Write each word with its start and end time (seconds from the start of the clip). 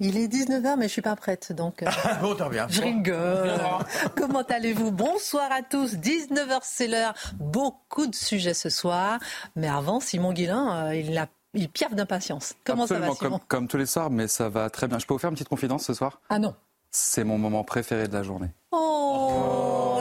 Il 0.00 0.16
est 0.18 0.26
19h, 0.26 0.76
mais 0.76 0.88
je 0.88 0.92
suis 0.92 1.02
pas 1.02 1.14
prête, 1.14 1.52
donc 1.52 1.82
euh, 1.82 1.86
bon, 2.20 2.34
t'en 2.34 2.48
bien. 2.48 2.66
je 2.68 2.82
rigole. 2.82 3.52
Comment 4.16 4.42
allez-vous? 4.42 4.90
Bonsoir 4.90 5.50
à 5.52 5.62
tous. 5.62 5.94
19h, 5.94 6.58
c'est 6.62 6.88
l'heure. 6.88 7.14
Beaucoup 7.38 8.08
de 8.08 8.14
sujets 8.14 8.54
ce 8.54 8.70
soir. 8.70 9.20
Mais 9.54 9.68
avant, 9.68 10.00
Simon 10.00 10.32
Guillain, 10.32 10.88
euh, 10.88 10.96
il 10.96 11.16
a 11.16 11.28
il 11.56 11.68
piaffe 11.68 11.94
d'impatience. 11.94 12.54
Comment 12.64 12.88
ça 12.88 12.98
va, 12.98 13.14
Simon? 13.14 13.14
comme, 13.14 13.38
comme 13.46 13.68
tous 13.68 13.76
les 13.76 13.86
soirs, 13.86 14.10
mais 14.10 14.26
ça 14.26 14.48
va 14.48 14.68
très 14.70 14.88
bien. 14.88 14.98
Je 14.98 15.06
peux 15.06 15.14
vous 15.14 15.18
faire 15.20 15.30
une 15.30 15.36
petite 15.36 15.48
confidence 15.48 15.84
ce 15.84 15.94
soir? 15.94 16.20
Ah 16.28 16.40
non. 16.40 16.54
C'est 16.90 17.22
mon 17.22 17.38
moment 17.38 17.62
préféré 17.62 18.08
de 18.08 18.12
la 18.12 18.24
journée. 18.24 18.48
Oh, 18.72 19.93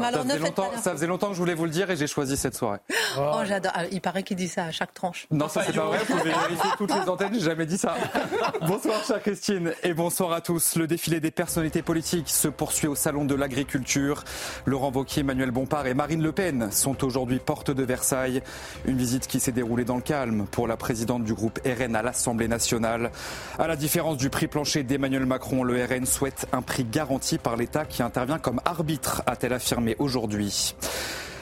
Ça 0.00 0.10
ne 0.10 0.22
faisait, 0.22 0.32
faites 0.32 0.40
pas 0.40 0.46
longtemps, 0.48 0.62
n'importe- 0.64 0.84
ça 0.84 0.92
faisait 0.92 1.06
longtemps 1.06 1.28
que 1.28 1.34
je 1.34 1.38
voulais 1.38 1.54
vous 1.54 1.64
le 1.64 1.70
dire 1.70 1.90
et 1.90 1.96
j'ai 1.96 2.06
choisi 2.06 2.36
cette 2.36 2.54
soirée. 2.54 2.78
Oh, 3.18 3.40
j'adore. 3.46 3.72
Ah, 3.74 3.84
Il 3.90 4.00
paraît 4.00 4.22
qu'il 4.22 4.36
dit 4.36 4.48
ça 4.48 4.64
à 4.64 4.70
chaque 4.70 4.94
tranche. 4.94 5.26
Non, 5.30 5.48
ça 5.48 5.62
c'est 5.66 5.72
pas 5.74 5.84
vrai, 5.86 5.98
vous 6.08 6.16
pouvez 6.16 6.30
vérifier 6.30 6.70
toutes 6.78 6.94
les 6.94 7.08
antennes, 7.08 7.34
j'ai 7.34 7.40
jamais 7.40 7.66
dit 7.66 7.78
ça. 7.78 7.94
bonsoir 8.66 9.02
chère 9.04 9.20
Christine 9.22 9.72
et 9.82 9.94
bonsoir 9.94 10.32
à 10.32 10.40
tous. 10.40 10.76
Le 10.76 10.86
défilé 10.86 11.20
des 11.20 11.30
personnalités 11.30 11.82
politiques 11.82 12.28
se 12.28 12.48
poursuit 12.48 12.86
au 12.88 12.94
Salon 12.94 13.24
de 13.24 13.34
l'Agriculture. 13.34 14.24
Laurent 14.66 14.90
Wauquiez, 14.92 15.20
Emmanuel 15.20 15.50
Bompard 15.50 15.86
et 15.86 15.94
Marine 15.94 16.22
Le 16.22 16.32
Pen 16.32 16.70
sont 16.72 17.04
aujourd'hui 17.04 17.38
porte 17.38 17.70
de 17.70 17.82
Versailles. 17.82 18.42
Une 18.84 18.96
visite 18.96 19.26
qui 19.26 19.40
s'est 19.40 19.52
déroulée 19.52 19.84
dans 19.84 19.96
le 19.96 20.02
calme 20.02 20.46
pour 20.50 20.66
la 20.68 20.76
présidente 20.76 21.24
du 21.24 21.34
groupe 21.34 21.58
RN 21.64 21.96
à 21.96 22.02
l'Assemblée 22.02 22.48
nationale. 22.48 23.10
À 23.58 23.66
la 23.66 23.76
différence 23.76 24.16
du 24.16 24.30
prix 24.30 24.46
plancher 24.46 24.82
d'Emmanuel 24.82 25.26
Macron, 25.26 25.62
le 25.64 25.84
RN 25.84 26.06
souhaite 26.06 26.46
un 26.52 26.62
prix 26.62 26.84
garanti 26.84 27.38
par 27.38 27.56
l'État 27.56 27.84
qui 27.84 28.02
intervient 28.02 28.38
comme 28.38 28.60
arbitre, 28.64 29.22
a-t-elle 29.26 29.52
affirmé 29.52 29.89
aujourd'hui. 29.98 30.74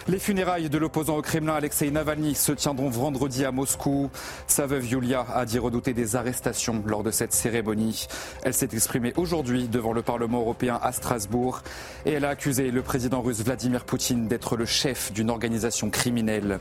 Les 0.09 0.19
funérailles 0.19 0.71
de 0.71 0.79
l'opposant 0.79 1.19
au 1.19 1.23
Kremlin 1.23 1.53
Alexei 1.53 1.91
Navalny 1.91 2.35
se 2.35 2.53
tiendront 2.53 2.89
vendredi 2.89 3.45
à 3.45 3.53
Moscou. 3.53 4.11
Sa 4.47 4.65
veuve 4.65 4.87
Yulia 4.87 5.27
a 5.35 5.45
dit 5.45 5.59
redouter 5.59 5.93
des 5.93 6.17
arrestations 6.17 6.83
lors 6.87 7.03
de 7.03 7.11
cette 7.11 7.35
cérémonie. 7.35 8.07
Elle 8.43 8.55
s'est 8.55 8.71
exprimée 8.73 9.13
aujourd'hui 9.19 9.69
devant 9.69 9.93
le 9.93 10.01
Parlement 10.01 10.41
européen 10.41 10.81
à 10.83 10.93
Strasbourg 10.93 11.61
et 12.07 12.13
elle 12.13 12.25
a 12.25 12.31
accusé 12.31 12.71
le 12.71 12.81
président 12.81 13.21
russe 13.21 13.45
Vladimir 13.45 13.85
Poutine 13.85 14.29
d'être 14.29 14.57
le 14.57 14.65
chef 14.65 15.13
d'une 15.13 15.29
organisation 15.29 15.91
criminelle. 15.91 16.59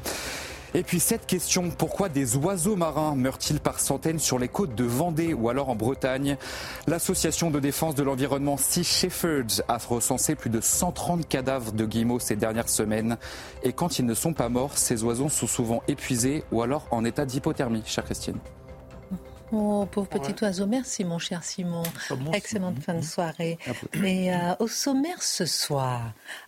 Et 0.78 0.84
puis 0.84 1.00
cette 1.00 1.26
question, 1.26 1.72
pourquoi 1.72 2.08
des 2.08 2.36
oiseaux 2.36 2.76
marins 2.76 3.16
meurent-ils 3.16 3.60
par 3.60 3.80
centaines 3.80 4.20
sur 4.20 4.38
les 4.38 4.48
côtes 4.48 4.76
de 4.76 4.84
Vendée 4.84 5.34
ou 5.34 5.50
alors 5.50 5.70
en 5.70 5.76
Bretagne? 5.76 6.38
L'association 6.86 7.50
de 7.50 7.60
défense 7.60 7.96
de 7.96 8.04
l'environnement 8.04 8.58
Sea 8.58 8.84
Shepherds 8.84 9.64
a 9.70 9.80
recensé 9.80 10.36
plus 10.36 10.52
de 10.52 10.62
130 10.62 11.28
cadavres 11.28 11.72
de 11.72 11.84
guillemots 11.84 12.20
ces 12.20 12.36
dernières 12.36 12.70
semaines. 12.70 13.18
Et 13.64 13.74
quand 13.74 13.98
ils 13.98 14.06
ne 14.06 14.14
sont 14.14 14.34
pas 14.34 14.50
morts, 14.50 14.78
ces 14.78 15.04
oiseaux 15.04 15.30
sont 15.30 15.48
souvent 15.48 15.82
épuisés 15.88 16.44
ou 16.52 16.62
alors 16.62 16.86
en 16.92 17.04
état 17.06 17.26
d'hypothermie, 17.26 17.82
chère 17.88 18.06
Christine. 18.06 18.38
Oh, 19.54 19.88
pauvre 19.90 20.08
petit 20.08 20.36
oiseau. 20.44 20.66
Merci, 20.66 21.06
mon 21.06 21.20
cher 21.20 21.44
Simon. 21.44 21.84
Excellente 22.34 22.80
fin 22.80 22.96
de 22.96 23.02
soirée. 23.02 23.58
Et 24.04 24.34
euh, 24.34 24.56
au 24.60 24.68
sommaire 24.68 25.22
ce 25.24 25.46
soir, 25.46 26.02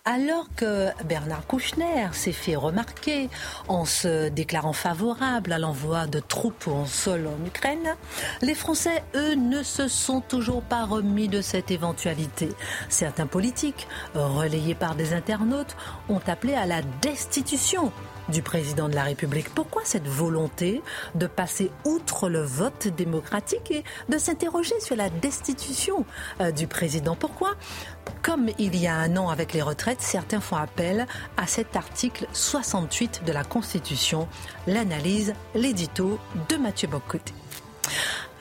alors 0.04 0.48
que 0.54 0.88
Bernard 1.04 1.46
Kouchner 1.46 2.08
s'est 2.12 2.32
fait 2.32 2.56
remarquer 2.56 3.30
en 3.68 3.86
se 3.86 4.28
déclarant 4.28 4.74
favorable 4.74 5.52
à 5.52 5.58
l'envoi 5.58 6.06
de 6.06 6.20
troupes 6.20 6.68
en 6.68 6.84
sol 6.84 7.26
en 7.26 7.46
Ukraine, 7.46 7.96
les 8.42 8.54
Français, 8.54 9.02
eux, 9.14 9.34
ne 9.34 9.62
se 9.62 9.88
sont 9.88 10.20
toujours 10.20 10.62
pas 10.62 10.84
remis 10.84 11.28
de 11.28 11.40
cette 11.40 11.70
éventualité. 11.70 12.50
Certains 12.90 13.26
politiques, 13.26 13.88
relayés 14.14 14.74
par 14.74 14.94
des 14.94 15.14
internautes, 15.14 15.74
ont 16.10 16.20
appelé 16.26 16.54
à 16.54 16.66
la 16.66 16.82
destitution 17.00 17.92
du 18.30 18.42
président 18.42 18.88
de 18.88 18.94
la 18.94 19.04
République. 19.04 19.48
Pourquoi 19.54 19.82
cette 19.84 20.06
volonté 20.06 20.82
de 21.14 21.26
passer 21.26 21.70
outre 21.84 22.28
le 22.28 22.42
vote 22.42 22.88
démocratique 22.88 23.70
et 23.70 23.84
de 24.08 24.18
s'interroger 24.18 24.78
sur 24.80 24.96
la 24.96 25.10
destitution 25.10 26.04
euh, 26.40 26.50
du 26.50 26.66
président? 26.66 27.16
Pourquoi 27.16 27.56
Comme 28.22 28.48
il 28.58 28.76
y 28.76 28.86
a 28.86 28.94
un 28.94 29.16
an 29.16 29.28
avec 29.28 29.52
les 29.52 29.62
retraites, 29.62 30.00
certains 30.00 30.40
font 30.40 30.56
appel 30.56 31.06
à 31.36 31.46
cet 31.46 31.76
article 31.76 32.26
68 32.32 33.22
de 33.26 33.32
la 33.32 33.44
Constitution, 33.44 34.28
l'analyse, 34.66 35.34
l'édito 35.54 36.18
de 36.48 36.56
Mathieu 36.56 36.88
Bocoté. 36.88 37.34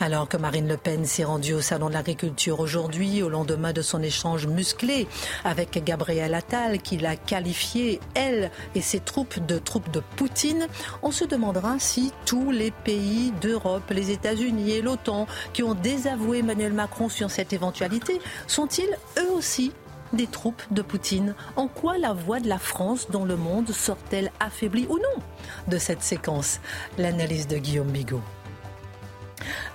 Alors 0.01 0.29
que 0.29 0.37
Marine 0.37 0.67
Le 0.69 0.77
Pen 0.77 1.03
s'est 1.05 1.25
rendue 1.25 1.53
au 1.53 1.61
Salon 1.61 1.89
de 1.89 1.93
l'Agriculture 1.93 2.61
aujourd'hui, 2.61 3.21
au 3.21 3.27
lendemain 3.27 3.73
de 3.73 3.81
son 3.81 4.01
échange 4.01 4.47
musclé 4.47 5.07
avec 5.43 5.83
Gabriel 5.83 6.33
Attal, 6.35 6.81
qui 6.81 6.97
l'a 6.97 7.17
qualifié, 7.17 7.99
elle 8.13 8.49
et 8.75 8.81
ses 8.81 9.01
troupes, 9.01 9.45
de 9.45 9.57
troupes 9.59 9.91
de 9.91 10.01
Poutine, 10.15 10.67
on 11.03 11.11
se 11.11 11.25
demandera 11.25 11.79
si 11.79 12.13
tous 12.25 12.51
les 12.51 12.71
pays 12.71 13.33
d'Europe, 13.41 13.89
les 13.89 14.11
États-Unis 14.11 14.71
et 14.71 14.81
l'OTAN, 14.81 15.27
qui 15.51 15.63
ont 15.63 15.73
désavoué 15.73 16.39
Emmanuel 16.39 16.71
Macron 16.71 17.09
sur 17.09 17.29
cette 17.29 17.51
éventualité, 17.51 18.21
sont-ils 18.47 18.97
eux 19.17 19.31
aussi 19.31 19.73
des 20.13 20.27
troupes 20.27 20.63
de 20.71 20.81
Poutine? 20.81 21.35
En 21.57 21.67
quoi 21.67 21.97
la 21.97 22.13
voix 22.13 22.39
de 22.39 22.47
la 22.47 22.57
France 22.57 23.07
dans 23.11 23.25
le 23.25 23.35
monde 23.35 23.71
sort-elle 23.71 24.31
affaiblie 24.39 24.87
ou 24.89 24.95
non? 24.95 25.21
De 25.67 25.77
cette 25.77 26.03
séquence 26.03 26.61
L'analyse 26.97 27.47
de 27.47 27.57
Guillaume 27.57 27.91
Bigot. 27.91 28.21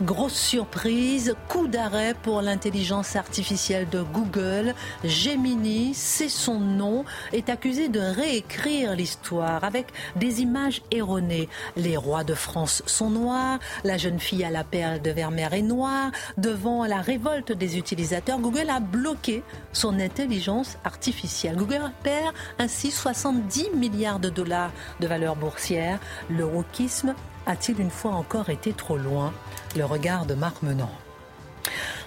Grosse 0.03 0.35
surprise, 0.35 1.35
coup 1.49 1.69
d'arrêt 1.69 2.15
pour 2.23 2.43
l'intelligence 2.43 3.17
artificielle 3.17 3.89
de 3.89 4.03
Google. 4.03 4.75
Gemini, 5.05 5.95
c'est 5.95 6.29
son 6.29 6.59
nom, 6.59 7.05
est 7.33 7.49
accusé 7.49 7.89
de 7.89 8.01
réécrire 8.01 8.95
l'histoire 8.95 9.65
avec 9.65 9.87
des 10.17 10.43
images 10.43 10.83
erronées. 10.91 11.49
Les 11.77 11.97
rois 11.97 12.25
de 12.25 12.35
France 12.35 12.83
sont 12.87 13.11
noirs, 13.11 13.59
la 13.85 13.97
jeune 13.97 14.21
fille 14.21 14.45
à 14.45 14.51
la 14.51 14.65
perle 14.65 15.01
de 15.01 15.11
Vermeer 15.11 15.53
est 15.53 15.63
noire. 15.63 16.11
Devant 16.37 16.85
la 16.87 17.01
révolte 17.01 17.53
des 17.53 17.79
utilisateurs, 17.79 18.39
Google 18.39 18.71
a 18.71 18.81
bloqué 18.81 19.43
son 19.73 20.01
intelligence 20.01 20.77
artificielle. 20.85 21.57
Google 21.57 21.93
perd 22.03 22.35
ainsi 22.59 22.91
70 22.91 23.71
milliards 23.77 24.21
de 24.21 24.29
dollars 24.29 24.73
de 25.01 25.07
valeur 25.07 25.37
boursière. 25.37 25.99
Le 26.29 26.45
wokisme 26.45 27.15
a-t-il 27.47 27.81
une 27.81 27.91
fois 27.91 28.13
encore 28.13 28.51
été 28.51 28.73
trop 28.73 28.97
loin? 28.97 29.33
Le 29.77 29.85
regard 29.85 30.27
de 30.27 30.35
Marc 30.35 30.63
Menant. 30.63 30.91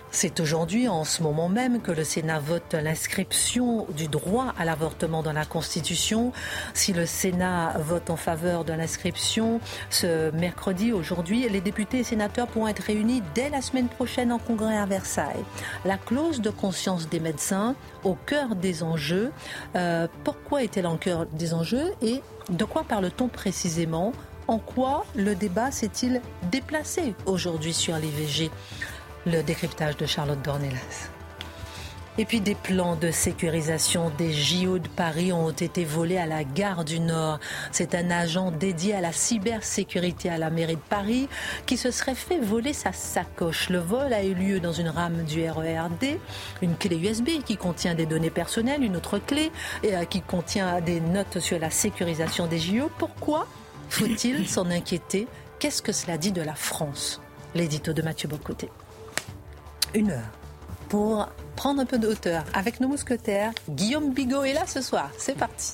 C'est 0.10 0.40
aujourd'hui, 0.40 0.88
en 0.88 1.04
ce 1.04 1.22
moment 1.22 1.50
même, 1.50 1.82
que 1.82 1.92
le 1.92 2.04
Sénat 2.04 2.40
vote 2.40 2.74
l'inscription 2.74 3.86
du 3.96 4.08
droit 4.08 4.54
à 4.58 4.66
l'avortement 4.66 5.22
dans 5.22 5.34
la 5.34 5.46
Constitution. 5.46 6.32
Si 6.74 6.94
le 6.94 7.06
Sénat 7.06 7.74
vote 7.80 8.10
en 8.10 8.16
faveur 8.16 8.64
de 8.64 8.74
l'inscription 8.74 9.60
ce 9.90 10.32
mercredi, 10.32 10.92
aujourd'hui, 10.92 11.48
les 11.50 11.62
députés 11.62 12.00
et 12.00 12.04
sénateurs 12.04 12.48
pourront 12.48 12.70
être 12.70 12.84
réunis 12.84 13.22
dès 13.36 13.50
la 13.50 13.62
semaine 13.62 13.90
prochaine 13.90 14.32
en 14.32 14.40
congrès 14.40 14.78
à 14.78 14.86
Versailles. 14.86 15.44
La 15.86 15.98
clause 15.98 16.42
de 16.42 16.50
conscience 16.50 17.10
des 17.10 17.20
médecins 17.20 17.76
au 18.04 18.16
cœur 18.16 18.56
des 18.56 18.84
enjeux. 18.84 19.32
Euh, 19.76 20.08
pourquoi 20.24 20.64
est-elle 20.64 20.88
en 20.88 20.98
cœur 20.98 21.26
des 21.28 21.54
enjeux 21.54 21.94
et 22.02 22.24
de 22.50 22.64
quoi 22.64 22.86
parle-t-on 22.86 23.28
précisément? 23.28 24.14
En 24.48 24.60
quoi 24.60 25.06
le 25.16 25.36
débat 25.36 25.72
s'est-il 25.72 26.22
déplacé 26.52 27.14
aujourd'hui 27.26 27.74
sur 27.74 27.98
l'IVG 27.98 28.50
Le 29.26 29.44
décryptage 29.44 29.98
de 29.98 30.06
Charlotte 30.06 30.42
Dornelas. 30.42 31.10
Et 32.20 32.26
puis 32.26 32.42
des 32.42 32.56
plans 32.56 32.96
de 32.96 33.12
sécurisation 33.12 34.12
des 34.18 34.34
JO 34.34 34.80
de 34.80 34.88
Paris 34.88 35.32
ont 35.32 35.52
été 35.52 35.86
volés 35.86 36.18
à 36.18 36.26
la 36.26 36.44
gare 36.44 36.84
du 36.84 37.00
Nord. 37.00 37.40
C'est 37.72 37.94
un 37.94 38.10
agent 38.10 38.50
dédié 38.50 38.96
à 38.96 39.02
la 39.02 39.12
cybersécurité 39.12 40.28
à 40.30 40.40
la 40.40 40.50
mairie 40.50 40.78
de 40.78 40.82
Paris 40.90 41.30
qui 41.68 41.78
se 41.78 41.92
serait 41.92 42.16
fait 42.16 42.40
voler 42.40 42.74
sa 42.74 42.92
sacoche. 42.92 43.70
Le 43.70 43.78
vol 43.78 44.12
a 44.14 44.24
eu 44.24 44.34
lieu 44.34 44.60
dans 44.60 44.72
une 44.72 44.90
rame 44.90 45.26
du 45.26 45.48
RERD, 45.48 46.18
une 46.64 46.76
clé 46.76 46.98
USB 46.98 47.44
qui 47.46 47.56
contient 47.56 47.94
des 47.94 48.08
données 48.08 48.32
personnelles, 48.32 48.84
une 48.84 48.96
autre 48.96 49.20
clé 49.20 49.52
et, 49.84 49.96
euh, 49.96 50.06
qui 50.06 50.22
contient 50.22 50.82
des 50.82 51.00
notes 51.00 51.38
sur 51.38 51.60
la 51.60 51.70
sécurisation 51.70 52.48
des 52.48 52.58
JO. 52.58 52.90
Pourquoi 52.98 53.46
faut-il 53.90 54.48
s'en 54.48 54.70
inquiéter? 54.70 55.28
Qu'est-ce 55.60 55.82
que 55.82 55.92
cela 55.92 56.18
dit 56.18 56.32
de 56.32 56.42
la 56.42 56.56
France? 56.56 57.22
L'édito 57.56 57.94
de 57.94 58.02
Mathieu 58.02 58.30
Bocoté. 58.30 58.70
Une 59.94 60.12
heure 60.12 60.32
pour 60.90 61.28
prendre 61.56 61.82
un 61.82 61.86
peu 61.86 61.98
de 61.98 62.08
hauteur 62.08 62.44
avec 62.54 62.80
nos 62.80 62.88
mousquetaires. 62.88 63.52
Guillaume 63.70 64.14
Bigot 64.14 64.44
est 64.44 64.54
là 64.54 64.66
ce 64.66 64.82
soir. 64.82 65.10
C'est 65.18 65.38
parti. 65.38 65.74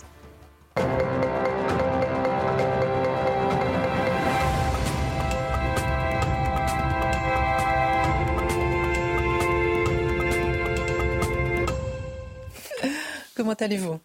Comment 13.36 13.54
allez-vous? 13.54 14.00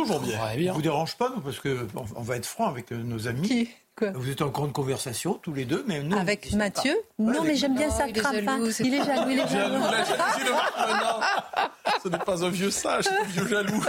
Toujours 0.00 0.20
bien. 0.20 0.38
Ça 0.38 0.56
ne 0.56 0.72
vous 0.72 0.82
dérange 0.82 1.16
pas, 1.16 1.30
nous, 1.34 1.40
parce 1.40 1.60
qu'on 1.60 2.22
va 2.22 2.36
être 2.36 2.46
franc 2.46 2.68
avec 2.68 2.92
euh, 2.92 3.02
nos 3.02 3.28
amis. 3.28 3.48
Qui? 3.48 3.68
Vous 4.14 4.30
êtes 4.30 4.40
en 4.40 4.48
grande 4.48 4.72
conversation 4.72 5.34
tous 5.34 5.52
les 5.52 5.64
deux, 5.64 5.84
mais 5.86 6.02
nous. 6.02 6.16
Avec 6.16 6.52
Mathieu? 6.54 6.96
Non, 7.18 7.42
mais 7.44 7.54
j'aime 7.56 7.74
bien 7.74 7.90
ça, 7.90 8.08
il 8.08 8.14
crame 8.14 8.44
pas. 8.44 8.58
Il 8.80 8.94
est 8.94 9.04
jaloux, 9.04 9.30
il 9.30 9.38
est 9.38 9.48
jaloux. 9.48 9.84
Ce 12.02 12.08
n'est 12.08 12.18
pas 12.18 12.42
un 12.42 12.48
vieux 12.48 12.70
sage, 12.70 13.04
c'est 13.04 13.10
un 13.10 13.24
vieux 13.24 13.46
jaloux. 13.46 13.84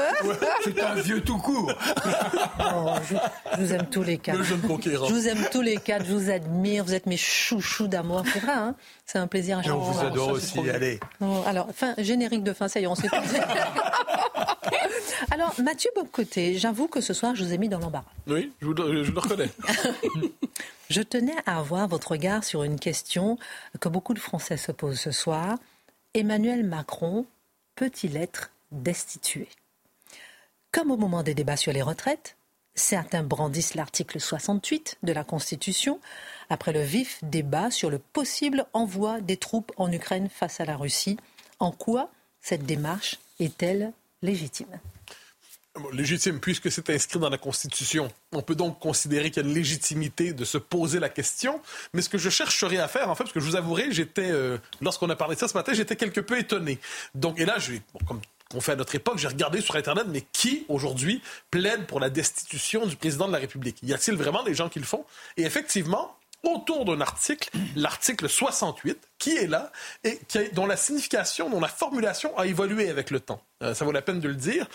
C'est 0.64 0.82
un 0.82 0.96
vieux 0.96 1.22
tout 1.22 1.38
court. 1.38 1.72
Oh, 2.60 2.94
je, 3.10 3.62
vous 3.62 3.74
aime 3.74 3.88
tous 3.90 4.04
les 4.04 4.18
quatre. 4.18 4.38
Le 4.38 4.44
jeune 4.44 4.62
conquérant. 4.62 5.08
Je 5.08 5.14
vous 5.14 5.28
aime 5.28 5.46
tous 5.52 5.62
les 5.62 5.78
quatre, 5.78 6.06
je 6.06 6.14
vous 6.14 6.30
admire, 6.30 6.84
vous 6.84 6.94
êtes 6.94 7.06
mes 7.06 7.18
chouchous 7.18 7.88
d'amour. 7.88 8.24
C'est 8.34 8.40
vrai, 8.40 8.52
hein 8.52 8.76
c'est 9.12 9.20
un 9.20 9.28
plaisir 9.28 9.58
à 9.58 9.62
chaque 9.62 9.74
fois. 9.74 9.82
on 9.82 9.92
vous 9.92 10.06
adore 10.06 10.30
aussi, 10.30 10.58
allez. 10.70 11.02
alors, 11.46 11.68
fin, 11.74 11.94
générique 11.98 12.44
de 12.44 12.54
fin, 12.54 12.70
ça 12.70 12.80
y 12.80 12.84
est, 12.84 12.88
on 12.88 12.96
s'est 12.96 13.10
Alors, 15.32 15.54
Mathieu 15.62 15.92
Bobcoté, 15.96 16.58
j'avoue 16.58 16.88
que 16.88 17.02
ce 17.02 17.14
soir, 17.14 17.36
je 17.36 17.44
vous 17.44 17.52
ai 17.52 17.58
mis 17.58 17.68
dans 17.68 17.80
l'embarras. 17.80 18.06
Oui, 18.28 18.54
je, 18.62 18.68
je 18.68 19.12
le 19.12 19.20
reconnais. 19.20 19.50
je 20.90 21.02
tenais 21.02 21.36
à 21.46 21.60
avoir 21.60 21.90
votre 21.90 22.12
regard 22.12 22.46
sur 22.46 22.64
une 22.64 22.80
question 22.80 23.38
que 23.82 23.90
beaucoup 23.90 24.14
de 24.14 24.20
Français 24.20 24.56
se 24.56 24.72
posent 24.72 25.00
ce 25.00 25.12
soir. 25.12 25.58
Emmanuel 26.14 26.64
Macron 26.64 27.26
peut-il 27.76 28.16
être 28.16 28.52
destitué? 28.72 29.50
Comme 30.72 30.90
au 30.90 30.98
moment 30.98 31.22
des 31.22 31.34
débats 31.34 31.58
sur 31.58 31.74
les 31.74 31.82
retraites, 31.82 32.38
certains 32.76 33.24
brandissent 33.24 33.76
l'article 33.76 34.22
68 34.22 35.00
de 35.04 35.12
la 35.12 35.26
Constitution 35.26 36.00
après 36.52 36.74
le 36.74 36.82
vif 36.82 37.18
débat 37.24 37.72
sur 37.72 37.90
le 37.90 37.98
possible 37.98 38.66
envoi 38.74 39.22
des 39.22 39.38
troupes 39.38 39.72
en 39.78 39.92
Ukraine 39.92 40.30
face 40.30 40.60
à 40.60 40.66
la 40.66 40.76
Russie. 40.76 41.18
En 41.60 41.72
quoi 41.72 42.10
cette 42.42 42.66
démarche 42.66 43.20
est-elle 43.40 43.94
légitime? 44.22 44.80
Légitime 45.94 46.42
puisque 46.42 46.70
c'est 46.70 46.90
inscrit 46.90 47.20
dans 47.20 47.30
la 47.30 47.38
Constitution. 47.38 48.12
On 48.34 48.42
peut 48.42 48.56
donc 48.56 48.80
considérer 48.80 49.32
qu'il 49.32 49.44
y 49.44 49.46
a 49.46 49.48
une 49.48 49.56
légitimité 49.56 50.34
de 50.34 50.44
se 50.44 50.58
poser 50.58 51.00
la 51.00 51.08
question. 51.08 51.62
Mais 51.94 52.02
ce 52.02 52.10
que 52.10 52.18
je 52.18 52.30
chercherais 52.30 52.78
à 52.78 52.90
faire, 52.90 53.10
en 53.10 53.16
fait, 53.16 53.24
parce 53.24 53.34
que 53.34 53.40
je 53.40 53.46
vous 53.46 53.56
avouerai, 53.56 53.90
j'étais, 53.94 54.30
euh, 54.30 54.58
lorsqu'on 54.82 55.10
a 55.10 55.16
parlé 55.16 55.36
de 55.36 55.40
ça 55.40 55.48
ce 55.48 55.54
matin, 55.54 55.72
j'étais 55.72 55.96
quelque 55.96 56.20
peu 56.20 56.38
étonné. 56.38 56.80
Donc, 57.16 57.40
et 57.40 57.46
là, 57.46 57.60
je, 57.60 57.74
comme 58.06 58.20
on 58.54 58.60
fait 58.60 58.74
à 58.74 58.76
notre 58.76 58.96
époque, 58.96 59.18
j'ai 59.18 59.30
regardé 59.30 59.62
sur 59.62 59.78
Internet, 59.78 60.08
mais 60.10 60.26
qui 60.34 60.66
aujourd'hui 60.68 61.22
plaide 61.50 61.86
pour 61.86 62.02
la 62.02 62.10
destitution 62.10 62.86
du 62.86 62.98
président 62.98 63.28
de 63.28 63.32
la 63.32 63.40
République? 63.40 63.78
Y 63.84 63.94
a-t-il 63.94 64.18
vraiment 64.18 64.44
des 64.44 64.54
gens 64.54 64.68
qui 64.68 64.80
le 64.80 64.86
font? 64.86 65.06
Et 65.38 65.44
effectivement, 65.44 66.18
autour 66.44 66.86
d'un 66.86 67.02
article, 67.02 67.50
l'article 67.76 68.28
68, 68.28 68.98
qui 69.18 69.38
est 69.38 69.48
là 69.48 69.72
et 70.04 70.20
dont 70.54 70.66
la 70.66 70.78
signification, 70.78 71.50
dont 71.50 71.60
la 71.60 71.68
formulation 71.68 72.38
a 72.38 72.48
évolué 72.48 72.90
avec 72.90 73.12
le 73.12 73.20
temps. 73.20 73.42
Euh, 73.64 73.74
ça 73.74 73.86
vaut 73.86 73.92
la 73.92 74.02
peine 74.02 74.20
de 74.20 74.28
le 74.28 74.36
dire 74.36 74.68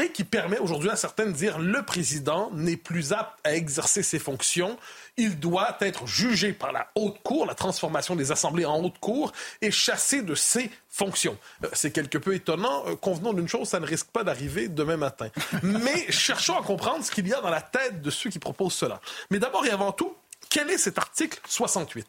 et 0.00 0.10
qui 0.10 0.24
permet 0.24 0.58
aujourd'hui 0.58 0.90
à 0.90 0.96
certains 0.96 1.26
de 1.26 1.32
dire 1.32 1.58
le 1.58 1.82
président 1.82 2.50
n'est 2.52 2.76
plus 2.76 3.12
apte 3.12 3.38
à 3.44 3.54
exercer 3.54 4.02
ses 4.02 4.18
fonctions, 4.18 4.76
il 5.16 5.38
doit 5.38 5.76
être 5.80 6.06
jugé 6.06 6.52
par 6.52 6.72
la 6.72 6.88
haute 6.96 7.22
cour, 7.22 7.46
la 7.46 7.54
transformation 7.54 8.16
des 8.16 8.32
assemblées 8.32 8.64
en 8.64 8.82
haute 8.82 8.98
cour, 8.98 9.32
et 9.62 9.70
chassé 9.70 10.22
de 10.22 10.34
ses 10.34 10.70
fonctions. 10.88 11.38
Euh, 11.64 11.68
c'est 11.72 11.92
quelque 11.92 12.18
peu 12.18 12.34
étonnant. 12.34 12.84
Euh, 12.86 12.96
convenons 12.96 13.32
d'une 13.32 13.48
chose, 13.48 13.68
ça 13.68 13.80
ne 13.80 13.86
risque 13.86 14.08
pas 14.08 14.24
d'arriver 14.24 14.68
demain 14.68 14.96
matin. 14.96 15.28
Mais 15.62 16.10
cherchons 16.10 16.58
à 16.58 16.62
comprendre 16.62 17.04
ce 17.04 17.10
qu'il 17.10 17.28
y 17.28 17.32
a 17.32 17.40
dans 17.40 17.50
la 17.50 17.62
tête 17.62 18.02
de 18.02 18.10
ceux 18.10 18.30
qui 18.30 18.40
proposent 18.40 18.74
cela. 18.74 19.00
Mais 19.30 19.38
d'abord 19.38 19.64
et 19.64 19.70
avant 19.70 19.92
tout, 19.92 20.16
quel 20.54 20.70
est 20.70 20.78
cet 20.78 20.98
article 20.98 21.40
68 21.48 22.06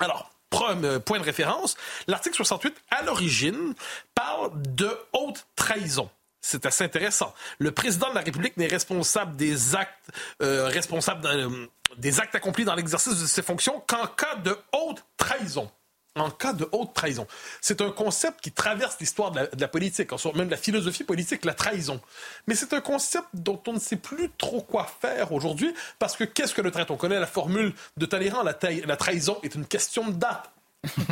Alors, 0.00 0.32
euh, 0.52 0.98
point 0.98 1.20
de 1.20 1.24
référence, 1.24 1.76
l'article 2.08 2.34
68, 2.34 2.74
à 2.90 3.02
l'origine, 3.02 3.74
parle 4.12 4.50
de 4.74 4.90
haute 5.12 5.46
trahison. 5.54 6.10
C'est 6.40 6.66
assez 6.66 6.82
intéressant. 6.82 7.32
Le 7.60 7.70
président 7.70 8.10
de 8.10 8.16
la 8.16 8.22
République 8.22 8.56
n'est 8.56 8.66
responsable 8.66 9.36
des 9.36 9.76
actes, 9.76 10.10
euh, 10.42 10.68
euh, 10.68 11.66
des 11.96 12.18
actes 12.18 12.34
accomplis 12.34 12.64
dans 12.64 12.74
l'exercice 12.74 13.20
de 13.20 13.26
ses 13.26 13.42
fonctions 13.42 13.84
qu'en 13.86 14.08
cas 14.08 14.34
de 14.34 14.58
haute 14.72 15.04
trahison. 15.16 15.70
En 16.20 16.30
cas 16.30 16.52
de 16.52 16.68
haute 16.72 16.92
trahison. 16.94 17.26
C'est 17.60 17.80
un 17.80 17.90
concept 17.90 18.40
qui 18.40 18.52
traverse 18.52 18.96
l'histoire 19.00 19.30
de, 19.30 19.48
la, 19.58 19.68
politique, 19.68 20.10
même 20.34 20.46
de 20.46 20.50
la 20.50 20.56
philosophie 20.56 21.04
politique, 21.04 21.44
la 21.44 21.54
trahison. 21.54 22.00
Mais 22.46 22.54
c'est 22.54 22.72
un 22.74 22.80
concept 22.80 23.26
dont 23.34 23.60
on 23.66 23.72
ne 23.72 23.78
sait 23.78 23.96
plus 23.96 24.30
trop 24.36 24.60
quoi 24.60 24.86
faire 25.00 25.32
aujourd'hui, 25.32 25.74
parce 25.98 26.16
que 26.16 26.24
qu'est-ce 26.24 26.54
que 26.54 26.62
le 26.62 26.70
traître? 26.70 26.90
On 26.90 26.96
connaît 26.96 27.18
la 27.18 27.26
formule 27.26 27.72
de 27.96 28.06
Talleyrand, 28.06 28.42
la, 28.42 28.56
la 28.84 28.96
trahison 28.96 29.38
est 29.42 29.54
une 29.54 29.66
question 29.66 30.08
de 30.08 30.12
date. 30.12 30.50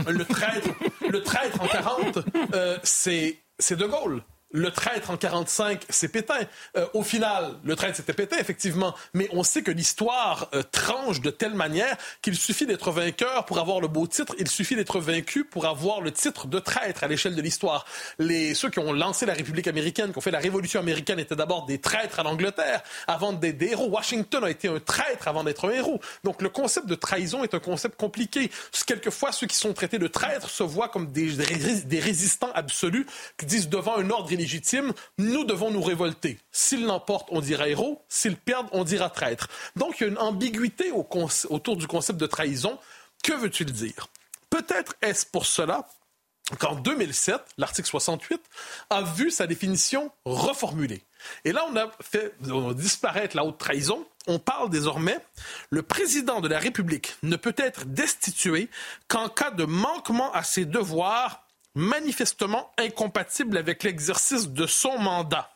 le, 0.06 0.24
traître, 0.24 0.68
le 1.08 1.22
traître 1.22 1.60
en 1.60 1.66
40, 1.66 2.18
euh, 2.54 2.78
c'est 2.82 3.40
De 3.70 3.86
Gaulle. 3.86 4.22
Le 4.50 4.70
traître 4.70 5.10
en 5.10 5.18
45, 5.18 5.82
c'est 5.90 6.08
Pétain. 6.08 6.40
Euh, 6.76 6.86
au 6.94 7.02
final, 7.02 7.56
le 7.64 7.76
traître, 7.76 7.96
c'était 7.96 8.14
Pétain, 8.14 8.38
effectivement. 8.38 8.94
Mais 9.12 9.28
on 9.32 9.42
sait 9.42 9.60
que 9.60 9.70
l'histoire 9.70 10.48
euh, 10.54 10.62
tranche 10.62 11.20
de 11.20 11.28
telle 11.28 11.52
manière 11.52 11.94
qu'il 12.22 12.34
suffit 12.34 12.64
d'être 12.64 12.90
vainqueur 12.90 13.44
pour 13.44 13.58
avoir 13.58 13.78
le 13.80 13.88
beau 13.88 14.06
titre. 14.06 14.34
Il 14.38 14.48
suffit 14.48 14.74
d'être 14.74 15.00
vaincu 15.00 15.44
pour 15.44 15.66
avoir 15.66 16.00
le 16.00 16.12
titre 16.12 16.46
de 16.46 16.58
traître 16.60 17.04
à 17.04 17.08
l'échelle 17.08 17.34
de 17.34 17.42
l'histoire. 17.42 17.84
Les, 18.18 18.54
ceux 18.54 18.70
qui 18.70 18.78
ont 18.78 18.94
lancé 18.94 19.26
la 19.26 19.34
République 19.34 19.66
américaine, 19.66 20.12
qui 20.12 20.18
ont 20.18 20.22
fait 20.22 20.30
la 20.30 20.38
Révolution 20.38 20.80
américaine, 20.80 21.18
étaient 21.18 21.36
d'abord 21.36 21.66
des 21.66 21.78
traîtres 21.78 22.18
à 22.18 22.22
l'Angleterre 22.22 22.82
avant 23.06 23.34
d'être 23.34 23.58
des 23.58 23.72
héros. 23.72 23.88
Washington 23.90 24.44
a 24.44 24.50
été 24.50 24.68
un 24.68 24.80
traître 24.80 25.28
avant 25.28 25.44
d'être 25.44 25.68
un 25.68 25.72
héros. 25.72 26.00
Donc 26.24 26.40
le 26.40 26.48
concept 26.48 26.86
de 26.86 26.94
trahison 26.94 27.44
est 27.44 27.52
un 27.52 27.60
concept 27.60 28.00
compliqué. 28.00 28.50
Quelquefois, 28.86 29.32
ceux 29.32 29.46
qui 29.46 29.56
sont 29.56 29.74
traités 29.74 29.98
de 29.98 30.06
traîtres 30.06 30.48
se 30.48 30.62
voient 30.62 30.88
comme 30.88 31.12
des, 31.12 31.32
des 31.84 32.00
résistants 32.00 32.52
absolus 32.54 33.04
qui 33.36 33.44
disent 33.44 33.68
devant 33.68 33.98
un 33.98 34.08
ordre 34.08 34.37
légitime, 34.38 34.94
nous 35.18 35.44
devons 35.44 35.70
nous 35.70 35.82
révolter. 35.82 36.38
S'ils 36.50 36.86
l'emportent, 36.86 37.28
on 37.30 37.40
dira 37.40 37.68
héros. 37.68 38.02
S'ils 38.08 38.36
perdent, 38.36 38.68
on 38.72 38.84
dira 38.84 39.10
traître. 39.10 39.48
Donc, 39.76 40.00
il 40.00 40.04
y 40.04 40.06
a 40.06 40.08
une 40.10 40.18
ambiguïté 40.18 40.90
autour 40.92 41.76
du 41.76 41.86
concept 41.86 42.18
de 42.18 42.26
trahison. 42.26 42.78
Que 43.22 43.34
veut-il 43.34 43.72
dire? 43.72 44.08
Peut-être 44.48 44.94
est-ce 45.02 45.26
pour 45.26 45.44
cela 45.44 45.86
qu'en 46.58 46.76
2007, 46.76 47.42
l'article 47.58 47.88
68 47.88 48.40
a 48.88 49.02
vu 49.02 49.30
sa 49.30 49.46
définition 49.46 50.10
reformulée. 50.24 51.02
Et 51.44 51.52
là, 51.52 51.66
on 51.68 51.76
a 51.76 51.90
fait 52.00 52.34
disparaître 52.74 53.36
la 53.36 53.44
haute 53.44 53.58
trahison. 53.58 54.06
On 54.26 54.38
parle 54.38 54.70
désormais, 54.70 55.18
le 55.68 55.82
président 55.82 56.40
de 56.40 56.48
la 56.48 56.58
République 56.58 57.16
ne 57.22 57.36
peut 57.36 57.54
être 57.58 57.84
destitué 57.86 58.70
qu'en 59.08 59.28
cas 59.28 59.50
de 59.50 59.64
manquement 59.64 60.32
à 60.32 60.42
ses 60.42 60.64
devoirs 60.64 61.44
manifestement 61.78 62.72
incompatible 62.76 63.56
avec 63.56 63.84
l'exercice 63.84 64.48
de 64.48 64.66
son 64.66 64.98
mandat. 64.98 65.48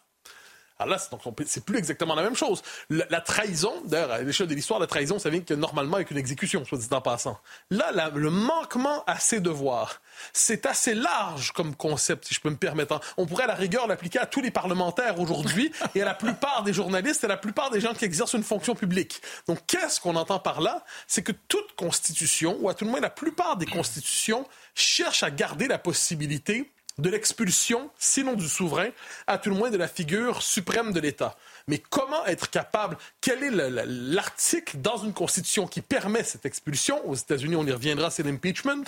Alors 0.83 0.99
là, 0.99 0.99
c'est 1.47 1.65
plus 1.65 1.79
exactement 1.79 2.15
la 2.15 2.23
même 2.23 2.35
chose. 2.35 2.63
La, 2.91 3.21
trahison, 3.21 3.73
d'ailleurs, 3.85 4.11
à 4.11 4.21
l'échelle 4.21 4.49
de 4.49 4.55
l'histoire, 4.55 4.81
la 4.81 4.87
trahison, 4.87 5.19
ça 5.19 5.31
vient 5.31 5.41
que 5.41 5.55
normalement 5.55 5.97
avec 5.97 6.11
une 6.11 6.19
exécution, 6.19 6.65
soit 6.65 6.79
dit 6.79 6.89
en 6.91 7.01
passant. 7.01 7.39
Là, 7.71 8.11
le 8.15 8.31
manquement 8.31 9.05
à 9.07 9.19
ses 9.21 9.41
devoirs, 9.41 10.01
c'est 10.33 10.67
assez 10.67 10.95
large 10.95 11.53
comme 11.53 11.77
concept, 11.77 12.27
si 12.27 12.35
je 12.35 12.41
peux 12.41 12.51
me 12.51 12.57
permettre. 12.57 13.01
On 13.17 13.27
pourrait 13.27 13.45
à 13.45 13.49
la 13.49 13.55
rigueur 13.55 13.87
l'appliquer 13.87 14.19
à 14.19 14.27
tous 14.27 14.41
les 14.41 14.51
parlementaires 14.51 15.21
aujourd'hui 15.21 15.73
et 15.95 16.03
à 16.03 16.05
la 16.05 16.15
plupart 16.15 16.65
des 16.65 16.73
journalistes 16.73 17.23
et 17.23 17.27
à 17.27 17.29
la 17.29 17.37
plupart 17.37 17.71
des 17.71 17.81
gens 17.81 17.95
qui 17.95 18.05
exercent 18.05 18.35
une 18.35 18.43
fonction 18.43 18.75
publique. 18.75 19.23
Donc, 19.47 19.61
qu'est-ce 19.67 20.01
qu'on 20.01 20.17
entend 20.17 20.41
par 20.41 20.61
là? 20.61 20.85
C'est 21.07 21.23
que 21.23 21.33
toute 21.33 21.77
constitution, 21.77 22.59
ou 22.61 22.69
à 22.69 22.75
tout 22.75 22.85
le 22.85 22.91
moins 22.91 23.01
la 23.01 23.11
plupart 23.11 23.57
des 23.57 23.67
constitutions, 23.67 24.49
cherchent 24.75 25.23
à 25.23 25.31
garder 25.31 25.69
la 25.69 25.79
possibilité 25.79 26.72
de 26.99 27.11
l'expulsion, 27.11 27.91
sinon 27.99 28.35
du 28.35 28.49
souverain, 28.49 28.91
à 29.27 29.39
tout 29.39 29.51
le 29.51 29.57
moins 29.57 29.71
de 29.71 29.77
la 29.77 29.89
figure 29.89 30.43
suprême 30.43 30.93
de 30.93 31.01
l'État. 31.01 31.37
Mais 31.69 31.79
comment 31.79 32.25
être 32.27 32.51
capable, 32.51 32.97
quel 33.21 33.43
est 33.43 33.51
l'article 33.51 34.79
dans 34.79 34.99
une 34.99 35.13
constitution 35.13 35.67
qui 35.67 35.81
permet 35.81 36.25
cette 36.25 36.47
expulsion? 36.47 37.07
Aux 37.09 37.15
États-Unis, 37.15 37.57
on 37.57 37.67
y 37.67 37.73
reviendra, 37.73 38.11
c'est 38.11 38.23
l'impeachment. 38.23 38.85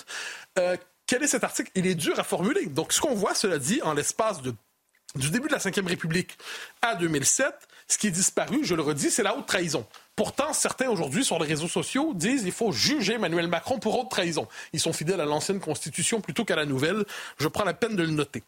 Euh, 0.59 0.77
quel 1.07 1.23
est 1.23 1.29
cet 1.29 1.45
article? 1.45 1.71
Il 1.75 1.87
est 1.87 1.95
dur 1.95 2.19
à 2.19 2.25
formuler. 2.25 2.67
Donc, 2.67 2.93
ce 2.93 3.01
qu'on 3.01 3.15
voit, 3.15 3.35
cela 3.35 3.59
dit, 3.59 3.81
en 3.83 3.95
l'espace 3.95 4.41
du 4.43 5.31
début 5.31 5.49
de 5.49 5.53
la 5.53 5.59
Ve 5.59 5.87
République 5.87 6.37
à 6.83 6.95
2007, 6.97 7.55
ce 7.89 7.99
qui 7.99 8.09
est 8.09 8.13
disparu, 8.13 8.61
je 8.65 8.75
le 8.75 8.83
redis, 8.83 9.11
c'est 9.11 9.23
la 9.23 9.37
haute 9.37 9.47
trahison. 9.47 9.87
Pourtant, 10.17 10.53
certains 10.53 10.89
aujourd'hui 10.89 11.25
sur 11.25 11.39
les 11.41 11.49
réseaux 11.49 11.69
sociaux 11.69 12.13
disent 12.15 12.43
qu'il 12.43 12.53
faut 12.53 12.71
juger 12.71 13.15
Emmanuel 13.15 13.49
Macron 13.49 13.79
pour 13.79 13.99
haute 13.99 14.11
trahison. 14.11 14.47
Ils 14.73 14.81
sont 14.81 14.93
fidèles 14.93 15.21
à 15.21 15.25
l'ancienne 15.25 15.61
constitution 15.61 16.21
plutôt 16.21 16.45
qu'à 16.45 16.57
la 16.57 16.67
nouvelle. 16.67 17.05
Je 17.39 17.49
prends 17.49 17.65
la 17.65 17.75
peine 17.75 17.97
de 17.97 18.03
le 18.03 18.11
noter. 18.11 18.45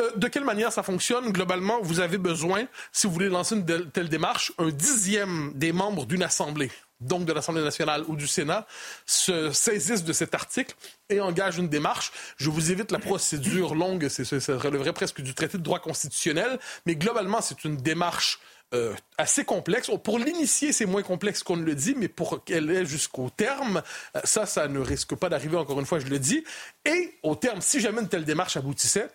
Euh, 0.00 0.10
de 0.16 0.28
quelle 0.28 0.44
manière 0.44 0.72
ça 0.72 0.82
fonctionne? 0.82 1.30
Globalement, 1.30 1.78
vous 1.82 2.00
avez 2.00 2.18
besoin, 2.18 2.66
si 2.90 3.06
vous 3.06 3.12
voulez 3.12 3.28
lancer 3.28 3.54
une 3.54 3.90
telle 3.90 4.08
démarche, 4.08 4.52
un 4.58 4.70
dixième 4.70 5.52
des 5.54 5.72
membres 5.72 6.06
d'une 6.06 6.22
assemblée, 6.22 6.70
donc 7.00 7.24
de 7.24 7.32
l'Assemblée 7.32 7.62
nationale 7.62 8.02
ou 8.08 8.16
du 8.16 8.26
Sénat, 8.26 8.66
se 9.06 9.52
saisissent 9.52 10.04
de 10.04 10.12
cet 10.12 10.34
article 10.34 10.74
et 11.10 11.20
engagent 11.20 11.58
une 11.58 11.68
démarche. 11.68 12.12
Je 12.38 12.50
vous 12.50 12.72
évite 12.72 12.90
la 12.90 12.98
procédure 12.98 13.74
longue, 13.74 14.08
ça 14.08 14.56
relèverait 14.56 14.92
presque 14.92 15.20
du 15.20 15.34
traité 15.34 15.58
de 15.58 15.62
droit 15.62 15.78
constitutionnel, 15.78 16.58
mais 16.86 16.96
globalement, 16.96 17.40
c'est 17.40 17.64
une 17.64 17.76
démarche 17.76 18.40
euh, 18.74 18.94
assez 19.16 19.44
complexe. 19.44 19.90
Pour 20.04 20.18
l'initier, 20.18 20.72
c'est 20.72 20.84
moins 20.84 21.02
complexe 21.02 21.42
qu'on 21.42 21.56
ne 21.56 21.64
le 21.64 21.74
dit, 21.74 21.94
mais 21.96 22.08
pour 22.08 22.44
qu'elle 22.44 22.70
ait 22.70 22.84
jusqu'au 22.84 23.30
terme, 23.30 23.82
euh, 24.14 24.20
ça, 24.24 24.44
ça 24.44 24.68
ne 24.68 24.78
risque 24.78 25.14
pas 25.14 25.30
d'arriver, 25.30 25.56
encore 25.56 25.80
une 25.80 25.86
fois, 25.86 25.98
je 25.98 26.06
le 26.06 26.18
dis. 26.18 26.44
Et 26.84 27.14
au 27.22 27.34
terme, 27.34 27.62
si 27.62 27.80
jamais 27.80 28.02
une 28.02 28.08
telle 28.08 28.26
démarche 28.26 28.58
aboutissait, 28.58 29.08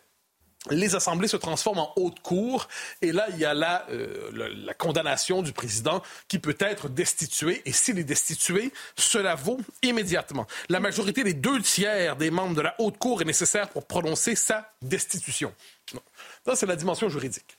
les 0.72 0.96
assemblées 0.96 1.28
se 1.28 1.38
transforment 1.38 1.80
en 1.80 1.94
haute 1.98 2.20
cour 2.22 2.68
et 3.02 3.12
là, 3.12 3.28
il 3.32 3.38
y 3.38 3.46
a 3.46 3.54
la, 3.54 3.86
euh, 3.90 4.32
la, 4.66 4.74
condamnation 4.74 5.42
du 5.42 5.52
président 5.52 6.02
qui 6.28 6.40
peut 6.40 6.56
être 6.60 6.88
destitué 6.90 7.62
et 7.66 7.74
s'il 7.74 8.00
est 8.00 8.04
destitué, 8.04 8.72
cela 8.96 9.36
vaut 9.36 9.60
immédiatement. 9.82 10.48
La 10.70 10.80
majorité 10.80 11.24
des 11.24 11.34
deux 11.34 11.62
tiers 11.62 12.16
des 12.16 12.32
membres 12.32 12.56
de 12.56 12.62
la 12.62 12.76
haute 12.80 12.98
cour 12.98 13.22
est 13.22 13.26
nécessaire 13.26 13.70
pour 13.70 13.86
prononcer 13.86 14.36
sa 14.36 14.72
destitution. 14.82 15.54
Ça, 16.46 16.56
c'est 16.56 16.66
la 16.66 16.78
dimension 16.78 17.10
juridique. 17.10 17.58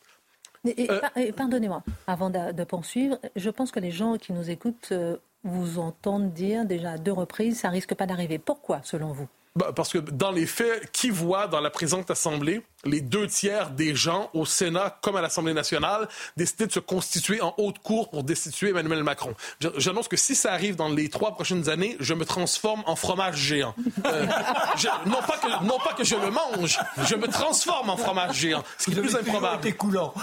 Euh, 0.66 1.32
pardonnez-moi, 1.36 1.82
avant 2.06 2.30
de, 2.30 2.64
poursuivre, 2.64 3.18
je 3.36 3.50
pense 3.50 3.70
que 3.70 3.80
les 3.80 3.90
gens 3.90 4.16
qui 4.16 4.32
nous 4.32 4.50
écoutent 4.50 4.88
euh, 4.92 5.16
vous 5.42 5.78
entendent 5.78 6.32
dire 6.32 6.64
déjà 6.64 6.92
à 6.92 6.98
deux 6.98 7.12
reprises, 7.12 7.60
ça 7.60 7.68
risque 7.68 7.94
pas 7.94 8.06
d'arriver. 8.06 8.38
Pourquoi, 8.38 8.80
selon 8.82 9.12
vous? 9.12 9.28
Bah, 9.56 9.72
parce 9.74 9.92
que 9.92 9.98
dans 9.98 10.32
les 10.32 10.46
faits, 10.46 10.90
qui 10.90 11.10
voit 11.10 11.46
dans 11.46 11.60
la 11.60 11.70
présente 11.70 12.10
Assemblée 12.10 12.62
les 12.84 13.00
deux 13.00 13.26
tiers 13.26 13.70
des 13.70 13.94
gens 13.94 14.30
au 14.34 14.46
Sénat 14.46 14.98
comme 15.02 15.16
à 15.16 15.20
l'Assemblée 15.20 15.54
nationale 15.54 16.08
décider 16.36 16.66
de 16.66 16.72
se 16.72 16.80
constituer 16.80 17.40
en 17.40 17.54
haute 17.58 17.78
cour 17.78 18.10
pour 18.10 18.24
destituer 18.24 18.70
Emmanuel 18.70 19.02
Macron. 19.02 19.34
J'annonce 19.76 20.08
que 20.08 20.16
si 20.16 20.34
ça 20.34 20.52
arrive 20.52 20.76
dans 20.76 20.88
les 20.88 21.08
trois 21.08 21.34
prochaines 21.34 21.68
années, 21.68 21.96
je 22.00 22.14
me 22.14 22.24
transforme 22.24 22.82
en 22.86 22.96
fromage 22.96 23.36
géant. 23.36 23.74
Euh, 24.06 24.26
non, 25.06 25.20
pas 25.26 25.38
que, 25.38 25.64
non 25.64 25.78
pas 25.78 25.94
que 25.94 26.04
je 26.04 26.16
le 26.16 26.30
mange, 26.30 26.78
je 27.06 27.14
me 27.14 27.28
transforme 27.28 27.90
en 27.90 27.96
fromage 27.96 28.36
géant, 28.36 28.64
ce 28.78 28.90
qui 28.90 28.98
est 28.98 29.00
plus 29.00 29.16
improbable. 29.16 29.74
coulant. 29.74 30.14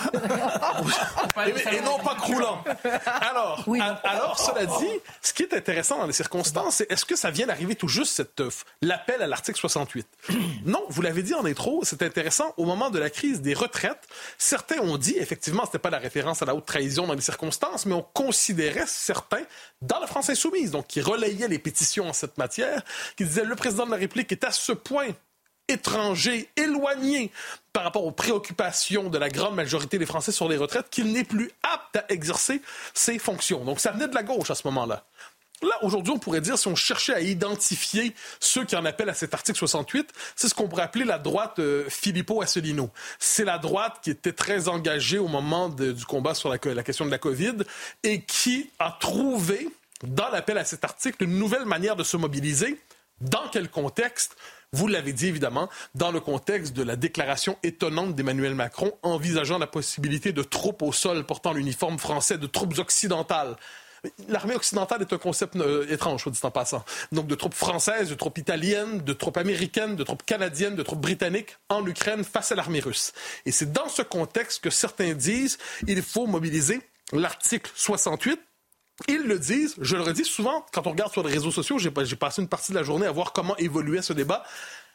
et, 1.46 1.82
non 1.82 2.00
pas 2.00 2.16
croulant. 2.16 2.64
Alors, 3.22 3.66
alors, 4.04 4.40
cela 4.40 4.66
dit, 4.66 5.00
ce 5.22 5.34
qui 5.34 5.44
est 5.44 5.54
intéressant 5.54 5.98
dans 6.00 6.08
les 6.08 6.14
circonstances, 6.14 6.76
c'est 6.76 6.92
est-ce 6.92 7.06
que 7.06 7.16
ça 7.16 7.32
vient 7.32 7.48
d'arriver 7.48 7.76
tout 7.76 7.88
juste, 7.88 8.14
cette 8.16 8.42
l'appel 8.82 9.22
à 9.22 9.28
l'article 9.28 9.60
68? 9.60 10.08
non, 10.66 10.84
vous 10.90 11.02
l'avez 11.02 11.24
dit 11.24 11.34
en 11.34 11.46
intro, 11.46 11.82
c'est 11.84 12.02
intéressant 12.02 12.51
au 12.58 12.66
moment 12.66 12.90
de 12.90 13.00
la 13.00 13.10
crise 13.10 13.42
des 13.42 13.54
retraites, 13.54 14.08
certains 14.38 14.80
ont 14.80 14.98
dit, 14.98 15.18
effectivement, 15.18 15.64
ce 15.64 15.70
n'était 15.70 15.80
pas 15.80 15.90
la 15.90 16.00
référence 16.00 16.42
à 16.42 16.46
la 16.46 16.56
haute 16.56 16.66
trahison 16.66 17.08
dans 17.08 17.14
les 17.14 17.22
circonstances, 17.22 17.86
mais 17.86 17.94
on 17.94 18.06
considérait 18.14 18.88
certains, 18.88 19.44
dans 19.82 20.00
la 20.00 20.08
France 20.08 20.30
insoumise, 20.30 20.72
donc 20.72 20.88
qui 20.88 21.02
relayaient 21.02 21.48
les 21.48 21.60
pétitions 21.60 22.08
en 22.10 22.14
cette 22.14 22.38
matière, 22.38 22.84
qui 23.16 23.26
disaient 23.26 23.44
le 23.44 23.56
président 23.56 23.86
de 23.86 23.92
la 23.92 23.98
République 23.98 24.32
est 24.32 24.44
à 24.44 24.52
ce 24.52 24.72
point 24.72 25.10
étranger, 25.68 26.50
éloigné 26.58 27.32
par 27.74 27.84
rapport 27.84 28.06
aux 28.06 28.12
préoccupations 28.12 29.10
de 29.10 29.18
la 29.18 29.30
grande 29.30 29.56
majorité 29.56 29.98
des 29.98 30.06
Français 30.06 30.32
sur 30.32 30.50
les 30.50 30.58
retraites, 30.58 30.90
qu'il 30.90 31.12
n'est 31.12 31.24
plus 31.24 31.52
apte 31.64 31.96
à 31.96 32.06
exercer 32.10 32.62
ses 32.94 33.20
fonctions. 33.20 33.64
Donc 33.64 33.80
ça 33.80 33.92
venait 33.92 34.08
de 34.08 34.16
la 34.16 34.24
gauche 34.24 34.52
à 34.52 34.56
ce 34.56 34.68
moment-là. 34.68 35.06
Là, 35.62 35.76
aujourd'hui, 35.84 36.12
on 36.12 36.18
pourrait 36.18 36.42
dire, 36.42 36.58
si 36.58 36.68
on 36.68 36.76
cherchait 36.76 37.14
à 37.14 37.22
identifier 37.22 38.16
ceux 38.40 38.66
qui 38.66 38.76
en 38.76 38.84
appellent 38.84 39.10
à 39.10 39.14
cet 39.14 39.34
article 39.34 39.60
68, 39.60 40.10
c'est 40.36 40.48
ce 40.48 40.56
qu'on 40.56 40.68
pourrait 40.68 40.84
appeler 40.84 41.06
la 41.06 41.20
droite 41.20 41.60
euh, 41.60 41.86
Filippo 41.88 42.42
Asselineau. 42.42 42.90
C'est 43.20 43.46
la 43.46 43.60
droite 43.60 44.00
qui 44.02 44.10
était 44.10 44.34
très 44.34 44.70
engagée 44.70 45.20
au 45.20 45.28
moment 45.28 45.70
du 45.70 46.06
combat 46.06 46.34
sur 46.34 46.50
la, 46.50 46.58
la 46.64 46.84
question 46.84 47.06
de 47.06 47.12
la 47.12 47.20
COVID 47.20 47.58
et 48.04 48.22
qui 48.22 48.72
a 48.80 48.98
trouvé, 49.00 49.70
dans 50.04 50.30
l'appel 50.30 50.58
à 50.58 50.66
cet 50.66 50.84
article, 50.84 51.24
une 51.24 51.38
nouvelle 51.38 51.66
manière 51.66 51.96
de 51.96 52.04
se 52.04 52.18
mobiliser. 52.18 52.80
Dans 53.22 53.48
quel 53.52 53.70
contexte? 53.70 54.36
Vous 54.74 54.88
l'avez 54.88 55.12
dit 55.12 55.28
évidemment, 55.28 55.70
dans 55.96 56.12
le 56.12 56.22
contexte 56.22 56.74
de 56.74 56.82
la 56.82 56.96
déclaration 56.96 57.58
étonnante 57.62 58.16
d'Emmanuel 58.16 58.56
Macron 58.56 58.94
envisageant 59.04 59.60
la 59.60 59.68
possibilité 59.68 60.32
de 60.32 60.42
troupes 60.44 60.82
au 60.82 60.94
sol 60.94 61.26
portant 61.26 61.52
l'uniforme 61.52 62.00
français, 62.00 62.38
de 62.38 62.48
troupes 62.48 62.80
occidentales 62.80 63.58
L'armée 64.28 64.56
occidentale 64.56 65.02
est 65.02 65.14
un 65.14 65.18
concept 65.18 65.56
euh, 65.58 65.86
étrange, 65.90 66.24
soit 66.24 66.32
dit 66.32 66.40
en 66.42 66.50
passant. 66.52 66.84
Donc 67.12 67.28
de 67.28 67.36
troupes 67.36 67.54
françaises, 67.54 68.10
de 68.10 68.16
troupes 68.16 68.40
italiennes, 68.40 69.00
de 69.00 69.14
troupes 69.14 69.38
américaines, 69.38 69.96
de 69.96 70.04
troupes 70.04 70.24
canadiennes, 70.26 70.76
de 70.76 70.84
troupes 70.84 71.02
britanniques 71.02 71.58
en 71.70 71.86
Ukraine 71.86 72.24
face 72.24 72.52
à 72.52 72.56
l'armée 72.56 72.80
russe. 72.80 73.14
Et 73.46 73.52
c'est 73.52 73.72
dans 73.72 73.90
ce 73.90 74.02
contexte 74.02 74.64
que 74.64 74.72
certains 74.72 75.14
disent 75.14 75.60
il 75.88 76.02
faut 76.02 76.26
mobiliser 76.26 76.82
l'article 77.12 77.72
68 77.76 78.40
ils 79.08 79.24
le 79.24 79.40
disent, 79.40 79.76
je 79.80 79.96
le 79.96 80.04
redis 80.04 80.26
souvent, 80.26 80.66
quand 80.72 80.86
on 80.86 80.92
regarde 80.92 81.12
sur 81.12 81.24
les 81.24 81.34
réseaux 81.34 81.52
sociaux, 81.52 81.80
j'ai 81.80 81.90
passé 81.90 82.42
une 82.42 82.48
partie 82.48 82.72
de 82.72 82.78
la 82.78 82.84
journée 82.84 83.08
à 83.08 83.12
voir 83.12 83.34
comment 83.34 83.56
évoluait 83.58 84.02
ce 84.02 84.14
débat 84.14 84.44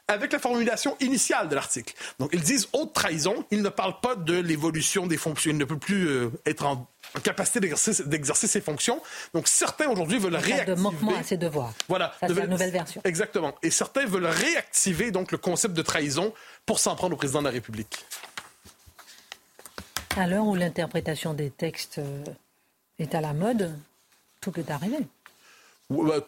avec 0.09 0.33
la 0.33 0.39
formulation 0.39 0.97
initiale 1.01 1.49
de 1.49 1.55
l'article. 1.55 1.95
Donc, 2.19 2.31
ils 2.33 2.41
disent 2.41 2.69
haute 2.73 2.93
trahison. 2.93 3.45
Ils 3.51 3.63
ne 3.63 3.69
parlent 3.69 4.01
pas 4.01 4.15
de 4.15 4.39
l'évolution 4.39 5.07
des 5.07 5.17
fonctions. 5.17 5.51
Il 5.51 5.59
ne 5.59 5.65
peut 5.65 5.79
plus 5.79 6.07
euh, 6.07 6.31
être 6.45 6.65
en, 6.65 6.87
capacité 7.23 7.61
d'exercer 7.61 8.47
ses 8.47 8.61
fonctions. 8.61 9.01
Donc, 9.35 9.49
certains 9.49 9.89
aujourd'hui 9.89 10.19
veulent 10.19 10.37
réactiver. 10.37 10.77
de 10.77 10.81
manquement 10.81 11.17
à 11.17 11.23
ses 11.23 11.37
devoirs. 11.37 11.73
Voilà. 11.89 12.15
c'est 12.21 12.35
la 12.35 12.47
nouvelle 12.47 12.71
version. 12.71 13.01
Exactement. 13.05 13.55
Et 13.63 13.71
certains 13.71 14.07
veulent 14.07 14.27
réactiver 14.27 15.11
donc 15.11 15.33
le 15.33 15.39
concept 15.39 15.75
de 15.75 15.83
trahison 15.83 16.33
pour 16.67 16.79
s'en 16.79 16.95
prendre 16.95 17.15
au 17.15 17.17
président 17.17 17.41
de 17.41 17.47
la 17.47 17.53
République. 17.53 18.05
À 20.17 20.27
l'heure 20.27 20.47
où 20.47 20.55
l'interprétation 20.55 21.35
des 21.35 21.51
textes 21.51 21.99
euh, 21.99 22.25
est 22.99 23.15
à 23.15 23.21
la 23.21 23.33
mode, 23.33 23.77
tout 24.41 24.53
peut 24.53 24.65
arriver. 24.69 24.99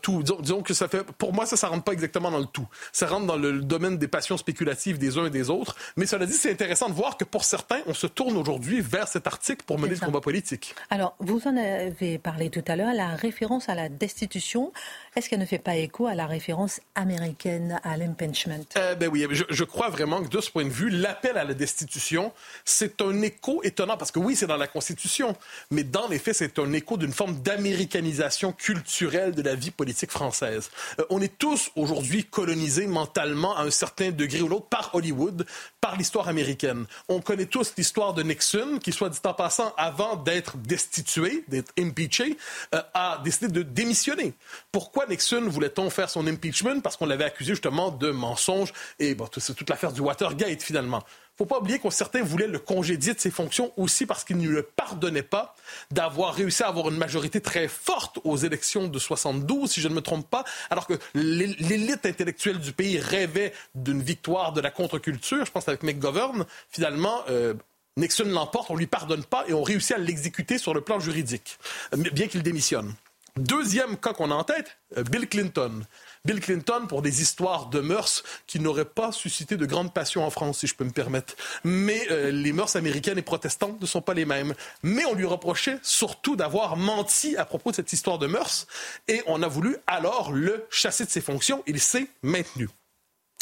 Tout. 0.03 0.23
Disons, 0.23 0.63
que 0.63 0.73
ça 0.73 0.87
fait. 0.87 1.03
Pour 1.03 1.33
moi, 1.33 1.45
ça, 1.45 1.57
ça 1.57 1.67
rentre 1.67 1.83
pas 1.83 1.93
exactement 1.93 2.31
dans 2.31 2.39
le 2.39 2.47
tout. 2.47 2.67
Ça 2.93 3.09
rentre 3.09 3.27
dans 3.27 3.37
le 3.37 3.61
domaine 3.61 3.99
des 3.99 4.07
passions 4.07 4.37
spéculatives 4.37 4.99
des 4.99 5.19
uns 5.19 5.27
et 5.27 5.31
des 5.31 5.51
autres. 5.51 5.75
Mais 5.97 6.07
cela 6.07 6.27
dit, 6.27 6.33
c'est 6.33 6.53
intéressant 6.53 6.89
de 6.89 6.95
voir 6.95 7.17
que 7.17 7.25
pour 7.25 7.45
certains, 7.45 7.81
on 7.87 7.95
se 7.95 8.07
tourne 8.07 8.37
aujourd'hui 8.37 8.81
vers 8.81 9.09
cet 9.09 9.27
article 9.27 9.65
pour 9.67 9.79
mener 9.79 9.95
le 9.95 10.01
combat 10.01 10.21
politique. 10.21 10.77
Alors, 10.91 11.17
vous 11.19 11.43
en 11.47 11.57
avez 11.57 12.19
parlé 12.19 12.51
tout 12.51 12.63
à 12.69 12.77
l'heure, 12.77 12.95
la 12.95 13.17
référence 13.17 13.69
à 13.69 13.75
la 13.75 13.89
destitution. 13.89 14.73
Est-ce 15.17 15.29
qu'elle 15.29 15.41
ne 15.41 15.47
fait 15.47 15.59
pas 15.59 15.75
écho 15.75 16.07
à 16.07 16.15
la 16.15 16.27
référence 16.27 16.81
américaine 16.95 17.81
à 17.83 17.97
l'impeachment? 17.97 18.65
Euh, 18.77 18.95
Ben 18.95 19.09
oui, 19.09 19.27
je, 19.31 19.43
je, 19.49 19.65
crois 19.65 19.89
vraiment 19.89 20.23
que 20.23 20.29
de 20.29 20.41
ce 20.41 20.53
point 20.53 20.65
de 20.65 20.71
vue, 20.71 20.91
l'appel 20.91 21.37
à 21.37 21.43
la 21.43 21.55
destitution, 21.55 22.33
c'est 22.65 23.03
un 23.03 23.23
écho 23.23 23.61
étonnant 23.65 23.97
parce 23.97 24.13
que 24.13 24.21
oui, 24.21 24.37
c'est 24.37 24.47
dans 24.47 24.57
la 24.57 24.69
Constitution, 24.69 25.35
mais 25.73 25.83
dans 25.83 26.07
les 26.07 26.21
faits, 26.21 26.37
c'est 26.37 26.59
un 26.61 26.73
écho 26.73 26.97
d'une 26.97 27.13
forme 27.13 27.41
d'américanisation 27.41 28.53
culturelle 28.53 29.33
de 29.33 29.43
la 29.43 29.48
vie 29.55 29.71
politique 29.71 30.11
française. 30.11 30.71
Euh, 30.99 31.05
on 31.11 31.21
est 31.21 31.39
tous 31.39 31.71
aujourd'hui 31.77 32.25
colonisés 32.25 32.87
mentalement 32.87 33.57
à 33.57 33.63
un 33.63 33.71
certain 33.71 34.11
degré 34.11 34.41
ou 34.41 34.49
l'autre 34.49 34.67
par 34.67 34.95
Hollywood, 34.95 35.47
par 35.81 35.97
l'histoire 35.97 36.29
américaine. 36.29 36.87
On 37.09 37.21
connaît 37.21 37.47
tous 37.47 37.75
l'histoire 37.77 38.15
de 38.15 38.23
Nixon, 38.23 38.79
qui, 38.83 38.93
soit 38.93 39.11
dit 39.11 39.19
en 39.25 39.35
passant, 39.35 39.73
avant 39.77 40.17
d'être 40.17 40.57
destitué, 40.57 41.45
d'être 41.49 41.73
impeaché, 41.79 42.37
euh, 42.75 42.83
a 42.95 43.21
décidé 43.25 43.49
de 43.49 43.63
démissionner. 43.63 44.35
Pourquoi 44.73 45.07
Nixon 45.07 45.49
voulait-on 45.49 45.91
faire 45.91 46.11
son 46.11 46.27
impeachment? 46.27 46.81
Parce 46.83 46.97
qu'on 46.97 47.07
l'avait 47.07 47.25
accusé 47.25 47.53
justement 47.53 47.91
de 47.91 48.11
mensonge 48.11 48.73
et 48.99 49.17
c'est 49.39 49.55
toute 49.55 49.71
l'affaire 49.71 49.93
du 49.93 50.01
Watergate 50.01 50.63
finalement 50.63 51.03
faut 51.39 51.47
pas 51.47 51.59
oublier 51.59 51.79
que 51.79 51.89
certains 51.91 52.23
voulaient 52.23 52.49
le 52.49 52.59
congédier 52.59 53.15
de 53.15 53.21
ses 53.21 53.31
fonctions 53.31 53.73
aussi 53.77 54.07
parce 54.07 54.25
qu'ils 54.25 54.39
ne 54.39 54.49
lui 54.49 54.63
pardonnaient 54.75 55.23
pas 55.23 55.55
d'avoir 55.93 56.35
réussi 56.35 56.65
à 56.65 56.69
avoir 56.69 56.89
une 56.89 56.97
majorité 56.97 57.41
très 57.41 57.69
forte 57.69 58.19
aux 58.25 58.37
élections 58.37 58.89
de 58.89 58.99
72, 58.99 59.71
si 59.71 59.81
je 59.81 59.89
ne 59.89 59.95
me 59.95 60.01
trompe 60.01 60.29
pas, 60.29 60.45
alors 60.69 60.87
que 60.87 60.95
l'élite 61.15 62.05
intellectuelle 62.05 62.59
du 62.59 62.73
pays 62.73 62.99
rêvait 62.99 63.53
d'une 63.77 64.03
victoire 64.03 64.53
de 64.53 64.61
la 64.61 64.73
contre-culture. 64.73 65.45
Je 65.45 65.53
pense 65.53 65.69
avec 65.69 65.85
McGovern, 65.85 66.45
finalement, 66.71 67.23
euh, 67.29 67.55
Nixon 67.97 68.25
l'emporte, 68.27 68.71
on 68.71 68.77
lui 68.77 68.87
pardonne 68.89 69.25
pas 69.25 69.45
et 69.47 69.53
on 69.53 69.63
réussit 69.63 69.93
à 69.93 69.99
l'exécuter 69.99 70.59
sur 70.59 70.75
le 70.75 70.81
plan 70.81 70.99
juridique, 70.99 71.59
bien 71.93 72.27
qu'il 72.27 72.43
démissionne. 72.43 72.95
Deuxième 73.37 73.97
cas 73.97 74.13
qu'on 74.13 74.33
a 74.33 74.35
en 74.35 74.45
tête, 74.45 74.79
euh, 74.97 75.05
Bill 75.05 75.29
Clinton. 75.29 75.85
Bill 76.29 76.41
Clinton 76.41 76.87
pour 76.87 77.01
des 77.01 77.23
histoires 77.23 77.71
de 77.71 77.81
mœurs 77.81 78.23
qui 78.47 78.61
n'auraient 78.61 78.85
pas 78.85 79.13
suscité 79.13 79.57
de 79.57 79.65
grande 79.65 79.95
passion 79.95 80.27
en 80.27 80.29
France, 80.29 80.59
si 80.59 80.67
je 80.67 80.75
peux 80.75 80.85
me 80.85 80.91
permettre. 80.91 81.35
Mais 81.65 82.07
euh, 82.11 82.31
les 82.31 82.53
mœurs 82.53 82.77
américaines 82.77 83.17
et 83.17 83.23
protestantes 83.23 83.81
ne 83.81 83.87
sont 83.87 84.03
pas 84.03 84.13
les 84.13 84.27
mêmes. 84.27 84.53
Mais 84.83 85.07
on 85.07 85.15
lui 85.15 85.25
reprochait 85.25 85.79
surtout 85.81 86.37
d'avoir 86.37 86.77
menti 86.77 87.35
à 87.39 87.47
propos 87.47 87.71
de 87.71 87.77
cette 87.77 87.95
histoire 87.95 88.19
de 88.19 88.27
mœurs 88.27 88.67
et 89.09 89.23
on 89.27 89.43
a 89.43 89.49
voulu 89.49 89.79
alors 89.87 90.31
le 90.31 90.67
chasser 90.69 91.07
de 91.07 91.11
ses 91.11 91.23
fonctions. 91.23 91.63
Il 91.67 91.81
s'est 91.81 92.09
maintenu. 92.23 92.69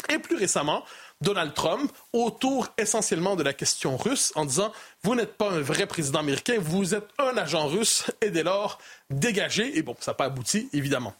Et 0.07 0.17
plus 0.17 0.37
récemment, 0.37 0.85
Donald 1.19 1.53
Trump 1.53 1.91
autour 2.13 2.69
essentiellement 2.77 3.35
de 3.35 3.43
la 3.43 3.51
question 3.51 3.97
russe 3.97 4.31
en 4.35 4.45
disant 4.45 4.71
Vous 5.03 5.13
n'êtes 5.13 5.33
pas 5.33 5.51
un 5.51 5.59
vrai 5.59 5.87
président 5.87 6.19
américain, 6.19 6.55
vous 6.57 6.95
êtes 6.95 7.09
un 7.19 7.35
agent 7.35 7.67
russe 7.67 8.05
et 8.21 8.29
dès 8.29 8.43
lors, 8.43 8.79
dégagez. 9.09 9.77
Et 9.77 9.81
bon, 9.81 9.97
ça 9.99 10.11
n'a 10.11 10.15
pas 10.15 10.25
abouti, 10.25 10.69
évidemment. 10.71 11.13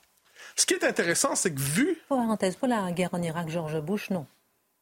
Ce 0.57 0.65
qui 0.65 0.73
est 0.73 0.83
intéressant, 0.83 1.35
c'est 1.35 1.53
que 1.53 1.59
vu. 1.59 1.97
Parenthèse, 2.09 2.55
pour 2.55 2.67
la 2.67 2.91
guerre 2.91 3.13
en 3.13 3.21
Irak, 3.21 3.47
George 3.49 3.79
Bush, 3.79 4.09
non. 4.09 4.25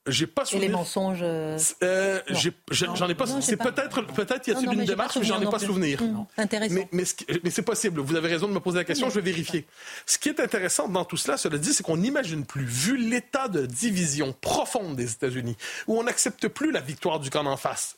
J'ai 0.07 0.27
pas 0.27 0.45
souvenir. 0.45 0.65
Et 0.65 0.67
les 0.67 0.73
mensonges. 0.73 1.21
Euh, 1.23 1.57
euh 1.81 2.21
j'en 2.69 3.09
ai, 3.09 3.15
pas. 3.15 3.25
C'est 3.41 3.57
peut-être, 3.57 4.05
peut-être 4.05 4.47
y 4.47 4.51
a-t-il 4.51 4.71
une 4.71 4.85
démarche, 4.85 5.17
mais 5.17 5.23
j'en 5.23 5.41
ai 5.41 5.49
pas 5.49 5.57
souvenir. 5.57 5.99
intéressant. 6.37 6.75
Mais, 6.91 7.05
mais, 7.43 7.49
c'est 7.49 7.63
possible. 7.63 8.01
Vous 8.01 8.15
avez 8.15 8.27
raison 8.27 8.47
de 8.47 8.53
me 8.53 8.59
poser 8.59 8.77
la 8.77 8.83
question. 8.83 9.09
Je 9.09 9.15
vais 9.15 9.31
vérifier. 9.31 9.65
Ce 10.05 10.19
qui 10.19 10.29
est 10.29 10.39
intéressant 10.39 10.87
dans 10.87 11.05
tout 11.05 11.17
cela, 11.17 11.37
cela 11.37 11.57
dit, 11.57 11.73
c'est 11.73 11.81
qu'on 11.81 11.97
n'imagine 11.97 12.45
plus, 12.45 12.65
vu 12.65 12.97
l'état 12.97 13.47
de 13.47 13.65
division 13.65 14.31
profonde 14.39 14.95
des 14.95 15.11
États-Unis, 15.11 15.57
où 15.87 15.97
on 15.99 16.03
n'accepte 16.03 16.49
plus 16.49 16.71
la 16.71 16.81
victoire 16.81 17.19
du 17.19 17.31
camp 17.31 17.47
en 17.47 17.57
face. 17.57 17.97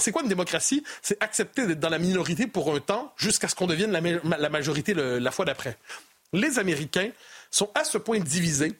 C'est 0.00 0.12
quoi 0.12 0.22
une 0.22 0.28
démocratie? 0.28 0.84
C'est 1.00 1.16
accepter 1.22 1.66
d'être 1.66 1.80
dans 1.80 1.88
la 1.88 1.98
minorité 1.98 2.46
pour 2.46 2.74
un 2.74 2.80
temps, 2.80 3.14
jusqu'à 3.16 3.48
ce 3.48 3.54
qu'on 3.54 3.66
devienne 3.66 3.90
la, 3.90 4.36
la 4.36 4.48
majorité 4.50 4.92
la 4.92 5.30
fois 5.30 5.46
d'après 5.46 5.78
les 6.32 6.58
Américains 6.58 7.10
sont 7.50 7.70
à 7.74 7.84
ce 7.84 7.98
point 7.98 8.20
divisés 8.20 8.74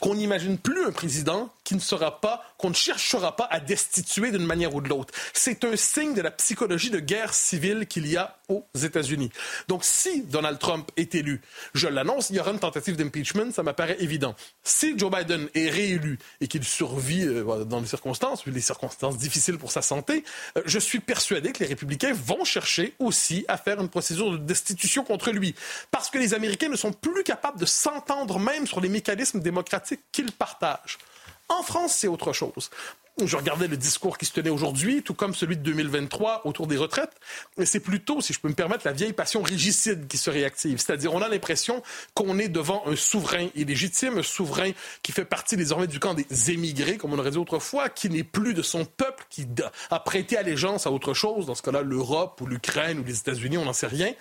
qu'on 0.00 0.14
n'imagine 0.14 0.58
plus 0.58 0.84
un 0.84 0.92
président 0.92 1.52
qui 1.64 1.74
ne 1.74 1.80
sera 1.80 2.20
pas, 2.20 2.42
qu'on 2.58 2.70
ne 2.70 2.74
cherchera 2.74 3.36
pas 3.36 3.48
à 3.50 3.60
destituer 3.60 4.30
d'une 4.30 4.46
manière 4.46 4.74
ou 4.74 4.80
de 4.80 4.88
l'autre. 4.88 5.12
C'est 5.32 5.64
un 5.64 5.76
signe 5.76 6.14
de 6.14 6.22
la 6.22 6.30
psychologie 6.30 6.90
de 6.90 7.00
guerre 7.00 7.34
civile 7.34 7.86
qu'il 7.86 8.06
y 8.06 8.16
a 8.16 8.38
aux 8.48 8.64
États-Unis. 8.74 9.30
Donc, 9.68 9.84
si 9.84 10.22
Donald 10.22 10.58
Trump 10.58 10.90
est 10.96 11.14
élu, 11.14 11.40
je 11.74 11.88
l'annonce, 11.88 12.30
il 12.30 12.36
y 12.36 12.40
aura 12.40 12.52
une 12.52 12.58
tentative 12.58 12.96
d'impeachment, 12.96 13.52
ça 13.52 13.62
m'apparaît 13.62 13.96
évident. 14.00 14.34
Si 14.62 14.96
Joe 14.96 15.10
Biden 15.10 15.48
est 15.54 15.68
réélu 15.68 16.18
et 16.40 16.48
qu'il 16.48 16.64
survit 16.64 17.24
euh, 17.24 17.64
dans 17.64 17.80
les 17.80 17.86
circonstances, 17.86 18.46
les 18.46 18.60
circonstances 18.60 19.18
difficiles 19.18 19.58
pour 19.58 19.72
sa 19.72 19.82
santé, 19.82 20.24
euh, 20.56 20.62
je 20.64 20.78
suis 20.78 21.00
persuadé 21.00 21.52
que 21.52 21.60
les 21.60 21.66
républicains 21.66 22.12
vont 22.12 22.44
chercher 22.44 22.94
aussi 22.98 23.44
à 23.48 23.56
faire 23.56 23.80
une 23.80 23.88
procédure 23.88 24.32
de 24.32 24.38
destitution 24.38 25.04
contre 25.04 25.30
lui. 25.30 25.54
Parce 25.90 26.10
que 26.10 26.18
les 26.18 26.34
Américains 26.34 26.68
ne 26.68 26.76
sont 26.76 26.92
plus 26.92 27.24
capables 27.24 27.58
de 27.58 27.66
s'entendre 27.66 28.38
même 28.38 28.66
sur 28.66 28.80
les 28.80 28.88
mécanismes 28.88 29.40
démocratiques 29.40 30.00
qu'ils 30.12 30.32
partagent. 30.32 30.98
En 31.48 31.62
France, 31.62 31.94
c'est 31.94 32.08
autre 32.08 32.32
chose. 32.32 32.70
Je 33.24 33.34
regardais 33.34 33.66
le 33.66 33.78
discours 33.78 34.18
qui 34.18 34.26
se 34.26 34.32
tenait 34.32 34.50
aujourd'hui, 34.50 35.02
tout 35.02 35.14
comme 35.14 35.34
celui 35.34 35.56
de 35.56 35.62
2023 35.62 36.42
autour 36.44 36.66
des 36.66 36.76
retraites. 36.76 37.12
Et 37.56 37.64
c'est 37.64 37.80
plutôt, 37.80 38.20
si 38.20 38.34
je 38.34 38.40
peux 38.40 38.48
me 38.48 38.54
permettre, 38.54 38.82
la 38.84 38.92
vieille 38.92 39.14
passion 39.14 39.40
régicide 39.40 40.06
qui 40.06 40.18
se 40.18 40.28
réactive. 40.28 40.78
C'est-à-dire, 40.78 41.14
on 41.14 41.22
a 41.22 41.28
l'impression 41.28 41.82
qu'on 42.12 42.38
est 42.38 42.50
devant 42.50 42.86
un 42.86 42.94
souverain 42.94 43.48
illégitime, 43.54 44.18
un 44.18 44.22
souverain 44.22 44.72
qui 45.02 45.12
fait 45.12 45.24
partie 45.24 45.56
désormais 45.56 45.86
du 45.86 45.98
camp 45.98 46.12
des 46.12 46.50
émigrés, 46.50 46.98
comme 46.98 47.14
on 47.14 47.18
aurait 47.18 47.30
dit 47.30 47.38
autrefois, 47.38 47.88
qui 47.88 48.10
n'est 48.10 48.22
plus 48.22 48.52
de 48.52 48.60
son 48.60 48.84
peuple, 48.84 49.24
qui 49.30 49.46
a 49.88 49.98
prêté 50.00 50.36
allégeance 50.36 50.86
à 50.86 50.90
autre 50.90 51.14
chose, 51.14 51.46
dans 51.46 51.54
ce 51.54 51.62
cas-là, 51.62 51.80
l'Europe 51.80 52.38
ou 52.42 52.46
l'Ukraine 52.46 52.98
ou 52.98 53.02
les 53.02 53.16
États-Unis, 53.16 53.56
on 53.56 53.64
n'en 53.64 53.72
sait 53.72 53.86
rien. 53.86 54.12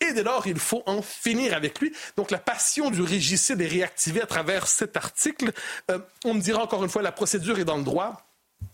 Et 0.00 0.12
dès 0.12 0.22
lors, 0.22 0.46
il 0.46 0.60
faut 0.60 0.84
en 0.86 1.02
finir 1.02 1.54
avec 1.54 1.80
lui. 1.80 1.92
Donc, 2.16 2.30
la 2.30 2.38
passion 2.38 2.90
du 2.90 3.02
régicide 3.02 3.60
est 3.60 3.66
réactivée 3.66 4.22
à 4.22 4.26
travers 4.26 4.68
cet 4.68 4.96
article. 4.96 5.50
Euh, 5.90 5.98
on 6.24 6.34
me 6.34 6.40
dira 6.40 6.62
encore 6.62 6.84
une 6.84 6.90
fois, 6.90 7.02
la 7.02 7.10
procédure 7.10 7.58
est 7.58 7.64
dans 7.64 7.78
le 7.78 7.82
droit. 7.82 8.24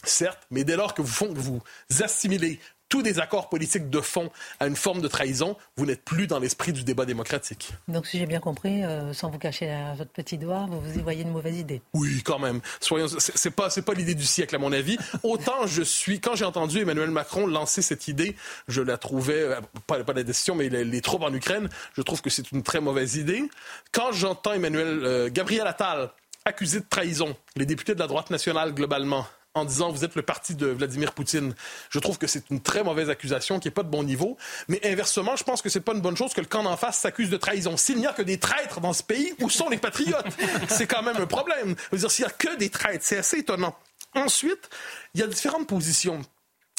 Certes, 0.05 0.47
mais 0.51 0.65
dès 0.65 0.77
lors 0.77 0.95
que 0.95 1.03
vous, 1.03 1.29
vous 1.35 1.63
assimilez 2.03 2.61
tous 2.91 3.03
des 3.03 3.21
accords 3.21 3.49
politiques 3.49 3.89
de 3.89 4.01
fond 4.01 4.31
à 4.59 4.67
une 4.67 4.77
forme 4.77 5.01
de 5.01 5.09
trahison, 5.09 5.57
vous 5.77 5.87
n'êtes 5.87 6.05
plus 6.05 6.27
dans 6.27 6.41
l'esprit 6.41 6.73
du 6.73 6.83
débat 6.83 7.07
démocratique. 7.07 7.73
Donc, 7.89 8.07
si 8.07 8.19
j'ai 8.19 8.27
bien 8.27 8.41
compris, 8.41 8.85
euh, 8.85 9.15
sans 9.15 9.31
vous 9.31 9.39
cacher 9.39 9.73
votre 9.97 10.11
petit 10.11 10.37
doigt, 10.37 10.67
vous, 10.69 10.81
vous 10.81 10.99
y 10.99 11.01
voyez 11.01 11.23
une 11.23 11.31
mauvaise 11.31 11.57
idée. 11.57 11.81
Oui, 11.95 12.21
quand 12.25 12.41
même. 12.41 12.61
Soyons, 12.81 13.07
c'est 13.19 13.53
pas, 13.53 13.71
c'est 13.71 13.83
pas 13.83 13.95
l'idée 13.95 14.17
du 14.17 14.27
siècle 14.27 14.57
à 14.57 14.59
mon 14.59 14.73
avis. 14.73 14.99
Autant 15.23 15.67
je 15.67 15.83
suis, 15.83 16.21
quand 16.21 16.35
j'ai 16.35 16.45
entendu 16.45 16.81
Emmanuel 16.81 17.13
Macron 17.13 17.47
lancer 17.47 17.81
cette 17.81 18.09
idée, 18.09 18.35
je 18.67 18.83
la 18.83 18.99
trouvais 18.99 19.41
euh, 19.41 19.61
pas, 19.87 20.03
pas 20.03 20.13
la 20.13 20.25
décision, 20.25 20.57
mais 20.57 20.69
les, 20.69 21.01
troupes 21.01 21.23
en 21.23 21.33
Ukraine, 21.33 21.69
je 21.97 22.03
trouve 22.03 22.21
que 22.21 22.29
c'est 22.29 22.51
une 22.51 22.65
très 22.65 22.81
mauvaise 22.81 23.15
idée. 23.15 23.49
Quand 23.93 24.11
j'entends 24.11 24.53
Emmanuel 24.53 25.01
euh, 25.05 25.31
Gabriel 25.33 25.69
Attal 25.69 26.11
accusé 26.45 26.81
de 26.81 26.87
trahison, 26.89 27.37
les 27.55 27.67
députés 27.67 27.95
de 27.95 28.01
la 28.01 28.09
droite 28.09 28.31
nationale 28.31 28.75
globalement 28.75 29.27
en 29.55 29.65
disant 29.65 29.91
vous 29.91 30.05
êtes 30.05 30.15
le 30.15 30.23
parti 30.23 30.55
de 30.55 30.67
Vladimir 30.67 31.13
Poutine. 31.13 31.55
Je 31.91 31.99
trouve 31.99 32.19
que 32.19 32.27
c'est 32.27 32.51
une 32.51 32.61
très 32.61 32.85
mauvaise 32.85 33.11
accusation 33.11 33.59
qui 33.59 33.69
n'est 33.69 33.73
pas 33.75 33.83
de 33.83 33.89
bon 33.89 34.03
niveau. 34.03 34.37
Mais 34.69 34.81
inversement, 34.85 35.37
je 35.37 35.45
pense 35.45 35.63
que 35.63 35.69
c'est 35.69 35.81
pas 35.81 35.93
une 35.93 36.01
bonne 36.01 36.17
chose 36.17 36.33
que 36.33 36.41
le 36.41 36.47
camp 36.47 36.63
d'en 36.63 36.77
face 36.77 36.99
s'accuse 36.99 37.31
de 37.31 37.37
trahison. 37.37 37.77
S'il 37.77 37.99
n'y 37.99 38.07
a 38.07 38.13
que 38.13 38.23
des 38.23 38.39
traîtres 38.39 38.81
dans 38.81 38.93
ce 38.93 39.03
pays, 39.03 39.35
où 39.41 39.51
sont 39.51 39.69
les 39.69 39.79
patriotes? 39.79 40.27
C'est 40.69 40.87
quand 40.87 41.03
même 41.03 41.17
un 41.17 41.27
problème. 41.27 41.75
Je 41.91 41.97
veux 41.97 41.99
dire, 41.99 42.11
s'il 42.11 42.25
n'y 42.25 42.31
a 42.31 42.35
que 42.35 42.57
des 42.57 42.71
traîtres, 42.71 43.05
c'est 43.05 43.19
assez 43.19 43.39
étonnant. 43.39 43.77
Ensuite, 44.15 44.69
il 45.15 45.21
y 45.21 45.23
a 45.23 45.27
différentes 45.27 45.67
positions 45.69 46.23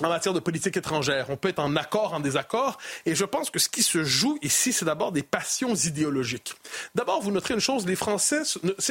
en 0.04 0.10
matière 0.10 0.34
de 0.34 0.40
politique 0.40 0.78
étrangère. 0.78 1.30
On 1.30 1.38
peut 1.38 1.50
être 1.50 1.60
en 1.60 1.76
accord, 1.76 2.14
en 2.14 2.20
désaccord. 2.20 2.78
Et 3.06 3.16
je 3.16 3.26
pense 3.26 3.50
que 3.50 3.60
ce 3.60 3.70
qui 3.70 3.84
se 3.84 4.04
joue 4.04 4.38
ici, 4.42 4.74
c'est 4.74 4.86
d'abord 4.86 5.12
des 5.12 5.24
passions 5.24 5.76
idéologiques. 5.76 6.54
D'abord, 6.96 7.22
vous 7.22 7.32
noterez 7.32 7.54
une 7.54 7.60
chose, 7.60 7.86
les 7.86 7.96
Français 7.96 8.44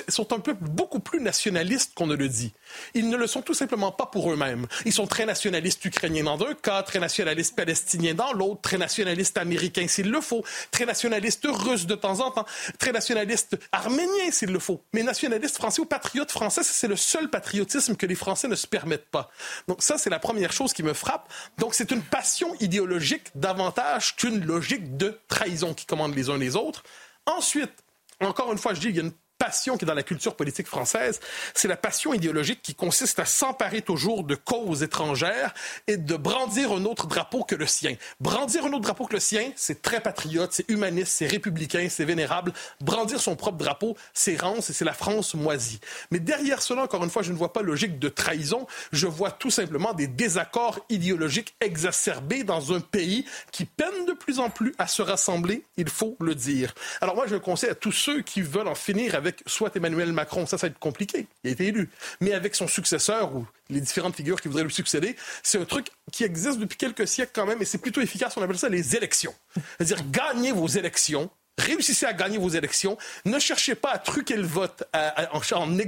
sont 0.08 0.32
un 0.32 0.40
peu 0.40 0.54
beaucoup 0.54 1.00
plus 1.00 1.20
nationalistes 1.20 1.92
qu'on 1.94 2.06
ne 2.06 2.16
le 2.16 2.28
dit. 2.28 2.52
Ils 2.94 3.08
ne 3.08 3.16
le 3.16 3.26
sont 3.26 3.42
tout 3.42 3.54
simplement 3.54 3.92
pas 3.92 4.06
pour 4.06 4.32
eux-mêmes. 4.32 4.66
Ils 4.84 4.92
sont 4.92 5.06
très 5.06 5.26
nationalistes 5.26 5.84
ukrainiens 5.84 6.24
dans 6.24 6.40
un 6.40 6.54
cas, 6.54 6.82
très 6.82 7.00
nationalistes 7.00 7.56
palestiniens 7.56 8.14
dans 8.14 8.32
l'autre, 8.32 8.60
très 8.60 8.78
nationalistes 8.78 9.38
américains 9.38 9.88
s'il 9.88 10.10
le 10.10 10.20
faut, 10.20 10.44
très 10.70 10.86
nationalistes 10.86 11.46
russes 11.48 11.86
de 11.86 11.94
temps 11.94 12.20
en 12.20 12.30
temps, 12.30 12.46
très 12.78 12.92
nationalistes 12.92 13.58
arméniens 13.72 14.30
s'il 14.30 14.52
le 14.52 14.58
faut. 14.58 14.82
Mais 14.92 15.02
nationalistes 15.02 15.56
français 15.56 15.80
ou 15.80 15.86
patriotes 15.86 16.30
français, 16.30 16.62
c'est 16.62 16.88
le 16.88 16.96
seul 16.96 17.28
patriotisme 17.30 17.96
que 17.96 18.06
les 18.06 18.14
Français 18.14 18.48
ne 18.48 18.54
se 18.54 18.66
permettent 18.66 19.10
pas. 19.10 19.30
Donc 19.68 19.82
ça, 19.82 19.98
c'est 19.98 20.10
la 20.10 20.18
première 20.18 20.52
chose 20.52 20.72
qui 20.72 20.82
me 20.82 20.94
frappe. 21.00 21.32
Donc 21.58 21.74
c'est 21.74 21.90
une 21.90 22.02
passion 22.02 22.54
idéologique 22.60 23.28
davantage 23.34 24.16
qu'une 24.16 24.44
logique 24.44 24.96
de 24.96 25.18
trahison 25.28 25.74
qui 25.74 25.86
commande 25.86 26.14
les 26.14 26.30
uns 26.30 26.38
les 26.38 26.56
autres. 26.56 26.84
Ensuite, 27.26 27.72
encore 28.20 28.52
une 28.52 28.58
fois, 28.58 28.74
je 28.74 28.80
dis, 28.80 28.88
il 28.88 28.96
y 28.96 29.00
a 29.00 29.02
une 29.02 29.12
passion 29.40 29.78
qui 29.78 29.86
est 29.86 29.88
dans 29.88 29.94
la 29.94 30.02
culture 30.02 30.36
politique 30.36 30.66
française, 30.66 31.18
c'est 31.54 31.66
la 31.66 31.78
passion 31.78 32.12
idéologique 32.12 32.60
qui 32.62 32.74
consiste 32.74 33.18
à 33.18 33.24
s'emparer 33.24 33.80
toujours 33.80 34.22
de 34.22 34.34
causes 34.34 34.82
étrangères 34.82 35.54
et 35.86 35.96
de 35.96 36.14
brandir 36.14 36.72
un 36.72 36.84
autre 36.84 37.06
drapeau 37.06 37.42
que 37.42 37.54
le 37.54 37.66
sien. 37.66 37.96
Brandir 38.20 38.66
un 38.66 38.72
autre 38.74 38.82
drapeau 38.82 39.06
que 39.06 39.14
le 39.14 39.20
sien, 39.20 39.50
c'est 39.56 39.80
très 39.80 40.00
patriote, 40.00 40.50
c'est 40.52 40.68
humaniste, 40.68 41.14
c'est 41.16 41.26
républicain, 41.26 41.86
c'est 41.88 42.04
vénérable. 42.04 42.52
Brandir 42.82 43.18
son 43.18 43.34
propre 43.34 43.56
drapeau, 43.56 43.96
c'est 44.12 44.38
rance 44.38 44.68
et 44.68 44.74
c'est 44.74 44.84
la 44.84 44.92
France 44.92 45.34
moisie. 45.34 45.80
Mais 46.10 46.20
derrière 46.20 46.60
cela, 46.60 46.82
encore 46.82 47.02
une 47.02 47.10
fois, 47.10 47.22
je 47.22 47.32
ne 47.32 47.38
vois 47.38 47.54
pas 47.54 47.62
logique 47.62 47.98
de 47.98 48.10
trahison, 48.10 48.66
je 48.92 49.06
vois 49.06 49.30
tout 49.30 49.50
simplement 49.50 49.94
des 49.94 50.06
désaccords 50.06 50.80
idéologiques 50.90 51.54
exacerbés 51.62 52.44
dans 52.44 52.74
un 52.74 52.80
pays 52.80 53.24
qui 53.52 53.64
peine 53.64 54.04
de 54.06 54.12
plus 54.12 54.38
en 54.38 54.50
plus 54.50 54.74
à 54.76 54.86
se 54.86 55.00
rassembler, 55.00 55.64
il 55.78 55.88
faut 55.88 56.18
le 56.20 56.34
dire. 56.34 56.74
Alors 57.00 57.14
moi, 57.14 57.24
je 57.26 57.36
conseille 57.36 57.70
à 57.70 57.74
tous 57.74 57.92
ceux 57.92 58.20
qui 58.20 58.42
veulent 58.42 58.68
en 58.68 58.74
finir 58.74 59.14
avec 59.14 59.29
soit 59.46 59.74
Emmanuel 59.76 60.12
Macron, 60.12 60.46
ça, 60.46 60.58
ça 60.58 60.66
va 60.66 60.70
être 60.70 60.78
compliqué, 60.78 61.26
il 61.44 61.48
a 61.48 61.52
été 61.52 61.66
élu, 61.66 61.90
mais 62.20 62.32
avec 62.32 62.54
son 62.54 62.66
successeur 62.66 63.34
ou 63.34 63.46
les 63.68 63.80
différentes 63.80 64.16
figures 64.16 64.40
qui 64.40 64.48
voudraient 64.48 64.64
lui 64.64 64.72
succéder, 64.72 65.16
c'est 65.42 65.58
un 65.58 65.64
truc 65.64 65.88
qui 66.12 66.24
existe 66.24 66.58
depuis 66.58 66.76
quelques 66.76 67.06
siècles 67.06 67.32
quand 67.34 67.46
même, 67.46 67.62
et 67.62 67.64
c'est 67.64 67.78
plutôt 67.78 68.00
efficace, 68.00 68.36
on 68.36 68.42
appelle 68.42 68.58
ça 68.58 68.68
les 68.68 68.96
élections. 68.96 69.34
C'est-à-dire, 69.78 70.04
gagnez 70.10 70.52
vos 70.52 70.66
élections, 70.66 71.30
réussissez 71.60 72.06
à 72.06 72.12
gagner 72.12 72.38
vos 72.38 72.48
élections. 72.48 72.96
Ne 73.24 73.38
cherchez 73.38 73.74
pas 73.74 73.92
à 73.92 73.98
truquer 73.98 74.36
le 74.36 74.46
vote 74.46 74.84
en, 74.94 75.78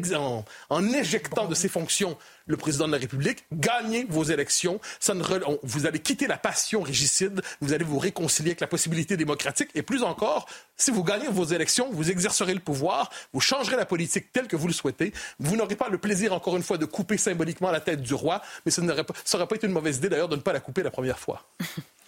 en, 0.71 0.93
éjectant 0.93 1.47
de 1.47 1.55
ses 1.55 1.69
fonctions 1.69 2.17
le 2.47 2.57
président 2.57 2.87
de 2.87 2.93
la 2.93 2.99
République. 2.99 3.45
Gagnez 3.53 4.05
vos 4.09 4.25
élections. 4.25 4.81
Ça 5.01 5.15
ne, 5.15 5.23
vous 5.63 5.87
allez 5.87 6.01
quitter 6.01 6.27
la 6.27 6.37
passion 6.37 6.83
régicide. 6.83 7.41
Vous 7.61 7.73
allez 7.73 7.85
vous 7.85 7.99
réconcilier 7.99 8.51
avec 8.51 8.61
la 8.61 8.67
possibilité 8.67 9.17
démocratique. 9.17 9.71
Et 9.75 9.83
plus 9.83 10.03
encore, 10.03 10.47
si 10.77 10.91
vous 10.91 11.05
gagnez 11.05 11.29
vos 11.29 11.45
élections, 11.45 11.91
vous 11.93 12.11
exercerez 12.11 12.55
le 12.55 12.61
pouvoir. 12.61 13.11
Vous 13.33 13.41
changerez 13.41 13.77
la 13.77 13.87
politique 13.87 14.33
telle 14.33 14.49
que 14.49 14.57
vous 14.57 14.67
le 14.67 14.73
souhaitez. 14.73 15.13
Vous 15.39 15.57
n'aurez 15.57 15.77
pas 15.77 15.89
le 15.89 15.99
plaisir, 15.99 16.33
encore 16.33 16.57
une 16.57 16.63
fois, 16.63 16.79
de 16.79 16.85
couper 16.85 17.17
symboliquement 17.17 17.71
la 17.71 17.81
tête 17.81 18.03
du 18.03 18.15
roi. 18.15 18.43
Mais 18.67 18.73
ça 18.73 18.83
n'aurait 18.83 19.05
pas, 19.05 19.15
pas 19.47 19.57
été 19.57 19.67
une 19.67 19.73
mauvaise 19.73 19.99
idée, 19.99 20.09
d'ailleurs, 20.09 20.29
de 20.29 20.37
ne 20.37 20.41
pas 20.41 20.53
la 20.53 20.61
couper 20.61 20.83
la 20.83 20.91
première 20.91 21.19
fois. 21.19 21.47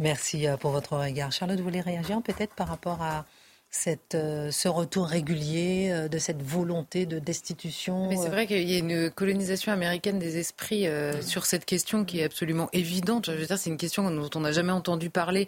Merci 0.00 0.46
euh, 0.46 0.56
pour 0.56 0.70
votre 0.70 0.96
regard. 0.96 1.30
Charlotte, 1.30 1.58
vous 1.58 1.64
voulez 1.64 1.82
réagir 1.82 2.22
peut-être 2.22 2.54
par 2.54 2.68
rapport 2.68 3.02
à 3.02 3.26
cette, 3.70 4.16
euh, 4.16 4.50
ce 4.50 4.68
retour 4.68 5.06
régulier 5.06 5.90
euh, 5.92 6.08
de 6.08 6.18
cette 6.18 6.42
volonté 6.42 7.06
de 7.06 7.18
destitution. 7.20 8.08
Mais 8.08 8.16
c'est 8.16 8.28
vrai 8.28 8.46
qu'il 8.46 8.68
y 8.68 8.74
a 8.74 8.78
une 8.78 9.10
colonisation 9.10 9.72
américaine 9.72 10.18
des 10.18 10.38
esprits 10.38 10.86
sur 11.20 11.46
cette 11.46 11.64
question 11.64 12.04
qui 12.04 12.20
est 12.20 12.24
absolument 12.24 12.68
évidente. 12.72 13.26
Je 13.26 13.32
veux 13.32 13.46
dire, 13.46 13.58
c'est 13.58 13.70
une 13.70 13.76
question 13.76 14.10
dont 14.10 14.30
on 14.34 14.40
n'a 14.40 14.52
jamais 14.52 14.72
entendu 14.72 15.10
parler 15.10 15.46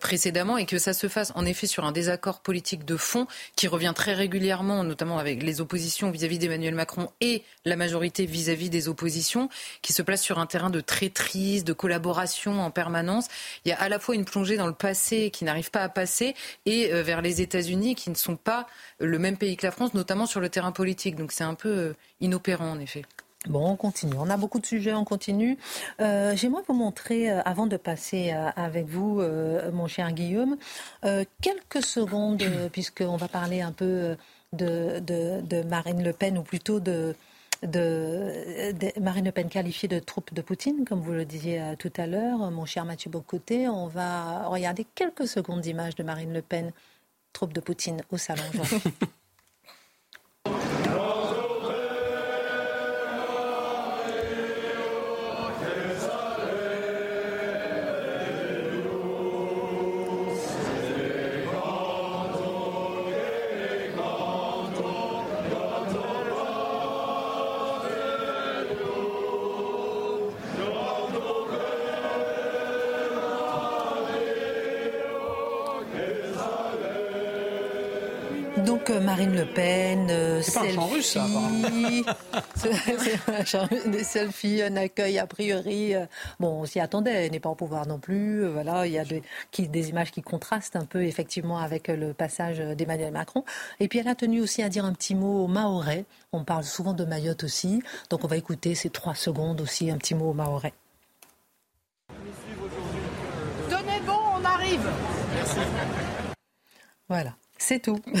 précédemment 0.00 0.56
et 0.56 0.66
que 0.66 0.78
ça 0.78 0.92
se 0.92 1.08
fasse 1.08 1.32
en 1.34 1.44
effet 1.44 1.66
sur 1.66 1.84
un 1.84 1.92
désaccord 1.92 2.40
politique 2.40 2.84
de 2.84 2.96
fond 2.96 3.26
qui 3.56 3.68
revient 3.68 3.92
très 3.94 4.14
régulièrement, 4.14 4.84
notamment 4.84 5.18
avec 5.18 5.42
les 5.42 5.60
oppositions 5.60 6.10
vis-à-vis 6.10 6.38
d'Emmanuel 6.38 6.74
Macron 6.74 7.10
et 7.20 7.42
la 7.64 7.76
majorité 7.76 8.26
vis-à-vis 8.26 8.70
des 8.70 8.88
oppositions, 8.88 9.48
qui 9.82 9.92
se 9.92 10.02
place 10.02 10.22
sur 10.22 10.38
un 10.38 10.46
terrain 10.46 10.70
de 10.70 10.80
traîtrise, 10.80 11.64
de 11.64 11.72
collaboration 11.72 12.60
en 12.62 12.70
permanence. 12.70 13.26
Il 13.64 13.68
y 13.68 13.72
a 13.72 13.80
à 13.80 13.88
la 13.88 13.98
fois 13.98 14.14
une 14.14 14.24
plongée 14.24 14.56
dans 14.56 14.66
le 14.66 14.74
passé 14.74 15.30
qui 15.30 15.44
n'arrive 15.44 15.70
pas 15.70 15.82
à 15.82 15.88
passer 15.88 16.34
et 16.66 16.88
vers 17.02 17.22
les 17.22 17.40
États 17.40 17.57
États-Unis 17.58 17.94
qui 17.94 18.10
ne 18.10 18.14
sont 18.14 18.36
pas 18.36 18.66
le 19.00 19.18
même 19.18 19.36
pays 19.36 19.56
que 19.56 19.66
la 19.66 19.72
France, 19.72 19.94
notamment 19.94 20.26
sur 20.26 20.40
le 20.40 20.48
terrain 20.48 20.72
politique. 20.72 21.16
Donc 21.16 21.32
c'est 21.32 21.44
un 21.44 21.54
peu 21.54 21.68
euh, 21.68 21.92
inopérant 22.20 22.70
en 22.70 22.80
effet. 22.80 23.04
Bon, 23.46 23.70
on 23.70 23.76
continue. 23.76 24.14
On 24.18 24.28
a 24.30 24.36
beaucoup 24.36 24.58
de 24.58 24.66
sujets, 24.66 24.92
on 24.94 25.04
continue. 25.04 25.56
Euh, 26.00 26.34
J'aimerais 26.34 26.62
vous 26.66 26.74
montrer, 26.74 27.30
euh, 27.30 27.40
avant 27.44 27.66
de 27.66 27.76
passer 27.76 28.32
euh, 28.32 28.50
avec 28.56 28.86
vous, 28.86 29.22
mon 29.72 29.86
cher 29.86 30.12
Guillaume, 30.12 30.56
quelques 31.40 31.82
secondes, 31.82 32.42
puisqu'on 32.72 33.16
va 33.16 33.28
parler 33.28 33.60
un 33.60 33.72
peu 33.72 34.16
de, 34.52 34.98
de, 35.00 35.62
Marine 35.62 36.02
Le 36.02 36.12
Pen, 36.12 36.36
ou 36.36 36.42
plutôt 36.42 36.80
de, 36.80 37.14
de, 37.62 39.00
Marine 39.00 39.26
Le 39.26 39.32
Pen 39.32 39.48
qualifiée 39.48 39.88
de 39.88 40.00
troupe 40.00 40.34
de 40.34 40.42
Poutine, 40.42 40.84
comme 40.84 41.00
vous 41.00 41.12
le 41.12 41.24
disiez 41.24 41.62
tout 41.78 41.92
à 41.96 42.06
l'heure, 42.06 42.50
mon 42.50 42.66
cher 42.66 42.84
Mathieu 42.84 43.10
Bocoté. 43.10 43.68
On 43.68 43.86
va 43.86 44.48
regarder 44.48 44.84
quelques 44.96 45.28
secondes 45.28 45.60
d'images 45.60 45.94
de 45.94 46.02
Marine 46.02 46.32
Le 46.32 46.42
Pen 46.42 46.72
troupe 47.32 47.52
de 47.52 47.60
Poutine 47.60 48.02
au 48.10 48.16
salon 48.16 48.42
Pen, 79.58 80.08
c'est 80.40 80.54
pas 80.54 80.60
un 80.60 80.70
chant 80.72 80.86
russe, 80.86 81.18
ça, 82.54 83.68
des 83.86 84.04
selfies, 84.04 84.62
un 84.62 84.76
accueil 84.76 85.18
a 85.18 85.26
priori. 85.26 85.94
bon, 86.38 86.60
on 86.60 86.64
s'y 86.64 86.78
attendait, 86.78 87.26
elle 87.26 87.32
n'est 87.32 87.40
pas 87.40 87.48
au 87.48 87.56
pouvoir 87.56 87.88
non 87.88 87.98
plus. 87.98 88.46
Voilà, 88.46 88.86
il 88.86 88.92
y 88.92 89.00
a 89.00 89.04
des, 89.04 89.20
qui, 89.50 89.66
des 89.66 89.88
images 89.88 90.12
qui 90.12 90.22
contrastent 90.22 90.76
un 90.76 90.84
peu 90.84 91.02
effectivement 91.02 91.58
avec 91.58 91.88
le 91.88 92.12
passage 92.14 92.58
d'Emmanuel 92.58 93.12
Macron. 93.12 93.44
Et 93.80 93.88
puis 93.88 93.98
elle 93.98 94.06
a 94.06 94.14
tenu 94.14 94.40
aussi 94.40 94.62
à 94.62 94.68
dire 94.68 94.84
un 94.84 94.92
petit 94.92 95.16
mot 95.16 95.42
au 95.42 95.48
Mahorais. 95.48 96.04
On 96.32 96.44
parle 96.44 96.62
souvent 96.62 96.92
de 96.92 97.04
Mayotte 97.04 97.42
aussi, 97.42 97.82
donc 98.10 98.22
on 98.22 98.28
va 98.28 98.36
écouter 98.36 98.76
ces 98.76 98.90
trois 98.90 99.16
secondes 99.16 99.60
aussi, 99.60 99.90
un 99.90 99.98
petit 99.98 100.14
mot 100.14 100.30
au 100.30 100.34
Mahorais. 100.34 100.72
Tenez 103.68 104.00
bon, 104.06 104.20
on 104.40 104.44
arrive. 104.44 104.88
Merci. 105.34 105.58
Voilà. 107.08 107.34
C'est 107.58 107.80
tout. 107.80 108.00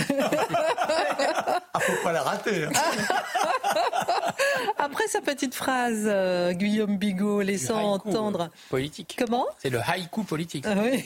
ah, 1.72 1.80
faut 1.80 2.02
pas 2.02 2.12
la 2.12 2.22
rater. 2.22 2.64
Hein. 2.64 2.72
Après 4.78 5.06
sa 5.06 5.20
petite 5.20 5.54
phrase, 5.54 6.02
euh, 6.06 6.52
Guillaume 6.52 6.98
Bigot 6.98 7.42
laissant 7.42 7.92
entendre. 7.92 8.50
Politique. 8.68 9.14
Comment 9.18 9.46
C'est 9.58 9.70
le 9.70 9.80
haïku 9.80 10.24
politique. 10.24 10.64
Ah 10.66 10.74
oui. 10.82 11.04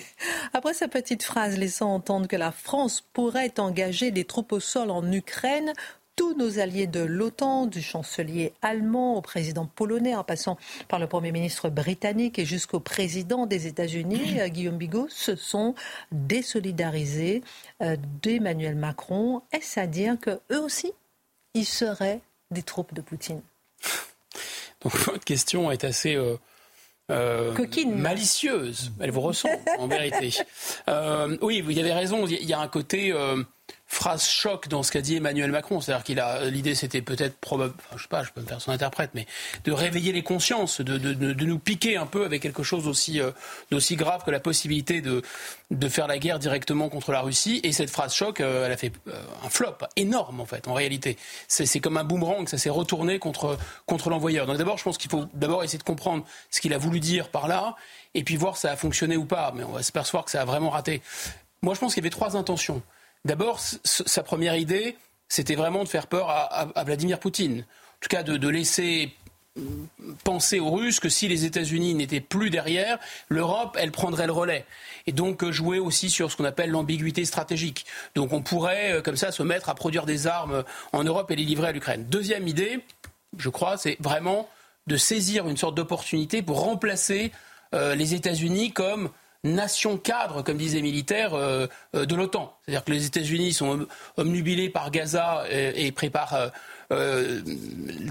Après 0.54 0.72
sa 0.72 0.88
petite 0.88 1.22
phrase 1.22 1.58
laissant 1.58 1.94
entendre 1.94 2.26
que 2.26 2.36
la 2.36 2.52
France 2.52 3.04
pourrait 3.12 3.52
engager 3.58 4.10
des 4.10 4.24
troupes 4.24 4.52
au 4.52 4.60
sol 4.60 4.90
en 4.90 5.10
Ukraine 5.12 5.74
tous 6.16 6.34
nos 6.34 6.58
alliés 6.58 6.86
de 6.86 7.00
l'OTAN, 7.00 7.66
du 7.66 7.82
chancelier 7.82 8.52
allemand 8.62 9.16
au 9.16 9.22
président 9.22 9.66
polonais, 9.66 10.14
en 10.14 10.24
passant 10.24 10.58
par 10.88 10.98
le 10.98 11.06
Premier 11.06 11.32
ministre 11.32 11.70
britannique 11.70 12.38
et 12.38 12.44
jusqu'au 12.44 12.80
président 12.80 13.46
des 13.46 13.66
États-Unis, 13.66 14.40
euh, 14.40 14.48
Guillaume 14.48 14.76
Bigot, 14.76 15.08
se 15.08 15.36
sont 15.36 15.74
désolidarisés 16.10 17.42
euh, 17.82 17.96
d'Emmanuel 18.22 18.76
Macron. 18.76 19.42
Est-ce 19.52 19.80
à 19.80 19.86
dire 19.86 20.16
qu'eux 20.20 20.60
aussi, 20.60 20.92
ils 21.54 21.66
seraient 21.66 22.20
des 22.50 22.62
troupes 22.62 22.92
de 22.94 23.00
Poutine? 23.00 23.40
Donc 24.82 24.96
votre 24.96 25.24
question 25.24 25.70
est 25.70 25.84
assez... 25.84 26.16
Euh, 26.16 27.52
malicieuse. 27.86 28.90
Elle 28.98 29.10
vous 29.10 29.20
ressemble, 29.20 29.58
en 29.78 29.86
vérité. 29.86 30.30
oui, 31.42 31.60
vous 31.60 31.78
avez 31.78 31.92
raison. 31.92 32.26
Il 32.26 32.44
y 32.44 32.54
a 32.54 32.60
un 32.60 32.68
côté 32.68 33.12
phrase 33.92 34.26
choc 34.26 34.68
dans 34.68 34.82
ce 34.82 34.90
qu'a 34.90 35.02
dit 35.02 35.16
Emmanuel 35.16 35.50
Macron. 35.50 35.80
C'est-à-dire 35.80 36.02
qu'il 36.02 36.18
a 36.18 36.46
l'idée, 36.46 36.74
c'était 36.74 37.02
peut-être 37.02 37.36
probable, 37.36 37.74
je 37.94 38.02
sais 38.02 38.08
pas, 38.08 38.22
je 38.22 38.30
peux 38.32 38.40
me 38.40 38.46
faire 38.46 38.60
son 38.60 38.70
interprète, 38.72 39.10
mais 39.12 39.26
de 39.64 39.72
réveiller 39.72 40.12
les 40.12 40.22
consciences, 40.22 40.80
de, 40.80 40.96
de, 40.96 41.44
nous 41.44 41.58
piquer 41.58 41.98
un 41.98 42.06
peu 42.06 42.24
avec 42.24 42.40
quelque 42.40 42.62
chose 42.62 42.84
d'aussi 42.84 43.20
euh, 43.20 43.96
grave 43.96 44.24
que 44.24 44.30
la 44.30 44.40
possibilité 44.40 45.02
de, 45.02 45.20
de 45.70 45.88
faire 45.88 46.06
la 46.06 46.18
guerre 46.18 46.38
directement 46.38 46.88
contre 46.88 47.12
la 47.12 47.20
Russie. 47.20 47.60
Et 47.64 47.72
cette 47.72 47.90
phrase 47.90 48.14
choc, 48.14 48.40
euh, 48.40 48.64
elle 48.64 48.72
a 48.72 48.78
fait 48.78 48.92
euh, 49.08 49.22
un 49.44 49.50
flop 49.50 49.76
énorme 49.96 50.40
en 50.40 50.46
fait, 50.46 50.68
en 50.68 50.74
réalité. 50.74 51.18
C'est 51.46 51.80
comme 51.80 51.98
un 51.98 52.04
boomerang, 52.04 52.48
ça 52.48 52.56
s'est 52.56 52.70
retourné 52.70 53.18
contre 53.18 53.58
contre 53.84 54.08
l'envoyeur. 54.08 54.46
Donc 54.46 54.56
d'abord, 54.56 54.78
je 54.78 54.84
pense 54.84 54.96
qu'il 54.96 55.10
faut 55.10 55.26
d'abord 55.34 55.62
essayer 55.64 55.78
de 55.78 55.84
comprendre 55.84 56.24
ce 56.50 56.62
qu'il 56.62 56.72
a 56.72 56.78
voulu 56.78 56.98
dire 56.98 57.28
par 57.28 57.46
là, 57.46 57.76
et 58.14 58.24
puis 58.24 58.36
voir 58.36 58.56
si 58.56 58.62
ça 58.62 58.72
a 58.72 58.76
fonctionné 58.76 59.18
ou 59.18 59.26
pas. 59.26 59.52
Mais 59.54 59.64
on 59.64 59.72
va 59.72 59.82
se 59.82 59.92
percevoir 59.92 60.24
que 60.24 60.30
ça 60.30 60.40
a 60.40 60.44
vraiment 60.46 60.70
raté. 60.70 61.02
Moi, 61.60 61.74
je 61.74 61.80
pense 61.80 61.92
qu'il 61.92 62.02
y 62.02 62.06
avait 62.06 62.10
trois 62.10 62.36
intentions. 62.36 62.82
D'abord, 63.24 63.60
sa 63.60 64.22
première 64.22 64.56
idée, 64.56 64.96
c'était 65.28 65.54
vraiment 65.54 65.84
de 65.84 65.88
faire 65.88 66.08
peur 66.08 66.28
à, 66.28 66.84
Vladimir 66.84 67.18
Poutine. 67.18 67.60
En 67.60 68.00
tout 68.00 68.08
cas, 68.08 68.22
de, 68.22 68.48
laisser 68.48 69.14
penser 70.24 70.60
aux 70.60 70.70
Russes 70.70 70.98
que 70.98 71.08
si 71.08 71.28
les 71.28 71.44
États-Unis 71.44 71.94
n'étaient 71.94 72.20
plus 72.20 72.50
derrière, 72.50 72.98
l'Europe, 73.28 73.76
elle 73.78 73.92
prendrait 73.92 74.26
le 74.26 74.32
relais. 74.32 74.64
Et 75.06 75.12
donc 75.12 75.44
euh, 75.44 75.52
jouer 75.52 75.78
aussi 75.78 76.08
sur 76.08 76.32
ce 76.32 76.36
qu'on 76.36 76.44
appelle 76.44 76.70
l'ambiguïté 76.70 77.24
stratégique. 77.26 77.84
Donc 78.14 78.32
on 78.32 78.40
pourrait, 78.40 78.92
euh, 78.92 79.02
comme 79.02 79.16
ça, 79.16 79.30
se 79.30 79.42
mettre 79.42 79.68
à 79.68 79.74
produire 79.74 80.06
des 80.06 80.26
armes 80.26 80.64
en 80.92 81.04
Europe 81.04 81.30
et 81.30 81.36
les 81.36 81.44
livrer 81.44 81.68
à 81.68 81.72
l'Ukraine. 81.72 82.06
Deuxième 82.08 82.48
idée, 82.48 82.80
je 83.36 83.50
crois, 83.50 83.76
c'est 83.76 83.98
vraiment 84.00 84.48
de 84.86 84.96
saisir 84.96 85.48
une 85.48 85.56
sorte 85.56 85.74
d'opportunité 85.74 86.42
pour 86.42 86.60
remplacer 86.62 87.30
euh, 87.74 87.94
les 87.94 88.14
États-Unis 88.14 88.72
comme 88.72 89.10
nation 89.44 89.96
cadre, 89.98 90.42
comme 90.42 90.56
disent 90.56 90.74
les 90.74 90.82
militaires, 90.82 91.34
euh, 91.34 91.66
euh, 91.94 92.06
de 92.06 92.14
l'OTAN. 92.14 92.56
C'est-à-dire 92.64 92.84
que 92.84 92.92
les 92.92 93.06
États-Unis 93.06 93.52
sont 93.52 93.86
omnubilés 94.16 94.70
par 94.70 94.90
Gaza 94.90 95.44
et, 95.50 95.86
et 95.86 95.92
préparent 95.92 96.50
euh, 96.92 97.22
euh, 97.22 97.40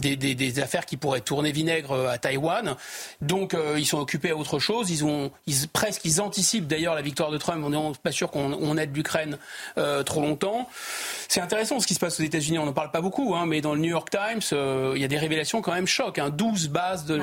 des, 0.06 0.60
affaires 0.60 0.86
qui 0.86 0.98
pourraient 0.98 1.22
tourner 1.22 1.52
vinaigre 1.52 2.08
à 2.10 2.18
Taïwan. 2.18 2.76
Donc 3.22 3.54
euh, 3.54 3.76
ils 3.78 3.86
sont 3.86 4.00
occupés 4.00 4.32
à 4.32 4.36
autre 4.36 4.60
chose. 4.60 4.90
Ils 4.92 5.06
ont 5.06 5.32
ils, 5.48 5.68
presque 5.68 6.04
ils 6.06 6.22
anticipent 6.22 6.68
d'ailleurs 6.68 6.96
la 6.96 7.02
victoire 7.02 7.32
de 7.32 7.38
Trump. 7.38 7.64
On 7.66 7.70
n'est 7.70 7.94
pas 8.02 8.12
sûr 8.12 8.30
qu'on 8.32 8.78
aide 8.78 8.96
l'Ukraine 8.96 9.38
euh, 9.78 10.04
trop 10.04 10.22
longtemps. 10.22 10.68
C'est 11.28 11.42
intéressant 11.42 11.80
ce 11.80 11.88
qui 11.88 11.94
se 11.94 12.00
passe 12.00 12.20
aux 12.20 12.24
États-Unis. 12.24 12.60
On 12.60 12.66
n'en 12.66 12.74
parle 12.74 12.92
pas 12.92 13.02
beaucoup, 13.02 13.36
hein, 13.36 13.46
mais 13.46 13.62
dans 13.62 13.74
le 13.74 13.80
New 13.80 13.90
York 13.90 14.10
Times, 14.10 14.42
il 14.96 15.02
y 15.02 15.06
a 15.06 15.08
des 15.08 15.18
révélations 15.18 15.62
quand 15.62 15.74
même 15.74 15.88
choc. 15.88 16.20
Hein. 16.20 16.30
12 16.30 16.70
bases 16.70 17.06
de 17.06 17.20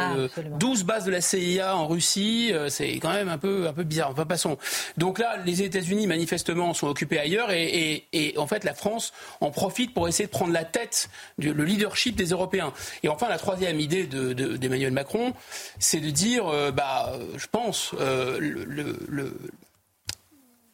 12 0.59 0.81
ah, 0.81 0.85
bases 0.85 1.05
de 1.05 1.11
la 1.11 1.21
CIA 1.21 1.77
en 1.77 1.87
Russie, 1.87 2.53
c'est 2.69 2.93
quand 2.95 3.13
même 3.13 3.29
un 3.29 3.39
peu 3.39 3.69
un 3.69 3.73
peu 3.73 3.85
bizarre. 3.85 4.11
Enfin 4.11 4.25
passons. 4.25 4.57
Donc 4.97 5.19
là, 5.19 5.37
les 5.45 5.63
États-Unis 5.63 6.07
manifestement 6.07 6.73
sont 6.75 6.89
occupés 6.89 7.19
ailleurs 7.19 7.51
et, 7.51 7.65
et, 7.65 8.07
et 8.13 8.39
en 8.39 8.47
fait 8.47 8.65
la 8.65 8.75
France 8.75 9.13
en 9.41 9.51
profite 9.51 9.93
pour 9.93 10.09
essayer 10.09 10.27
de 10.27 10.31
prendre 10.31 10.53
la 10.53 10.65
tête 10.65 11.11
du 11.39 11.48
le 11.51 11.65
leadership 11.65 12.17
des 12.17 12.27
Européens. 12.27 12.73
Et 13.03 13.09
enfin, 13.09 13.29
la 13.29 13.39
troisième 13.39 13.81
idée 13.81 14.07
d'Emmanuel 14.07 14.93
Macron, 14.93 15.35
c'est 15.79 16.01
de 16.01 16.11
dire, 16.11 16.49
euh, 16.49 16.71
bah, 16.71 17.13
je 17.37 17.47
pense, 17.47 17.93
euh, 18.01 18.39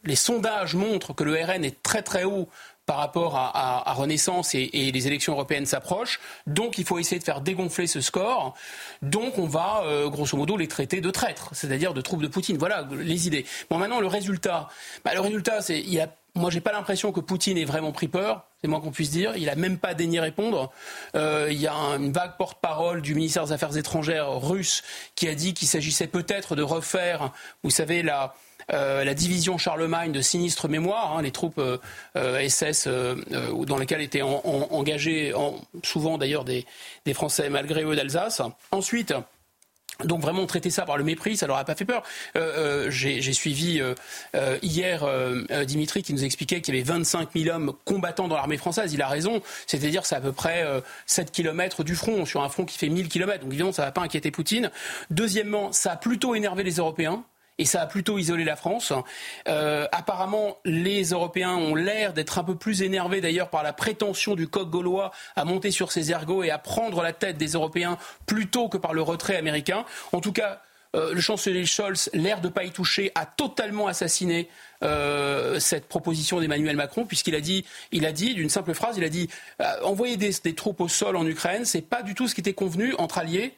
les 0.05 0.17
sondages 0.17 0.75
montrent 0.75 1.15
que 1.15 1.25
le 1.25 1.35
RN 1.35 1.65
est 1.65 1.83
très 1.83 2.03
très 2.03 2.25
haut 2.25 2.49
par 2.87 2.99
rapport 2.99 3.37
à, 3.37 3.93
Renaissance 3.95 4.55
et, 4.55 4.69
les 4.93 5.07
élections 5.07 5.33
européennes 5.33 5.65
s'approchent. 5.65 6.21
Donc 6.47 6.77
il 6.79 6.85
faut 6.85 6.99
essayer 6.99 7.19
de 7.19 7.25
faire 7.25 7.41
dégonfler 7.41 7.87
ce 7.87 8.01
score. 8.01 8.55
Donc 9.01 9.39
on 9.39 9.47
va, 9.47 9.83
euh, 9.85 10.09
grosso 10.11 10.37
modo, 10.37 10.57
les 10.57 10.69
traiter 10.69 11.01
de 11.01 11.11
traîtres, 11.11 11.49
c'est-à-dire 11.53 11.95
de 11.95 12.01
troupes 12.03 12.23
de 12.23 12.29
Poutine. 12.29 12.59
Voilà 12.59 12.87
les 12.93 13.27
idées. 13.27 13.47
Bon, 13.71 13.79
maintenant, 13.79 14.01
le 14.01 14.07
résultat. 14.07 14.69
Bah, 15.05 15.15
le 15.15 15.21
résultat, 15.21 15.63
c'est. 15.63 15.81
Il 15.81 15.99
a, 15.99 16.09
moi, 16.35 16.51
j'ai 16.51 16.61
pas 16.61 16.73
l'impression 16.73 17.13
que 17.13 17.21
Poutine 17.21 17.57
ait 17.59 17.65
vraiment 17.65 17.93
pris 17.93 18.09
peur 18.09 18.47
c'est 18.65 18.69
moins 18.69 18.81
qu'on 18.81 18.93
puisse 18.93 19.11
dire. 19.11 19.37
Il 19.37 19.45
n'a 19.45 19.57
même 19.57 19.77
pas 19.77 19.93
daigné 19.93 20.21
répondre. 20.21 20.73
Euh, 21.17 21.49
il 21.51 21.61
y 21.61 21.67
a 21.67 21.75
une 21.75 22.13
vague 22.13 22.39
porte-parole 22.39 23.03
du 23.03 23.15
ministère 23.15 23.45
des 23.45 23.53
Affaires 23.53 23.77
étrangères 23.77 24.41
russe 24.41 24.83
qui 25.17 25.29
a 25.29 25.35
dit 25.35 25.53
qu'il 25.53 25.69
s'agissait 25.69 26.07
peut-être 26.07 26.57
de 26.57 26.63
refaire, 26.63 27.31
vous 27.63 27.69
savez, 27.69 28.03
la, 28.03 28.35
euh, 28.73 29.05
la 29.05 29.13
division 29.13 29.59
Charlemagne 29.59 30.13
de 30.13 30.23
sinistre 30.23 30.67
mémoire, 30.67 31.15
hein, 31.15 31.21
les 31.21 31.31
troupes 31.31 31.61
euh, 31.61 32.49
SS 32.49 32.89
dans 32.89 33.77
lesquelles 33.77 34.01
étaient 34.01 34.23
engagés, 34.23 35.35
souvent 35.83 36.17
d'ailleurs 36.17 36.47
des, 36.47 36.65
des, 37.05 37.13
Français 37.13 37.51
malgré 37.51 37.85
eux 37.85 37.95
d'Alsace. 37.95 38.41
Ensuite, 38.71 39.13
donc 40.03 40.21
vraiment 40.21 40.45
traiter 40.47 40.71
ça 40.71 40.85
par 40.85 40.99
le 40.99 41.05
mépris, 41.05 41.37
ça 41.37 41.47
leur 41.47 41.57
a 41.57 41.65
pas 41.65 41.75
fait 41.75 41.85
peur. 41.85 42.03
Euh, 42.37 42.87
euh, 42.87 42.91
j'ai 42.91 43.33
suivi 43.33 43.81
euh, 43.81 44.59
hier 44.63 45.07
Dimitri 45.67 46.03
qui 46.03 46.13
nous 46.13 46.25
expliquait 46.25 46.61
qu'il 46.61 46.75
y 46.75 46.79
avait 46.79 46.89
25 46.89 47.31
000 47.35 47.55
hommes 47.55 47.73
combattants 47.85 48.29
dans 48.29 48.37
l'armée 48.37 48.57
française. 48.57 48.93
Il 48.93 49.03
a 49.03 49.09
raison, 49.09 49.41
c'est-à-dire 49.67 50.05
c'est 50.05 50.17
à 50.17 50.21
peu 50.21 50.33
près 50.33 50.67
7 51.07 51.31
km 51.31 51.85
du 51.85 51.95
front 51.95 52.25
sur 52.25 52.43
un 52.43 52.49
front 52.49 52.65
qui 52.65 52.79
fait 52.79 52.89
1000 52.89 53.09
km. 53.09 53.41
Donc 53.41 53.51
évidemment 53.51 53.73
ça 53.73 53.85
va 53.85 53.93
pas 53.93 54.03
inquiéter 54.03 54.31
Poutine. 54.31 54.71
Deuxièmement, 55.11 55.73
ça 55.73 55.93
a 55.93 55.97
plutôt 55.97 56.35
énervé 56.35 56.65
les 56.65 56.77
Européens 56.77 57.25
et 57.59 57.65
ça 57.65 57.83
a 57.83 57.87
plutôt 57.87 58.19
isolé 58.19 58.45
la 58.45 58.57
France. 58.57 58.93
Euh, 59.49 59.87
apparemment, 59.93 60.59
les 60.65 61.11
Européens 61.11 61.55
ont 61.55 61.75
l'air 61.75 62.13
d'être 62.13 62.39
un 62.39 62.45
peu 62.45 62.57
plus 62.57 62.83
énervés 62.83 63.21
d'ailleurs 63.21 63.51
par 63.51 63.63
la 63.63 63.73
prétention 63.73 64.35
du 64.35 64.49
coq 64.49 64.69
gaulois 64.69 65.13
à 65.37 65.45
monter 65.45 65.71
sur 65.71 65.93
ses 65.93 66.11
ergots 66.11 66.43
et 66.43 66.51
à 66.51 66.59
prendre 66.59 67.03
la 67.03 67.13
tête 67.13 67.37
des 67.37 67.53
Européens 67.53 67.99
plutôt 68.27 68.69
que 68.69 68.79
par 68.79 68.93
le 68.93 69.03
retrait 69.03 69.37
américain. 69.37 69.85
En 70.13 70.21
tout 70.21 70.33
cas, 70.33 70.63
euh, 70.97 71.15
le 71.15 71.21
chancelier 71.21 71.65
Scholz, 71.65 72.11
l'air 72.13 72.41
de 72.41 72.49
pas 72.49 72.65
y 72.65 72.71
toucher, 72.71 73.13
a 73.15 73.27
totalement 73.27 73.87
assassiné 73.87 74.49
euh, 74.83 75.59
cette 75.61 75.87
proposition 75.87 76.41
d'Emmanuel 76.41 76.77
Macron, 76.77 77.05
puisqu'il 77.05 77.35
a 77.35 77.41
dit, 77.41 77.65
il 77.93 78.05
a 78.07 78.13
dit 78.13 78.35
d'une 78.35 78.49
simple 78.49 78.75
phrase, 78.75 78.97
il 78.97 79.05
a 79.05 79.09
dit 79.09 79.29
envoyer 79.83 80.17
des, 80.17 80.31
des, 80.43 80.55
troupes 80.55 80.81
au 80.81 80.89
sol 80.89 81.17
en 81.17 81.27
Ukraine, 81.27 81.65
c'est 81.65 81.83
pas 81.83 82.03
du 82.03 82.15
tout 82.15 82.29
ce 82.29 82.35
qui 82.35 82.41
était 82.41 82.53
convenu 82.53 82.95
entre 82.99 83.19
alliés 83.19 83.55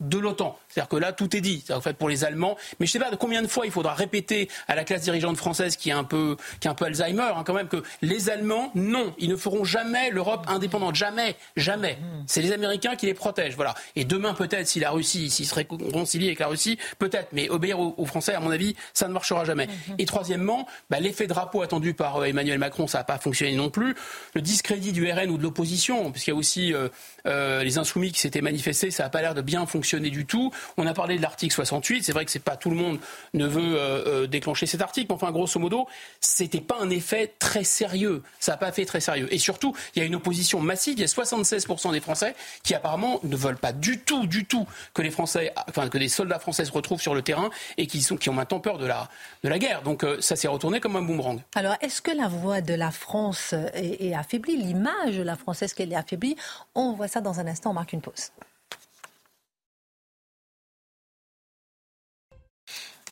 de 0.00 0.18
l'OTAN. 0.18 0.58
C'est-à-dire 0.68 0.88
que 0.88 0.96
là, 0.96 1.12
tout 1.12 1.36
est 1.36 1.40
dit. 1.40 1.64
En 1.70 1.80
fait, 1.80 1.94
pour 1.94 2.08
les 2.08 2.24
Allemands. 2.24 2.56
Mais 2.78 2.86
je 2.86 2.90
ne 2.90 2.92
sais 2.92 3.04
pas 3.04 3.10
de 3.10 3.16
combien 3.16 3.42
de 3.42 3.46
fois 3.46 3.66
il 3.66 3.72
faudra 3.72 3.94
répéter 3.94 4.48
à 4.68 4.74
la 4.74 4.84
classe 4.84 5.02
dirigeante 5.02 5.36
française 5.36 5.76
qui 5.76 5.90
est 5.90 5.92
un 5.92 6.04
peu, 6.04 6.36
qui 6.60 6.68
est 6.68 6.70
un 6.70 6.74
peu 6.74 6.86
Alzheimer, 6.86 7.30
hein, 7.36 7.42
quand 7.44 7.54
même, 7.54 7.68
que 7.68 7.82
les 8.02 8.30
Allemands, 8.30 8.70
non, 8.74 9.14
ils 9.18 9.28
ne 9.28 9.36
feront 9.36 9.64
jamais 9.64 10.10
l'Europe 10.10 10.44
indépendante. 10.48 10.94
Jamais, 10.94 11.36
jamais. 11.56 11.98
C'est 12.26 12.42
les 12.42 12.52
Américains 12.52 12.96
qui 12.96 13.06
les 13.06 13.14
protègent. 13.14 13.56
Voilà. 13.56 13.74
Et 13.96 14.04
demain, 14.04 14.34
peut-être, 14.34 14.66
si 14.66 14.80
la 14.80 14.90
Russie, 14.90 15.30
s'ils 15.30 15.46
seraient 15.46 15.66
réconciliés 15.70 16.28
avec 16.28 16.38
la 16.38 16.48
Russie, 16.48 16.78
peut-être. 16.98 17.28
Mais 17.32 17.48
obéir 17.48 17.78
aux, 17.78 18.06
Français, 18.06 18.34
à 18.34 18.40
mon 18.40 18.50
avis, 18.50 18.74
ça 18.94 19.06
ne 19.06 19.12
marchera 19.12 19.44
jamais. 19.44 19.68
Et 19.98 20.04
troisièmement, 20.04 20.66
bah, 20.88 20.98
l'effet 20.98 21.26
drapeau 21.26 21.62
attendu 21.62 21.94
par 21.94 22.16
euh, 22.16 22.24
Emmanuel 22.24 22.58
Macron, 22.58 22.86
ça 22.86 22.98
n'a 22.98 23.04
pas 23.04 23.18
fonctionné 23.18 23.54
non 23.54 23.70
plus. 23.70 23.94
Le 24.34 24.40
discrédit 24.40 24.92
du 24.92 25.10
RN 25.10 25.30
ou 25.30 25.38
de 25.38 25.42
l'opposition, 25.42 26.10
puisqu'il 26.10 26.30
y 26.30 26.32
a 26.32 26.36
aussi 26.36 26.74
euh, 26.74 26.88
euh, 27.26 27.62
les 27.62 27.78
insoumis 27.78 28.10
qui 28.10 28.20
s'étaient 28.20 28.40
manifestés, 28.40 28.90
ça 28.90 29.04
n'a 29.04 29.10
pas 29.10 29.20
l'air 29.20 29.34
de 29.34 29.42
bien 29.42 29.66
fonctionner 29.66 29.89
du 29.98 30.26
tout. 30.26 30.52
On 30.76 30.86
a 30.86 30.94
parlé 30.94 31.16
de 31.16 31.22
l'article 31.22 31.54
68. 31.54 32.04
C'est 32.04 32.12
vrai 32.12 32.24
que 32.24 32.30
c'est 32.30 32.38
pas 32.38 32.56
tout 32.56 32.70
le 32.70 32.76
monde 32.76 32.98
ne 33.34 33.46
veut 33.46 34.26
déclencher 34.28 34.66
cet 34.66 34.80
article, 34.80 35.06
mais 35.08 35.14
enfin, 35.14 35.30
grosso 35.32 35.58
modo, 35.58 35.86
c'était 36.20 36.60
pas 36.60 36.76
un 36.80 36.90
effet 36.90 37.34
très 37.38 37.64
sérieux. 37.64 38.22
Ça 38.38 38.52
n'a 38.52 38.58
pas 38.58 38.72
fait 38.72 38.84
très 38.84 39.00
sérieux. 39.00 39.28
Et 39.32 39.38
surtout, 39.38 39.74
il 39.94 40.00
y 40.00 40.02
a 40.02 40.04
une 40.04 40.14
opposition 40.14 40.60
massive. 40.60 40.94
Il 40.98 41.00
y 41.00 41.04
a 41.04 41.06
76% 41.06 41.92
des 41.92 42.00
Français 42.00 42.34
qui 42.62 42.74
apparemment 42.74 43.20
ne 43.24 43.36
veulent 43.36 43.56
pas 43.56 43.72
du 43.72 43.98
tout, 43.98 44.26
du 44.26 44.44
tout 44.44 44.66
que 44.94 45.02
les 45.02 45.10
Français, 45.10 45.52
enfin 45.68 45.88
que 45.88 45.98
des 45.98 46.08
soldats 46.08 46.38
français 46.38 46.64
se 46.64 46.72
retrouvent 46.72 47.00
sur 47.00 47.14
le 47.14 47.22
terrain 47.22 47.50
et 47.76 47.86
qui, 47.86 48.02
sont, 48.02 48.16
qui 48.16 48.28
ont 48.30 48.34
maintenant 48.34 48.60
peur 48.60 48.78
de 48.78 48.86
la, 48.86 49.08
de 49.44 49.48
la 49.48 49.58
guerre. 49.58 49.82
Donc 49.82 50.04
ça 50.20 50.36
s'est 50.36 50.48
retourné 50.48 50.80
comme 50.80 50.96
un 50.96 51.02
boomerang. 51.02 51.40
Alors, 51.54 51.74
est-ce 51.80 52.00
que 52.00 52.10
la 52.10 52.28
voix 52.28 52.60
de 52.60 52.74
la 52.74 52.90
France 52.90 53.54
est, 53.74 54.14
affaiblie? 54.14 54.56
L'image 54.56 55.16
de 55.16 55.22
la 55.22 55.36
France, 55.36 55.62
est-ce 55.62 55.74
qu'elle 55.74 55.92
est 55.92 55.96
affaiblie? 55.96 56.36
On 56.74 56.92
voit 56.92 57.08
ça 57.08 57.20
dans 57.20 57.40
un 57.40 57.46
instant, 57.46 57.70
on 57.70 57.74
marque 57.74 57.92
une 57.92 58.00
pause. 58.00 58.30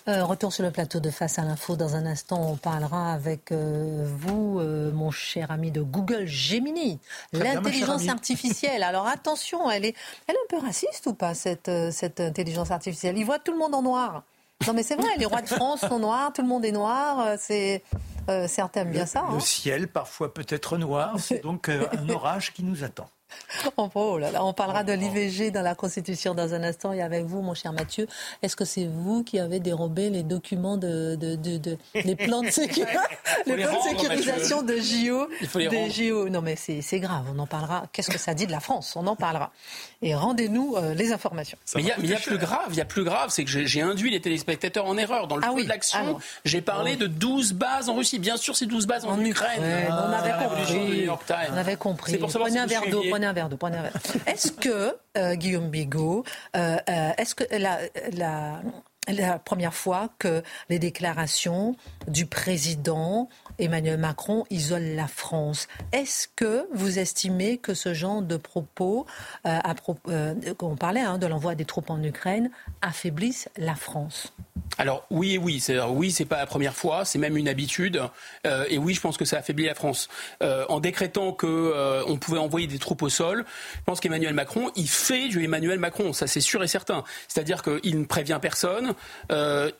Euh, 0.09 0.25
retour 0.25 0.55
sur 0.55 0.64
le 0.64 0.71
plateau 0.71 1.01
de 1.01 1.11
Face 1.11 1.38
à 1.38 1.42
l'info. 1.42 1.77
Dans 1.77 1.94
un 1.94 2.07
instant, 2.07 2.40
on 2.53 2.57
parlera 2.57 3.12
avec 3.12 3.53
euh, 3.53 4.07
vous, 4.07 4.59
euh, 4.59 4.90
mon 4.90 5.11
cher 5.11 5.51
ami 5.51 5.71
de 5.71 5.83
Google 5.83 6.25
Gemini, 6.25 6.99
l'intelligence 7.33 8.09
artificielle. 8.09 8.83
Alors 8.83 9.07
attention, 9.07 9.71
elle 9.71 9.85
est, 9.85 9.94
elle 10.27 10.35
est 10.35 10.38
un 10.38 10.59
peu 10.59 10.64
raciste 10.64 11.07
ou 11.09 11.12
pas, 11.12 11.35
cette, 11.35 11.71
cette 11.90 12.21
intelligence 12.21 12.71
artificielle? 12.71 13.18
Il 13.18 13.27
voit 13.27 13.38
tout 13.38 13.53
le 13.53 13.59
monde 13.59 13.75
en 13.75 13.83
noir. 13.83 14.23
Non 14.66 14.73
mais 14.73 14.83
c'est 14.83 14.97
vrai, 14.97 15.11
les 15.18 15.27
rois 15.27 15.42
de 15.42 15.49
France 15.49 15.81
sont 15.81 15.99
noirs, 15.99 16.33
tout 16.33 16.42
le 16.42 16.49
monde 16.49 16.64
est 16.64 16.73
noir. 16.73 17.37
C'est 17.38 17.83
certains 18.47 18.83
aiment 18.83 18.92
bien 18.92 19.07
ça. 19.07 19.27
Le 19.29 19.37
hein. 19.37 19.40
ciel 19.40 19.88
parfois 19.88 20.33
peut 20.33 20.47
être 20.49 20.79
noir, 20.79 21.16
c'est 21.18 21.42
donc 21.42 21.68
un 21.68 22.09
orage 22.09 22.55
qui 22.55 22.62
nous 22.64 22.83
attend. 22.83 23.11
Oh 23.95 24.19
là 24.19 24.31
là, 24.31 24.45
on 24.45 24.53
parlera 24.53 24.85
de 24.85 24.93
l'IVG 24.93 25.51
dans 25.51 25.62
la 25.62 25.75
Constitution 25.75 26.35
dans 26.35 26.55
un 26.55 26.62
instant 26.62 26.93
et 26.93 27.03
avec 27.03 27.25
vous, 27.25 27.43
mon 27.43 27.55
cher 27.55 27.73
Mathieu. 27.73 28.07
Est-ce 28.43 28.57
que 28.57 28.64
c'est 28.64 28.87
vous 28.87 29.25
qui 29.25 29.38
avez 29.38 29.61
dérobé 29.61 30.11
les 30.11 30.23
documents 30.23 30.77
de, 30.77 31.17
de, 31.17 31.37
de, 31.37 31.79
les 31.95 32.17
plans 32.17 32.43
de, 32.43 32.51
sécurisation 32.51 34.62
de 34.62 34.77
JO, 34.77 35.29
des 35.55 35.91
JO 35.91 36.29
Non 36.29 36.43
mais 36.43 36.57
c'est 36.57 37.01
grave, 37.01 37.25
on 37.35 37.38
en 37.38 37.47
parlera. 37.47 37.85
Qu'est-ce 37.93 38.11
que 38.11 38.19
ça 38.19 38.35
dit 38.35 38.47
de 38.47 38.53
la 38.53 38.61
France? 38.61 38.95
On 38.97 39.07
en 39.07 39.17
parlera. 39.17 39.53
Et 40.03 40.14
rendez-nous 40.14 40.77
euh, 40.77 40.95
les 40.95 41.12
informations. 41.12 41.59
mais 41.75 41.83
il 41.83 42.09
y, 42.09 42.14
a 42.14 42.19
plus 42.19 42.38
grave, 42.38 42.69
il 42.71 42.77
y 42.77 42.81
a 42.81 42.85
plus 42.85 43.05
grave, 43.05 43.31
c'est 43.31 43.45
que 43.45 43.51
j'ai 43.51 43.83
induit 43.83 44.11
les 44.11 44.21
téléspectateurs 44.21 44.87
en 44.87 44.97
erreur. 44.97 45.27
Dans 45.27 45.37
le 45.37 45.43
ah 45.45 45.53
de 45.53 45.69
l'action, 45.69 46.19
j'ai 46.45 46.61
parlé 46.61 46.97
de 46.97 47.07
12 47.07 47.55
bases 47.55 47.88
en 47.88 47.95
Russie. 47.95 48.19
Bien 48.19 48.37
sûr, 48.37 48.57
c'est 48.57 48.67
12 48.67 48.87
bases 48.87 49.05
en, 49.05 49.19
Ukraine. 49.19 49.62
on 49.91 50.12
avait 50.12 50.45
compris. 50.45 51.09
On 51.53 51.57
avait 51.57 51.77
compris. 51.77 52.12
C'est 52.12 52.19
pour 52.19 52.31
savoir 52.31 52.51
un 52.51 52.67
verre 52.67 52.88
d'eau 52.88 53.03
Est-ce 54.26 54.52
que, 54.52 54.96
euh, 55.16 55.35
Guillaume 55.35 55.70
Bigot, 55.70 56.24
euh, 56.57 56.76
euh, 56.88 57.11
est-ce 57.18 57.35
que 57.35 57.44
la, 57.52 58.61
première 59.44 59.74
fois 59.74 60.11
que 60.18 60.42
les 60.68 60.78
déclarations 60.78 61.76
du 62.07 62.26
président 62.26 63.28
Emmanuel 63.59 63.98
Macron 63.98 64.44
isolent 64.50 64.94
la 64.94 65.09
France. 65.09 65.66
Est-ce 65.92 66.28
que 66.28 66.68
vous 66.72 66.98
estimez 66.98 67.59
que 67.59 67.74
ce 67.74 67.94
genre 67.94 68.22
de 68.22 68.37
propos, 68.37 69.07
euh, 69.46 69.59
on 70.62 70.76
parlait 70.76 71.00
hein, 71.00 71.18
de 71.18 71.26
l'envoi 71.26 71.54
des 71.54 71.64
troupes 71.64 71.90
en 71.90 72.02
Ukraine, 72.02 72.50
affaiblissent 72.83 73.48
la 73.57 73.74
France? 73.74 74.33
Alors 74.79 75.05
oui 75.11 75.35
et 75.35 75.38
oui, 75.38 75.61
c'est 75.61 75.79
oui, 75.81 76.11
c'est 76.11 76.25
pas 76.25 76.38
la 76.38 76.47
première 76.47 76.75
fois, 76.75 77.05
c'est 77.05 77.19
même 77.19 77.37
une 77.37 77.49
habitude. 77.49 78.01
Euh, 78.47 78.64
et 78.69 78.79
oui, 78.79 78.95
je 78.95 79.01
pense 79.01 79.17
que 79.17 79.25
ça 79.25 79.38
affaiblit 79.38 79.67
la 79.67 79.75
France. 79.75 80.09
Euh, 80.43 80.64
en 80.69 80.81
décrétant 80.81 81.33
que 81.33 81.47
euh, 81.47 82.03
on 82.07 82.17
pouvait 82.17 82.38
envoyer 82.38 82.67
des 82.67 82.79
troupes 82.79 83.03
au 83.03 83.09
sol, 83.09 83.45
je 83.75 83.85
pense 83.85 84.01
qu'Emmanuel 84.01 84.35
Macron, 84.35 84.71
il 84.77 84.88
fait 84.88 85.29
du 85.29 85.43
Emmanuel 85.43 85.79
Macron, 85.79 86.12
ça 86.12 86.27
c'est 86.27 86.41
sûr 86.41 86.62
et 86.62 86.69
certain. 86.69 87.05
C'est-à-dire 87.27 87.62
qu'il 87.62 87.99
ne 87.99 88.05
prévient 88.05 88.38
personne, 88.41 88.95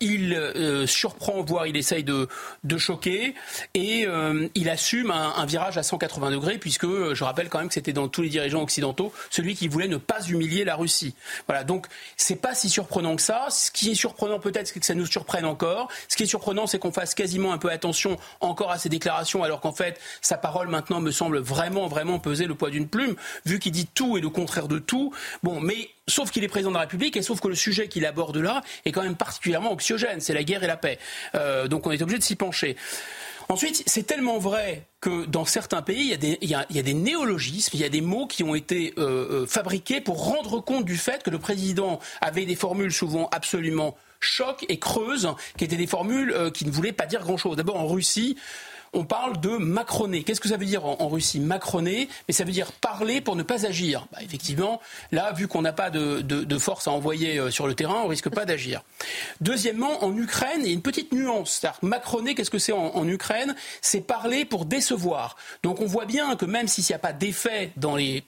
il 0.01 0.85
surprend, 0.87 1.43
voire 1.43 1.67
il 1.67 1.77
essaye 1.77 2.05
de, 2.05 2.29
de 2.65 2.79
choquer, 2.79 3.35
et 3.75 4.07
il 4.55 4.69
assume 4.69 5.11
un, 5.11 5.35
un, 5.37 5.47
virage 5.47 5.79
à 5.79 5.83
180 5.83 6.33
degrés, 6.33 6.59
puisque 6.59 6.87
je 6.87 7.25
rappelle 7.25 7.49
quand 7.49 7.59
même 7.59 7.69
que 7.69 7.75
c'était 7.75 7.93
dans 7.93 8.09
tous 8.09 8.23
les 8.23 8.29
dirigeants 8.29 8.63
occidentaux 8.63 9.13
celui 9.31 9.55
qui 9.55 9.69
voulait 9.69 9.89
ne 9.89 9.97
pas 9.97 10.21
humilier 10.29 10.65
la 10.65 10.77
Russie. 10.77 11.15
Voilà, 11.47 11.65
donc 11.65 11.87
c'est 12.17 12.37
pas 12.37 12.55
si 12.55 12.69
surprenant 12.69 13.17
que 13.17 13.23
ça. 13.23 13.47
Ce 13.51 13.71
qui 13.71 13.91
est 13.91 13.95
surprenant 13.95 14.39
peut-être, 14.41 14.67
c'est 14.67 14.81
que 14.81 14.87
ça 14.89 14.95
nous 14.95 15.07
surprenne 15.07 15.45
encore. 15.45 15.89
Ce 16.09 16.17
qui 16.17 16.25
est 16.25 16.27
surprenant, 16.27 16.67
c'est 16.67 16.79
qu'on 16.79 16.93
fasse 16.93 17.15
quasiment 17.15 17.53
un 17.53 17.59
peu 17.59 17.71
attention 17.71 18.17
encore 18.41 18.71
à 18.71 18.79
ses 18.79 18.89
déclarations, 18.89 19.43
alors 19.45 19.61
qu'en 19.61 19.73
fait, 19.73 20.01
sa 20.23 20.39
parole 20.39 20.69
maintenant 20.69 21.01
me 21.01 21.11
semble 21.11 21.39
vraiment, 21.39 21.87
vraiment 21.87 22.19
peser 22.19 22.47
le 22.47 22.55
poids 22.55 22.71
d'une 22.71 22.89
plume, 22.89 23.15
vu 23.45 23.59
qu'il 23.59 23.73
dit 23.73 23.87
tout 23.87 24.17
et 24.17 24.21
le 24.21 24.31
contraire 24.31 24.67
de 24.67 24.79
tout. 24.79 25.13
Bon, 25.43 25.61
mais 25.61 25.91
sauf 26.07 26.31
qu'il 26.31 26.43
est 26.43 26.49
président 26.49 26.71
de 26.71 26.77
la 26.77 26.83
République 26.83 27.17
et 27.17 27.23
sauf 27.23 27.41
que 27.41 27.49
le 27.49 27.55
sujet 27.55 27.89
qu'il 27.89 28.07
aborde 28.07 28.39
là 28.39 28.63
est 28.87 28.93
quand 28.93 29.03
même 29.03 29.17
particulièrement 29.17 29.73
anxiogène, 29.73 30.21
c'est 30.21 30.35
la 30.35 30.43
guerre 30.43 30.65
et 30.65 30.67
la 30.67 30.79
paix. 30.79 30.99
Euh, 31.35 31.69
donc 31.69 31.87
on 31.87 31.93
est 31.93 32.01
obligé 32.03 32.19
de 32.19 32.25
s'y 32.25 32.37
pencher. 32.37 32.77
Ensuite, 33.51 33.83
c'est 33.87 34.07
tellement 34.07 34.39
vrai 34.39 34.85
que 35.01 35.25
dans 35.25 35.47
certains 35.47 35.81
pays, 35.81 36.15
il 36.43 36.49
y, 36.51 36.55
a 36.55 36.83
des, 36.83 36.95
néologismes, 36.95 37.71
il 37.73 37.81
y 37.81 37.85
a 37.85 37.89
des 37.89 38.03
mots 38.03 38.27
qui 38.27 38.43
ont 38.43 38.55
été 38.55 38.93
euh, 38.99 39.43
euh, 39.43 39.47
fabriqués 39.47 40.03
pour 40.03 40.23
rendre 40.23 40.61
compte 40.61 40.85
du 40.85 40.99
fait 40.99 41.23
que 41.23 41.31
le 41.31 41.39
président 41.39 41.99
avait 42.21 42.45
des 42.45 42.57
formules 42.57 42.93
souvent 42.93 43.29
absolument 43.33 43.97
choc 44.21 44.65
et 44.69 44.79
creuse, 44.79 45.29
qui 45.57 45.65
étaient 45.65 45.77
des 45.77 45.87
formules 45.87 46.33
euh, 46.33 46.51
qui 46.51 46.65
ne 46.65 46.71
voulaient 46.71 46.93
pas 46.93 47.07
dire 47.07 47.21
grand-chose. 47.21 47.57
D'abord, 47.57 47.77
en 47.77 47.87
Russie, 47.87 48.37
on 48.93 49.05
parle 49.05 49.41
de 49.41 49.51
macroner. 49.51 50.23
Qu'est-ce 50.23 50.41
que 50.41 50.49
ça 50.49 50.57
veut 50.57 50.65
dire 50.65 50.85
en, 50.85 51.09
Russie 51.09 51.41
Macroner, 51.41 52.09
mais 52.27 52.35
ça 52.35 52.45
veut 52.45 52.53
dire 52.53 52.73
parler 52.73 53.21
pour 53.21 53.37
ne 53.37 53.43
pas 53.43 53.67
agir. 53.67 54.07
Bah, 54.13 54.19
effectivement, 54.23 54.81
là, 55.13 55.33
vu 55.33 55.49
qu'on 55.49 55.63
n'a 55.63 55.73
pas 55.73 55.91
de, 55.91 56.59
force 56.59 56.89
à 56.89 56.91
envoyer 56.91 57.39
euh, 57.39 57.51
sur 57.51 57.67
le 57.67 57.75
terrain, 57.75 58.03
on 58.05 58.09
risque 58.09 58.29
pas 58.29 58.45
d'agir. 58.45 58.83
Deuxièmement, 59.41 60.05
en 60.05 60.17
Ukraine, 60.17 60.61
il 60.61 60.67
y 60.67 60.71
a 60.71 60.73
une 60.73 60.83
petite 60.83 61.13
nuance. 61.13 61.65
Macroner, 61.83 62.35
qu'est-ce 62.35 62.51
que 62.51 62.59
c'est 62.59 62.73
en, 62.73 63.09
Ukraine? 63.09 63.55
C'est 63.81 64.01
parler 64.01 64.45
pour 64.45 64.65
décevoir. 64.65 65.37
Donc 65.63 65.81
on 65.81 65.87
voit 65.87 66.05
bien 66.05 66.37
que 66.37 66.45
même 66.45 66.69
s'il 66.69 66.85
n'y 66.89 66.95
a 66.95 66.99
pas 66.99 67.13
d'effet 67.13 67.73
dans 67.77 67.97
les 67.97 68.25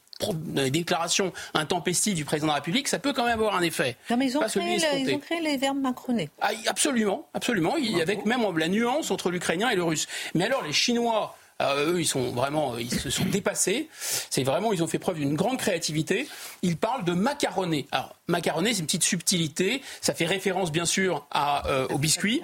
déclarations 0.71 1.33
intempestives 1.55 2.15
du 2.15 2.25
président 2.25 2.49
de 2.49 2.53
la 2.53 2.57
République, 2.57 2.89
ça 2.89 2.99
peut 2.99 3.13
quand 3.13 3.25
même 3.25 3.35
avoir 3.35 3.57
un 3.57 3.63
effet. 3.63 3.97
Non, 4.11 4.17
mais 4.17 4.27
ils 4.27 4.39
ont, 4.39 4.41
créé, 4.41 4.79
ils 4.99 5.15
ont 5.15 5.19
créé, 5.19 5.41
les 5.41 5.57
verbes 5.57 5.81
macronés. 5.81 6.31
Ah, 6.41 6.51
absolument, 6.67 7.29
absolument. 7.35 7.77
Il 7.77 7.97
y 7.97 8.03
avec 8.03 8.27
même 8.27 8.41
la 8.57 8.69
nuance 8.69 9.11
entre 9.11 9.31
l'ukrainien 9.31 9.71
et 9.71 9.77
le 9.77 9.85
russe. 9.85 10.07
Mais 10.35 10.45
alors, 10.45 10.63
les 10.63 10.73
Chinois 10.73 11.37
euh, 11.61 11.93
eux, 11.93 12.01
ils 12.01 12.07
sont 12.07 12.31
vraiment, 12.31 12.79
ils 12.79 12.91
se 12.91 13.11
sont 13.11 13.25
dépassés. 13.31 13.89
C'est 13.93 14.43
vraiment, 14.43 14.73
ils 14.73 14.83
ont 14.83 14.87
fait 14.87 14.99
preuve 14.99 15.17
d'une 15.17 15.35
grande 15.35 15.59
créativité. 15.59 16.29
Ils 16.63 16.77
parlent 16.77 17.05
de 17.05 17.13
macaroné. 17.13 17.87
Alors, 17.93 18.17
macaroné, 18.29 18.73
c'est 18.73 18.81
une 18.81 18.87
petite 18.87 19.05
subtilité. 19.05 19.83
Ça 20.01 20.15
fait 20.15 20.27
référence, 20.27 20.73
bien 20.73 20.85
sûr, 20.85 21.27
à, 21.31 21.69
euh, 21.69 21.87
au 21.89 21.99
biscuit. 21.99 22.43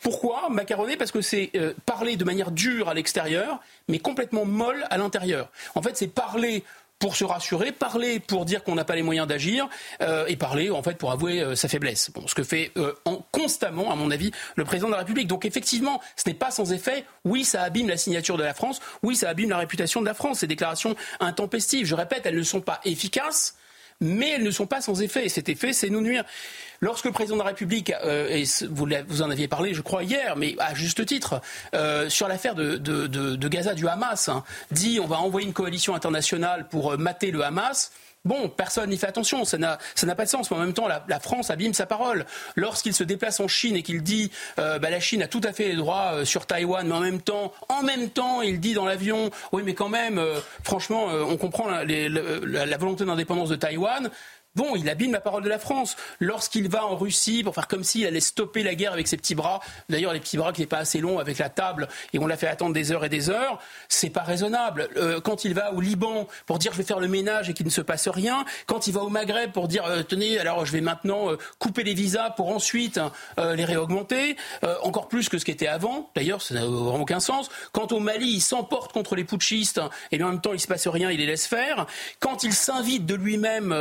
Pourquoi 0.00 0.48
macaroné 0.50 0.96
Parce 0.96 1.12
que 1.12 1.20
c'est 1.20 1.50
euh, 1.54 1.74
parler 1.86 2.16
de 2.16 2.24
manière 2.24 2.50
dure 2.50 2.88
à 2.88 2.94
l'extérieur, 2.94 3.60
mais 3.88 3.98
complètement 3.98 4.44
molle 4.44 4.84
à 4.90 4.98
l'intérieur. 4.98 5.50
En 5.74 5.82
fait, 5.82 5.96
c'est 5.96 6.08
parler 6.08 6.64
pour 6.98 7.16
se 7.16 7.24
rassurer, 7.24 7.72
parler 7.72 8.20
pour 8.20 8.44
dire 8.44 8.64
qu'on 8.64 8.74
n'a 8.74 8.84
pas 8.84 8.94
les 8.94 9.02
moyens 9.02 9.26
d'agir 9.26 9.68
euh, 10.00 10.26
et 10.26 10.36
parler 10.36 10.70
en 10.70 10.82
fait 10.82 10.96
pour 10.96 11.12
avouer 11.12 11.40
euh, 11.40 11.54
sa 11.54 11.68
faiblesse. 11.68 12.10
Bon, 12.14 12.26
ce 12.26 12.34
que 12.34 12.42
fait 12.42 12.72
euh, 12.76 12.94
en, 13.04 13.24
constamment, 13.32 13.92
à 13.92 13.96
mon 13.96 14.10
avis, 14.10 14.30
le 14.56 14.64
président 14.64 14.88
de 14.88 14.92
la 14.92 14.98
République. 14.98 15.28
Donc 15.28 15.44
effectivement, 15.44 16.00
ce 16.16 16.28
n'est 16.28 16.34
pas 16.34 16.50
sans 16.50 16.72
effet. 16.72 17.04
Oui, 17.24 17.44
ça 17.44 17.62
abîme 17.62 17.88
la 17.88 17.96
signature 17.96 18.36
de 18.36 18.44
la 18.44 18.54
France. 18.54 18.80
Oui, 19.02 19.16
ça 19.16 19.28
abîme 19.28 19.50
la 19.50 19.58
réputation 19.58 20.00
de 20.00 20.06
la 20.06 20.14
France. 20.14 20.40
Ces 20.40 20.46
déclarations 20.46 20.96
intempestives, 21.20 21.86
je 21.86 21.94
répète, 21.94 22.22
elles 22.24 22.36
ne 22.36 22.42
sont 22.42 22.60
pas 22.60 22.80
efficaces 22.84 23.56
mais 24.00 24.32
elles 24.32 24.42
ne 24.42 24.50
sont 24.50 24.66
pas 24.66 24.80
sans 24.80 25.00
effet. 25.02 25.26
Et 25.26 25.28
cet 25.28 25.48
effet, 25.48 25.72
c'est 25.72 25.90
nous 25.90 26.00
nuire. 26.00 26.24
Lorsque 26.80 27.06
le 27.06 27.12
président 27.12 27.36
de 27.36 27.40
la 27.42 27.48
République, 27.48 27.92
euh, 28.04 28.28
et 28.28 28.44
vous, 28.68 29.22
en 29.22 29.30
aviez 29.30 29.48
parlé, 29.48 29.74
je 29.74 29.82
crois, 29.82 30.02
hier, 30.02 30.36
mais 30.36 30.54
à 30.58 30.74
juste 30.74 31.04
titre, 31.06 31.40
euh, 31.74 32.08
sur 32.08 32.28
l'affaire 32.28 32.54
de, 32.54 33.48
Gaza, 33.48 33.74
du 33.74 33.88
Hamas, 33.88 34.28
hein, 34.28 34.44
dit 34.70 35.00
on 35.02 35.06
va 35.06 35.18
envoyer 35.18 35.46
une 35.46 35.54
coalition 35.54 35.94
internationale 35.94 36.68
pour 36.68 36.92
euh, 36.92 36.96
mater 36.96 37.30
le 37.30 37.42
Hamas, 37.42 37.92
Bon, 38.24 38.48
personne 38.48 38.90
n'y 38.90 38.96
fait 38.96 39.06
attention, 39.06 39.44
ça 39.44 39.56
n'a, 39.56 39.78
pas 40.16 40.24
de 40.24 40.28
sens. 40.28 40.50
Mais 40.50 40.56
en 40.56 40.60
même 40.60 40.72
temps, 40.72 40.88
la, 40.88 41.20
France 41.20 41.48
abîme 41.48 41.74
sa 41.74 41.86
parole. 41.86 42.26
Lorsqu'il 42.56 42.92
se 42.92 43.04
déplace 43.04 43.38
en 43.38 43.46
Chine 43.46 43.76
et 43.76 43.84
qu'il 43.84 44.02
dit 44.02 44.32
bah, 44.56 44.80
la 44.80 44.98
Chine 44.98 45.22
a 45.22 45.28
tout 45.28 45.40
à 45.44 45.52
fait 45.52 45.68
les 45.68 45.76
droits 45.76 46.24
sur 46.24 46.44
Taïwan, 46.44 46.88
mais 46.88 46.94
en 46.94 47.00
même 47.00 47.20
temps, 47.20 47.52
en 47.68 47.84
même 47.84 48.10
temps, 48.10 48.42
il 48.42 48.58
dit 48.58 48.74
dans 48.74 48.84
l'avion, 48.84 49.30
oui, 49.52 49.62
mais 49.64 49.74
quand 49.74 49.88
même, 49.88 50.20
franchement, 50.64 51.06
on 51.06 51.36
comprend 51.36 51.68
la 51.68 52.76
volonté 52.78 53.04
d'indépendance 53.04 53.48
de 53.48 53.54
Taïwan. 53.54 54.10
Bon, 54.56 54.74
il 54.74 54.88
abîme 54.88 55.12
la 55.12 55.20
parole 55.20 55.42
de 55.42 55.50
la 55.50 55.58
France. 55.58 55.96
Lorsqu'il 56.18 56.70
va 56.70 56.86
en 56.86 56.96
Russie 56.96 57.42
pour 57.44 57.54
faire 57.54 57.68
comme 57.68 57.84
s'il 57.84 58.06
allait 58.06 58.20
stopper 58.20 58.62
la 58.62 58.74
guerre 58.74 58.94
avec 58.94 59.06
ses 59.06 59.18
petits 59.18 59.34
bras, 59.34 59.60
d'ailleurs 59.90 60.14
les 60.14 60.20
petits 60.20 60.38
bras 60.38 60.54
qui 60.54 60.62
n'est 60.62 60.66
pas 60.66 60.78
assez 60.78 60.98
long 60.98 61.18
avec 61.18 61.36
la 61.36 61.50
table 61.50 61.88
et 62.14 62.18
on 62.18 62.26
l'a 62.26 62.38
fait 62.38 62.46
attendre 62.46 62.72
des 62.72 62.90
heures 62.90 63.04
et 63.04 63.10
des 63.10 63.28
heures, 63.28 63.60
c'est 63.90 64.08
pas 64.08 64.22
raisonnable. 64.22 64.88
Euh, 64.96 65.20
quand 65.20 65.44
il 65.44 65.52
va 65.52 65.74
au 65.74 65.82
Liban 65.82 66.26
pour 66.46 66.58
dire 66.58 66.72
je 66.72 66.78
vais 66.78 66.84
faire 66.84 67.00
le 67.00 67.08
ménage 67.08 67.50
et 67.50 67.52
qu'il 67.52 67.66
ne 67.66 67.70
se 67.70 67.82
passe 67.82 68.08
rien, 68.08 68.46
quand 68.66 68.86
il 68.86 68.94
va 68.94 69.02
au 69.02 69.10
Maghreb 69.10 69.52
pour 69.52 69.68
dire 69.68 69.84
euh, 69.84 70.02
tenez 70.02 70.38
alors 70.38 70.64
je 70.64 70.72
vais 70.72 70.80
maintenant 70.80 71.32
euh, 71.32 71.36
couper 71.58 71.82
les 71.82 71.92
visas 71.92 72.30
pour 72.30 72.48
ensuite 72.48 72.98
les 73.36 73.64
réaugmenter, 73.64 74.36
encore 74.82 75.08
plus 75.08 75.28
que 75.28 75.38
ce 75.38 75.44
qui 75.44 75.50
était 75.50 75.66
avant. 75.66 76.10
D'ailleurs, 76.14 76.40
ça 76.40 76.54
n'a 76.54 76.66
aucun 76.66 77.20
sens. 77.20 77.50
Quand 77.72 77.92
au 77.92 78.00
Mali 78.00 78.26
il 78.26 78.40
s'emporte 78.40 78.92
contre 78.92 79.16
les 79.16 79.24
putschistes 79.24 79.80
et 80.12 80.22
en 80.22 80.28
même 80.28 80.40
temps 80.40 80.52
il 80.54 80.60
se 80.60 80.66
passe 80.66 80.86
rien, 80.88 81.10
il 81.10 81.18
les 81.18 81.26
laisse 81.26 81.46
faire. 81.46 81.86
Quand 82.20 82.42
il 82.42 82.54
s'invite 82.54 83.04
de 83.04 83.14
lui-même 83.14 83.74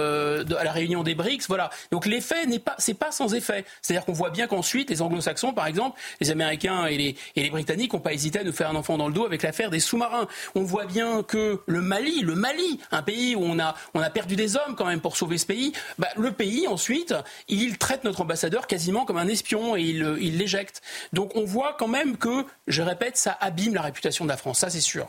la 0.66 0.72
réunion 0.72 1.04
des 1.04 1.16
BRICS. 1.16 1.46
Voilà. 1.48 1.70
Donc 1.92 2.06
l'effet 2.06 2.46
n'est 2.46 2.60
pas, 2.60 2.76
c'est 2.78 2.94
pas 2.94 3.12
sans 3.12 3.34
effet. 3.34 3.64
C'est-à-dire 3.82 4.06
qu'on 4.06 4.14
voit 4.14 4.32
bien 4.32 4.48
qu'ensuite, 4.48 4.90
les 4.90 5.02
anglo-saxons, 5.02 5.54
par 5.54 5.68
exemple, 5.68 6.00
les 6.20 6.32
Américains 6.32 6.86
et 6.88 6.98
les, 6.98 7.16
et 7.36 7.44
les 7.44 7.50
Britanniques 7.50 7.94
n'ont 7.94 8.00
pas 8.00 8.14
hésité 8.14 8.40
à 8.40 8.44
nous 8.44 8.52
faire 8.52 8.70
un 8.70 8.76
enfant 8.76 8.98
dans 8.98 9.08
le 9.08 9.14
dos 9.14 9.26
avec 9.26 9.44
l'affaire 9.44 9.70
des 9.70 9.80
sous-marins. 9.80 10.28
On 10.56 10.64
voit 10.64 10.86
bien 10.86 11.24
que 11.24 11.62
le 11.66 11.82
Mali, 11.82 12.22
le 12.22 12.36
Mali, 12.36 12.80
un 12.92 13.02
pays 13.02 13.36
où 13.36 13.44
on 13.44 13.60
a, 13.60 13.76
on 13.94 14.02
a 14.02 14.10
perdu 14.10 14.36
des 14.36 14.58
hommes 14.58 14.76
quand 14.76 14.86
même 14.86 15.02
pour 15.02 15.16
sauver 15.16 15.38
ce 15.38 15.46
pays, 15.46 15.72
bah, 15.98 16.10
le 16.18 16.32
pays 16.32 16.68
ensuite, 16.68 17.14
il 17.48 17.78
traite 17.78 18.04
notre 18.04 18.22
ambassadeur 18.22 18.68
quasiment 18.68 19.06
comme 19.06 19.18
un 19.18 19.28
espion 19.28 19.76
et 19.76 19.82
il, 19.82 20.18
il 20.20 20.38
l'éjecte. 20.38 20.82
Donc 21.14 21.36
on 21.36 21.46
voit 21.46 21.76
quand 21.78 21.88
même 21.88 22.18
que, 22.18 22.46
je 22.68 22.82
répète, 22.82 23.18
ça 23.18 23.38
abîme 23.40 23.74
la 23.74 23.82
réputation 23.82 24.26
de 24.26 24.30
la 24.30 24.38
France, 24.38 24.60
ça 24.60 24.70
c'est 24.70 24.82
sûr. 24.82 25.08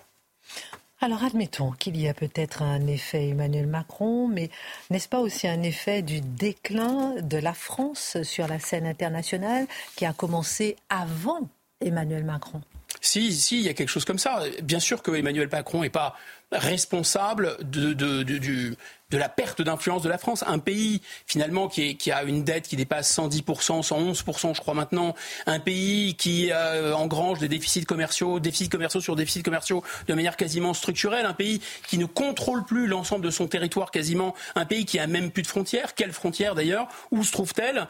Alors 1.00 1.24
admettons 1.24 1.72
qu'il 1.72 2.00
y 2.00 2.08
a 2.08 2.14
peut-être 2.14 2.62
un 2.62 2.86
effet 2.86 3.28
Emmanuel 3.28 3.66
Macron, 3.66 4.28
mais 4.28 4.48
n'est-ce 4.90 5.08
pas 5.08 5.20
aussi 5.20 5.46
un 5.46 5.62
effet 5.62 6.00
du 6.00 6.22
déclin 6.22 7.16
de 7.20 7.36
la 7.36 7.52
France 7.52 8.22
sur 8.22 8.48
la 8.48 8.58
scène 8.58 8.86
internationale 8.86 9.66
qui 9.94 10.06
a 10.06 10.14
commencé 10.14 10.76
avant 10.88 11.48
Emmanuel 11.82 12.24
Macron? 12.24 12.62
Si, 13.00 13.32
si, 13.32 13.58
il 13.58 13.66
y 13.66 13.68
a 13.68 13.74
quelque 13.74 13.88
chose 13.88 14.04
comme 14.04 14.18
ça. 14.18 14.42
Bien 14.62 14.80
sûr 14.80 15.02
que 15.02 15.10
Emmanuel 15.10 15.48
Macron 15.50 15.82
n'est 15.82 15.90
pas 15.90 16.16
responsable 16.52 17.56
de, 17.62 17.92
de, 17.92 18.76
la 19.12 19.28
perte 19.28 19.62
d'influence 19.62 20.02
de 20.02 20.08
la 20.08 20.18
France. 20.18 20.44
Un 20.46 20.58
pays, 20.58 21.00
finalement, 21.26 21.68
qui, 21.68 21.96
a 22.12 22.22
une 22.22 22.44
dette 22.44 22.68
qui 22.68 22.76
dépasse 22.76 23.16
110%, 23.16 23.42
111%, 23.86 24.54
je 24.54 24.60
crois 24.60 24.74
maintenant. 24.74 25.14
Un 25.46 25.58
pays 25.58 26.14
qui 26.14 26.50
euh, 26.52 26.94
engrange 26.94 27.38
des 27.38 27.48
déficits 27.48 27.84
commerciaux, 27.84 28.40
déficits 28.40 28.68
commerciaux 28.68 29.00
sur 29.00 29.16
déficits 29.16 29.42
commerciaux 29.42 29.82
de 30.06 30.14
manière 30.14 30.36
quasiment 30.36 30.74
structurelle. 30.74 31.26
Un 31.26 31.34
pays 31.34 31.60
qui 31.88 31.98
ne 31.98 32.06
contrôle 32.06 32.64
plus 32.64 32.86
l'ensemble 32.86 33.24
de 33.24 33.30
son 33.30 33.48
territoire 33.48 33.90
quasiment. 33.90 34.34
Un 34.54 34.66
pays 34.66 34.84
qui 34.84 34.98
a 34.98 35.06
même 35.06 35.30
plus 35.30 35.42
de 35.42 35.48
frontières. 35.48 35.94
Quelles 35.94 36.12
frontières 36.12 36.54
d'ailleurs? 36.54 36.88
Où 37.10 37.24
se 37.24 37.32
trouve-t-elle 37.32 37.88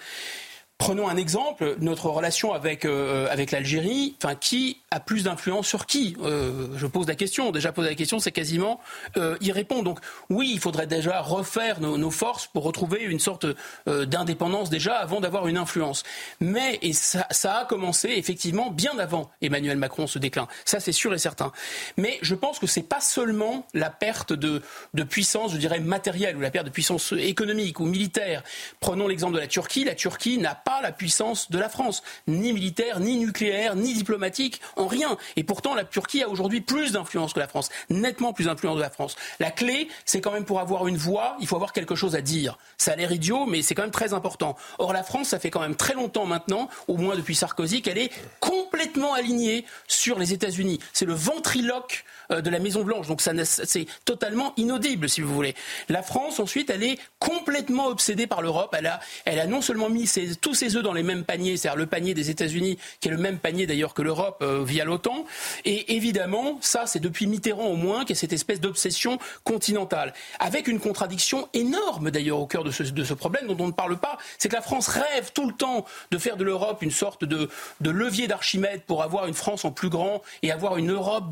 Prenons 0.79 1.09
un 1.09 1.17
exemple, 1.17 1.77
notre 1.81 2.11
relation 2.11 2.53
avec, 2.53 2.85
euh, 2.85 3.29
avec 3.31 3.51
l'Algérie, 3.51 4.15
enfin, 4.23 4.35
qui 4.35 4.83
a 4.91 5.01
plus 5.01 5.25
d'influence 5.25 5.67
sur 5.67 5.87
qui? 5.87 6.17
Euh, 6.23 6.69
Je 6.77 6.87
pose 6.87 7.09
la 7.09 7.15
question. 7.15 7.51
Déjà 7.51 7.73
poser 7.73 7.89
la 7.89 7.95
question, 7.95 8.19
c'est 8.19 8.31
quasiment 8.31 8.79
euh, 9.17 9.39
y. 9.41 9.53
Donc 9.83 10.01
oui, 10.29 10.51
il 10.53 10.61
faudrait 10.61 10.87
déjà 10.87 11.23
refaire 11.23 11.81
nos, 11.81 12.11
forces 12.11 12.47
pour 12.47 12.63
retrouver 12.63 13.03
une 13.03 13.19
sorte 13.19 13.47
d'indépendance 13.87 14.69
déjà 14.69 14.97
avant 14.97 15.21
d'avoir 15.21 15.49
une 15.49 15.57
influence. 15.57 16.03
Mais 16.41 16.79
et 16.83 16.93
ça, 16.93 17.27
ça, 17.31 17.61
a 17.61 17.65
commencé 17.65 18.11
effectivement 18.11 18.71
bien 18.71 18.99
avant 18.99 19.31
Emmanuel 19.41 19.79
Macron 19.79 20.07
ce 20.07 20.19
déclin. 20.19 20.47
Ça, 20.67 20.79
c'est 20.79 20.93
sûr 20.93 21.13
et 21.15 21.19
certain. 21.19 21.53
Mais 21.97 22.19
je 22.21 22.35
pense 22.35 22.59
que 22.59 22.67
c'est 22.67 22.83
pas 22.83 23.01
seulement 23.01 23.67
la 23.73 23.89
perte 23.89 24.35
de, 24.35 24.63
de 24.93 25.03
puissance, 25.03 25.53
je 25.53 25.57
dirais 25.57 25.81
matérielle 25.81 26.37
ou 26.37 26.41
la 26.41 26.51
perte 26.51 26.67
de 26.67 26.71
puissance 26.71 27.13
économique 27.13 27.81
ou 27.81 27.87
militaire. 27.87 28.43
Prenons 28.79 29.09
l'exemple 29.09 29.35
de 29.35 29.41
la 29.41 29.49
Turquie. 29.49 29.85
La 29.85 29.95
Turquie 29.95 30.39
n'a 30.39 30.55
pas 30.67 30.83
la 30.83 30.91
puissance 30.91 31.49
de 31.49 31.59
la 31.59 31.69
France, 31.69 32.03
ni 32.27 32.53
militaire, 32.53 32.99
ni 32.99 33.17
nucléaire, 33.19 33.77
ni 33.77 33.95
diplomatique, 33.95 34.61
en 34.75 34.89
rien. 34.89 35.17
Et 35.37 35.45
pourtant, 35.45 35.77
la 35.77 35.85
Turquie 35.85 36.25
a 36.25 36.29
aujourd'hui 36.29 36.61
plus 36.61 36.91
d'influence 36.91 37.35
que 37.35 37.39
la 37.39 37.47
France, 37.47 37.71
nettement 37.89 38.33
plus 38.33 38.47
d'influence 38.47 38.75
que 38.75 38.83
la 38.83 38.91
France. 38.91 39.15
La 39.39 39.53
clé, 39.53 39.87
c'est 40.05 40.21
quand 40.21 40.33
même 40.33 40.45
pour 40.45 40.59
avoir 40.59 40.89
une 40.89 40.97
voix, 40.97 41.37
il 41.39 41.47
faut 41.47 41.55
avoir 41.55 41.73
quelque 41.73 41.95
chose 41.95 42.17
à 42.17 42.21
dire. 42.21 42.59
Ça 42.79 42.93
a 42.93 42.97
l'air 42.97 43.13
idiot, 43.13 43.47
mais 43.47 43.63
c'est 43.63 43.77
quand 43.77 43.83
même 43.83 43.93
très 43.93 44.13
important. 44.13 44.57
Or, 44.81 44.93
la 44.93 45.05
France, 45.05 45.29
ça 45.29 45.39
fait 45.39 45.51
quand 45.51 45.61
même 45.61 45.77
très 45.77 45.95
longtemps 45.95 46.27
maintenant, 46.27 46.69
au 46.89 46.97
moins 46.97 47.15
depuis 47.15 47.37
Sarkozy, 47.37 47.81
qu'elle 47.81 47.99
est 47.99 48.11
complètement 48.41 49.15
alignée 49.15 49.65
sur 49.87 50.19
les 50.19 50.33
États-Unis. 50.33 50.81
C'est 50.93 51.07
le 51.07 51.15
ventriloque 51.15 52.05
de 52.31 52.51
la 52.51 52.59
Maison 52.59 52.83
Blanche. 52.83 53.07
Donc 53.07 53.21
c'est 53.21 53.87
totalement 54.05 54.53
inaudible, 54.57 55.09
si 55.09 55.21
vous 55.21 55.33
voulez. 55.33 55.55
La 55.89 56.03
France, 56.03 56.41
ensuite, 56.41 56.71
elle 56.71 56.83
est 56.83 56.99
complètement 57.19 57.87
obsédée 57.87 58.27
par 58.27 58.43
l'Europe. 58.43 58.75
Elle 58.79 58.87
a, 58.87 59.01
elle 59.25 59.39
a 59.39 59.47
non 59.47 59.61
seulement 59.61 59.89
mis 59.89 60.11
tous 60.41 60.55
ses 60.55 60.77
œufs 60.77 60.83
dans 60.83 60.93
les 60.93 61.03
mêmes 61.03 61.25
paniers, 61.25 61.57
c'est-à-dire 61.57 61.79
le 61.79 61.87
panier 61.87 62.15
des 62.15 62.31
États-Unis, 62.31 62.79
qui 63.01 63.09
est 63.09 63.11
le 63.11 63.19
même 63.19 63.39
panier 63.39 63.67
d'ailleurs 63.67 63.95
que 63.95 64.03
l'Europe 64.03 64.39
euh, 64.43 64.65
via 64.65 64.85
l'OTAN. 64.85 65.25
Et 65.65 65.95
évidemment, 65.97 66.59
ça, 66.61 66.87
c'est 66.87 67.01
depuis 67.01 67.27
Mitterrand 67.27 67.67
au 67.67 67.77
moins, 67.77 68.01
qu'il 68.01 68.11
y 68.11 68.19
a 68.19 68.21
cette 68.21 68.33
espèce 68.33 68.61
d'obsession 68.61 69.19
continentale, 69.45 70.15
avec 70.39 70.69
une 70.69 70.81
contradiction 70.81 71.49
énorme 71.55 72.11
d'ailleurs 72.11 72.39
au 72.39 72.47
cœur 72.47 72.65
de 72.65 72.71
ce, 72.71 73.15
problème 73.15 73.47
dont 73.47 73.57
on 73.65 73.69
ne 73.69 73.73
parle 73.73 73.97
pas. 73.99 74.19
C'est 74.39 74.49
que 74.49 74.55
la 74.55 74.63
France 74.63 74.89
rêve 74.89 75.33
tout 75.33 75.47
le 75.47 75.55
temps 75.55 75.85
de 76.11 76.19
faire 76.19 76.37
de 76.37 76.45
l'Europe 76.45 76.83
une 76.83 76.91
sorte 76.91 77.25
de, 77.25 77.49
levier 77.81 78.27
d'Archimède 78.27 78.83
pour 78.83 79.03
avoir 79.03 79.27
une 79.27 79.35
France 79.35 79.65
en 79.65 79.71
plus 79.71 79.89
grand 79.89 80.23
et 80.43 80.53
avoir 80.53 80.77
une 80.77 80.91
Europe, 80.91 81.25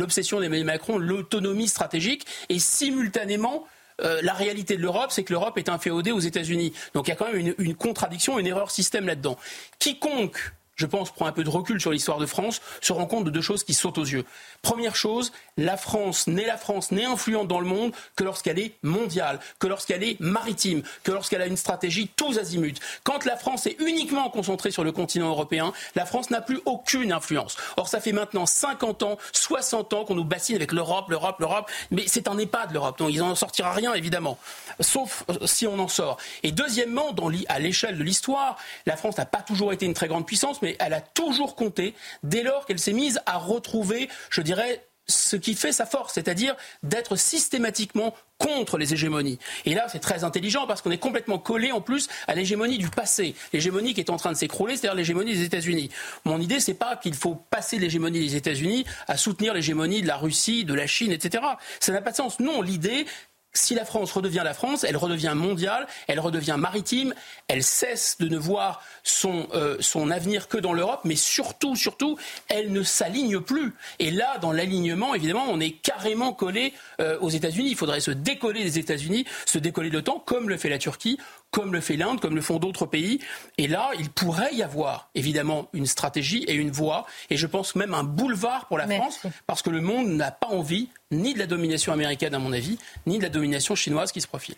l'obsession 0.00 0.40
d'Emmanuel 0.40 0.66
Macron, 0.66 0.98
l'autonomie 0.98 1.68
stratégique, 1.68 2.26
et 2.48 2.58
simultanément, 2.58 3.66
euh, 4.02 4.20
la 4.22 4.32
réalité 4.32 4.76
de 4.76 4.82
l'Europe, 4.82 5.10
c'est 5.10 5.24
que 5.24 5.32
l'Europe 5.32 5.58
est 5.58 5.68
inféodée 5.68 6.12
aux 6.12 6.20
États-Unis. 6.20 6.72
Donc 6.94 7.06
il 7.06 7.10
y 7.10 7.12
a 7.12 7.16
quand 7.16 7.26
même 7.26 7.36
une, 7.36 7.54
une 7.58 7.74
contradiction, 7.74 8.38
une 8.38 8.46
erreur 8.46 8.70
système 8.70 9.06
là-dedans. 9.06 9.36
Quiconque 9.78 10.52
je 10.80 10.86
pense, 10.86 11.10
prend 11.10 11.26
un 11.26 11.32
peu 11.32 11.44
de 11.44 11.50
recul 11.50 11.80
sur 11.80 11.92
l'histoire 11.92 12.18
de 12.18 12.26
France, 12.26 12.60
se 12.80 12.92
rend 12.92 13.06
compte 13.06 13.24
de 13.24 13.30
deux 13.30 13.42
choses 13.42 13.64
qui 13.64 13.74
sautent 13.74 13.98
aux 13.98 14.04
yeux. 14.04 14.24
Première 14.62 14.96
chose, 14.96 15.30
la 15.56 15.76
France 15.76 16.26
n'est 16.26 16.46
la 16.46 16.56
France 16.56 16.90
n'est 16.90 17.04
influente 17.04 17.48
dans 17.48 17.60
le 17.60 17.66
monde 17.66 17.92
que 18.16 18.24
lorsqu'elle 18.24 18.58
est 18.58 18.74
mondiale, 18.82 19.40
que 19.58 19.66
lorsqu'elle 19.66 20.02
est 20.02 20.18
maritime, 20.20 20.82
que 21.04 21.12
lorsqu'elle 21.12 21.42
a 21.42 21.46
une 21.46 21.56
stratégie 21.56 22.08
tous 22.16 22.38
azimuts. 22.38 22.80
Quand 23.04 23.24
la 23.26 23.36
France 23.36 23.66
est 23.66 23.76
uniquement 23.80 24.30
concentrée 24.30 24.70
sur 24.70 24.84
le 24.84 24.92
continent 24.92 25.28
européen, 25.28 25.72
la 25.94 26.06
France 26.06 26.30
n'a 26.30 26.40
plus 26.40 26.60
aucune 26.64 27.12
influence. 27.12 27.56
Or, 27.76 27.88
ça 27.88 28.00
fait 28.00 28.12
maintenant 28.12 28.46
50 28.46 29.02
ans, 29.02 29.18
60 29.32 29.92
ans 29.92 30.04
qu'on 30.04 30.14
nous 30.14 30.24
bassine 30.24 30.56
avec 30.56 30.72
l'Europe, 30.72 31.10
l'Europe, 31.10 31.36
l'Europe, 31.40 31.70
mais 31.90 32.04
c'est 32.06 32.26
un 32.26 32.38
EHPAD 32.38 32.72
l'Europe, 32.72 32.98
donc 32.98 33.10
il 33.12 33.18
n'en 33.18 33.34
sortira 33.34 33.72
rien 33.72 33.92
évidemment, 33.92 34.38
sauf 34.80 35.24
euh, 35.28 35.46
si 35.46 35.66
on 35.66 35.78
en 35.78 35.88
sort. 35.88 36.16
Et 36.42 36.52
deuxièmement, 36.52 37.14
à 37.48 37.58
l'échelle 37.58 37.98
de 37.98 38.02
l'histoire, 38.02 38.56
la 38.86 38.96
France 38.96 39.18
n'a 39.18 39.26
pas 39.26 39.42
toujours 39.42 39.72
été 39.72 39.86
une 39.86 39.94
très 39.94 40.08
grande 40.08 40.26
puissance, 40.26 40.62
mais 40.62 40.69
elle 40.78 40.94
a 40.94 41.00
toujours 41.00 41.56
compté 41.56 41.94
dès 42.22 42.42
lors 42.42 42.66
qu'elle 42.66 42.78
s'est 42.78 42.92
mise 42.92 43.20
à 43.26 43.38
retrouver, 43.38 44.08
je 44.30 44.42
dirais, 44.42 44.86
ce 45.10 45.36
qui 45.36 45.54
fait 45.54 45.72
sa 45.72 45.86
force, 45.86 46.14
c'est-à-dire 46.14 46.54
d'être 46.82 47.16
systématiquement 47.16 48.14
contre 48.38 48.78
les 48.78 48.94
hégémonies. 48.94 49.38
Et 49.66 49.74
là, 49.74 49.86
c'est 49.90 49.98
très 49.98 50.24
intelligent 50.24 50.66
parce 50.66 50.80
qu'on 50.80 50.90
est 50.90 50.98
complètement 50.98 51.38
collé 51.38 51.72
en 51.72 51.80
plus 51.80 52.08
à 52.26 52.34
l'hégémonie 52.34 52.78
du 52.78 52.88
passé, 52.88 53.34
l'hégémonie 53.52 53.92
qui 53.92 54.00
est 54.00 54.10
en 54.10 54.16
train 54.16 54.32
de 54.32 54.36
s'écrouler, 54.36 54.76
c'est-à-dire 54.76 54.96
l'hégémonie 54.96 55.34
des 55.34 55.42
États-Unis. 55.42 55.90
Mon 56.24 56.40
idée, 56.40 56.60
c'est 56.60 56.74
pas 56.74 56.96
qu'il 56.96 57.14
faut 57.14 57.34
passer 57.34 57.78
l'hégémonie 57.78 58.20
des 58.20 58.36
États-Unis 58.36 58.84
à 59.08 59.16
soutenir 59.16 59.52
l'hégémonie 59.52 60.00
de 60.00 60.06
la 60.06 60.16
Russie, 60.16 60.64
de 60.64 60.74
la 60.74 60.86
Chine, 60.86 61.12
etc. 61.12 61.44
Ça 61.80 61.92
n'a 61.92 62.00
pas 62.00 62.12
de 62.12 62.16
sens. 62.16 62.40
Non, 62.40 62.62
l'idée, 62.62 63.06
si 63.52 63.74
la 63.74 63.84
France 63.84 64.12
redevient 64.12 64.42
la 64.44 64.54
France, 64.54 64.84
elle 64.84 64.96
redevient 64.96 65.32
mondiale, 65.34 65.86
elle 66.06 66.20
redevient 66.20 66.56
maritime, 66.58 67.14
elle 67.48 67.62
cesse 67.62 68.16
de 68.20 68.28
ne 68.28 68.38
voir 68.38 68.82
son, 69.02 69.48
euh, 69.54 69.76
son 69.80 70.10
avenir 70.10 70.48
que 70.48 70.58
dans 70.58 70.72
l'Europe, 70.72 71.00
mais 71.04 71.16
surtout, 71.16 71.74
surtout, 71.74 72.16
elle 72.48 72.72
ne 72.72 72.82
s'aligne 72.82 73.40
plus. 73.40 73.74
Et 73.98 74.10
là, 74.10 74.38
dans 74.38 74.52
l'alignement, 74.52 75.14
évidemment, 75.14 75.46
on 75.48 75.60
est 75.60 75.72
carrément 75.72 76.32
collé 76.32 76.72
euh, 77.00 77.18
aux 77.20 77.30
États-Unis. 77.30 77.68
Il 77.70 77.76
faudrait 77.76 78.00
se 78.00 78.10
décoller 78.10 78.62
des 78.62 78.78
États-Unis, 78.78 79.24
se 79.46 79.58
décoller 79.58 79.90
de 79.90 79.96
l'OTAN, 79.96 80.22
comme 80.24 80.48
le 80.48 80.56
fait 80.56 80.68
la 80.68 80.78
Turquie, 80.78 81.18
comme 81.50 81.72
le 81.72 81.80
fait 81.80 81.96
l'Inde, 81.96 82.20
comme 82.20 82.34
le 82.34 82.40
font 82.40 82.58
d'autres 82.58 82.86
pays. 82.86 83.20
Et 83.58 83.66
là, 83.66 83.90
il 83.98 84.10
pourrait 84.10 84.54
y 84.54 84.62
avoir 84.62 85.10
évidemment 85.14 85.68
une 85.72 85.86
stratégie 85.86 86.44
et 86.44 86.54
une 86.54 86.70
voie, 86.70 87.06
et 87.28 87.36
je 87.36 87.46
pense 87.46 87.74
même 87.74 87.94
un 87.94 88.04
boulevard 88.04 88.66
pour 88.66 88.78
la 88.78 88.86
France, 88.86 89.20
parce 89.46 89.62
que 89.62 89.70
le 89.70 89.80
monde 89.80 90.08
n'a 90.08 90.30
pas 90.30 90.48
envie 90.48 90.88
ni 91.10 91.34
de 91.34 91.38
la 91.38 91.46
domination 91.46 91.92
américaine, 91.92 92.34
à 92.34 92.38
mon 92.38 92.52
avis, 92.52 92.78
ni 93.06 93.18
de 93.18 93.22
la 93.22 93.28
domination 93.28 93.74
chinoise 93.74 94.12
qui 94.12 94.20
se 94.20 94.28
profile. 94.28 94.56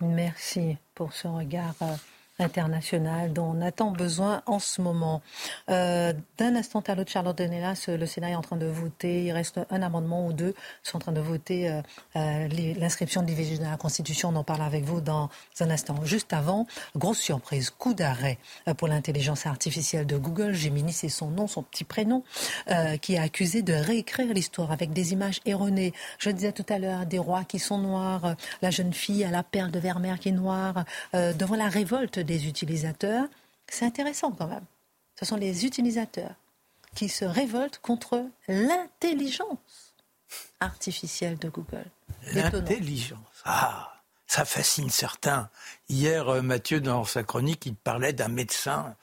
Merci 0.00 0.76
pour 0.94 1.12
ce 1.12 1.28
regard 1.28 1.74
euh, 2.42 2.52
international 2.52 3.32
dont 3.32 3.56
on 3.56 3.62
a 3.62 3.72
tant 3.72 3.90
besoin 3.90 4.42
en 4.46 4.58
ce 4.58 4.80
moment. 4.80 5.22
Euh, 5.70 6.12
d'un 6.38 6.54
instant 6.56 6.80
à 6.86 6.94
l'autre, 6.94 7.10
Charlotte 7.10 7.36
Denelas, 7.36 7.86
le 7.88 8.06
Sénat 8.06 8.30
est 8.30 8.34
en 8.34 8.42
train 8.42 8.56
de 8.56 8.66
voter. 8.66 9.24
Il 9.24 9.32
reste 9.32 9.60
un 9.70 9.82
amendement 9.82 10.26
ou 10.26 10.32
deux. 10.32 10.54
Ils 10.84 10.88
sont 10.88 10.96
en 10.96 11.00
train 11.00 11.12
de 11.12 11.20
voter 11.20 11.70
euh, 11.70 11.80
euh, 12.16 12.48
l'inscription 12.78 13.22
de 13.22 13.28
l'IVG 13.28 13.58
dans 13.58 13.70
la 13.70 13.76
Constitution. 13.76 14.30
On 14.30 14.36
en 14.36 14.44
parle 14.44 14.62
avec 14.62 14.84
vous 14.84 15.00
dans 15.00 15.30
un 15.60 15.70
instant. 15.70 15.96
Juste 16.04 16.32
avant, 16.32 16.66
grosse 16.96 17.18
surprise, 17.18 17.70
coup 17.70 17.94
d'arrêt 17.94 18.38
pour 18.76 18.88
l'intelligence 18.88 19.46
artificielle 19.46 20.06
de 20.06 20.16
Google. 20.16 20.52
Gemini, 20.52 20.92
c'est 20.92 21.08
son 21.08 21.28
nom, 21.28 21.46
son 21.46 21.62
petit 21.62 21.84
prénom, 21.84 22.24
qui 23.00 23.14
est 23.14 23.18
accusé 23.18 23.62
de 23.62 23.72
réécrire 23.72 24.32
l'histoire 24.32 24.72
avec 24.72 24.92
des 24.92 25.12
images 25.12 25.40
erronées. 25.46 25.92
Je 26.18 26.30
disais 26.30 26.52
tout 26.52 26.66
à 26.68 26.78
l'heure, 26.78 27.06
des 27.06 27.18
rois 27.18 27.44
qui 27.44 27.58
sont 27.58 27.78
noirs, 27.78 28.34
la 28.60 28.70
jeune 28.70 28.92
fille 28.92 29.24
à 29.24 29.30
la 29.30 29.42
perle 29.42 29.70
de 29.70 29.78
Vermeer 29.78 30.18
qui 30.18 30.30
est 30.30 30.32
noire, 30.32 30.84
devant 31.12 31.56
la 31.56 31.68
révolte 31.68 32.18
des 32.18 32.31
utilisateurs, 32.46 33.26
c'est 33.68 33.84
intéressant 33.84 34.32
quand 34.32 34.46
même. 34.46 34.64
Ce 35.18 35.24
sont 35.24 35.36
les 35.36 35.64
utilisateurs 35.64 36.34
qui 36.94 37.08
se 37.08 37.24
révoltent 37.24 37.78
contre 37.78 38.26
l'intelligence 38.48 39.94
artificielle 40.60 41.38
de 41.38 41.48
Google. 41.48 41.86
L'intelligence. 42.34 43.18
Ah, 43.44 43.92
ça 44.26 44.44
fascine 44.44 44.90
certains. 44.90 45.50
Hier, 45.88 46.28
euh, 46.28 46.42
Mathieu, 46.42 46.80
dans 46.80 47.04
sa 47.04 47.22
chronique, 47.22 47.66
il 47.66 47.74
parlait 47.74 48.12
d'un 48.12 48.28
médecin. 48.28 48.96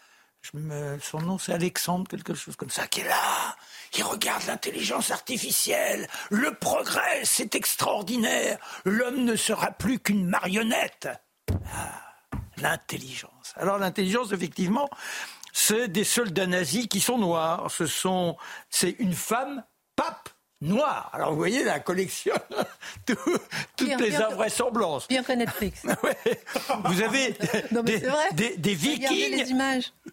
Son 1.01 1.19
nom, 1.19 1.37
c'est 1.37 1.53
Alexandre, 1.53 2.07
quelque 2.07 2.33
chose 2.33 2.55
comme 2.55 2.69
ça, 2.69 2.87
qui 2.87 3.01
est 3.01 3.07
là. 3.07 3.55
Il 3.97 4.03
regarde 4.03 4.43
l'intelligence 4.47 5.11
artificielle. 5.11 6.07
Le 6.29 6.53
progrès, 6.53 7.25
c'est 7.25 7.55
extraordinaire. 7.55 8.57
L'homme 8.85 9.23
ne 9.25 9.35
sera 9.35 9.71
plus 9.71 9.99
qu'une 9.99 10.25
marionnette. 10.25 11.09
Ah, 11.73 12.08
l'intelligence. 12.61 13.53
Alors 13.55 13.77
l'intelligence, 13.77 14.31
effectivement, 14.31 14.89
c'est 15.53 15.87
des 15.87 16.03
soldats 16.03 16.47
nazis 16.47 16.87
qui 16.87 16.99
sont 16.99 17.17
noirs. 17.17 17.69
Ce 17.71 17.85
sont, 17.85 18.37
c'est 18.69 18.95
une 18.99 19.13
femme 19.13 19.63
pape 19.95 20.29
noire. 20.61 21.09
Alors 21.13 21.31
vous 21.31 21.37
voyez, 21.37 21.63
la 21.63 21.79
collection 21.79 22.35
toutes 23.05 23.99
les 23.99 24.15
invraisemblances. 24.15 25.07
Bien 25.07 25.23
que 25.23 25.33
Netflix. 25.33 25.83
Vous 26.85 27.01
avez 27.01 27.35
des, 28.33 28.57
des, 28.57 28.73
vikings, 28.73 29.45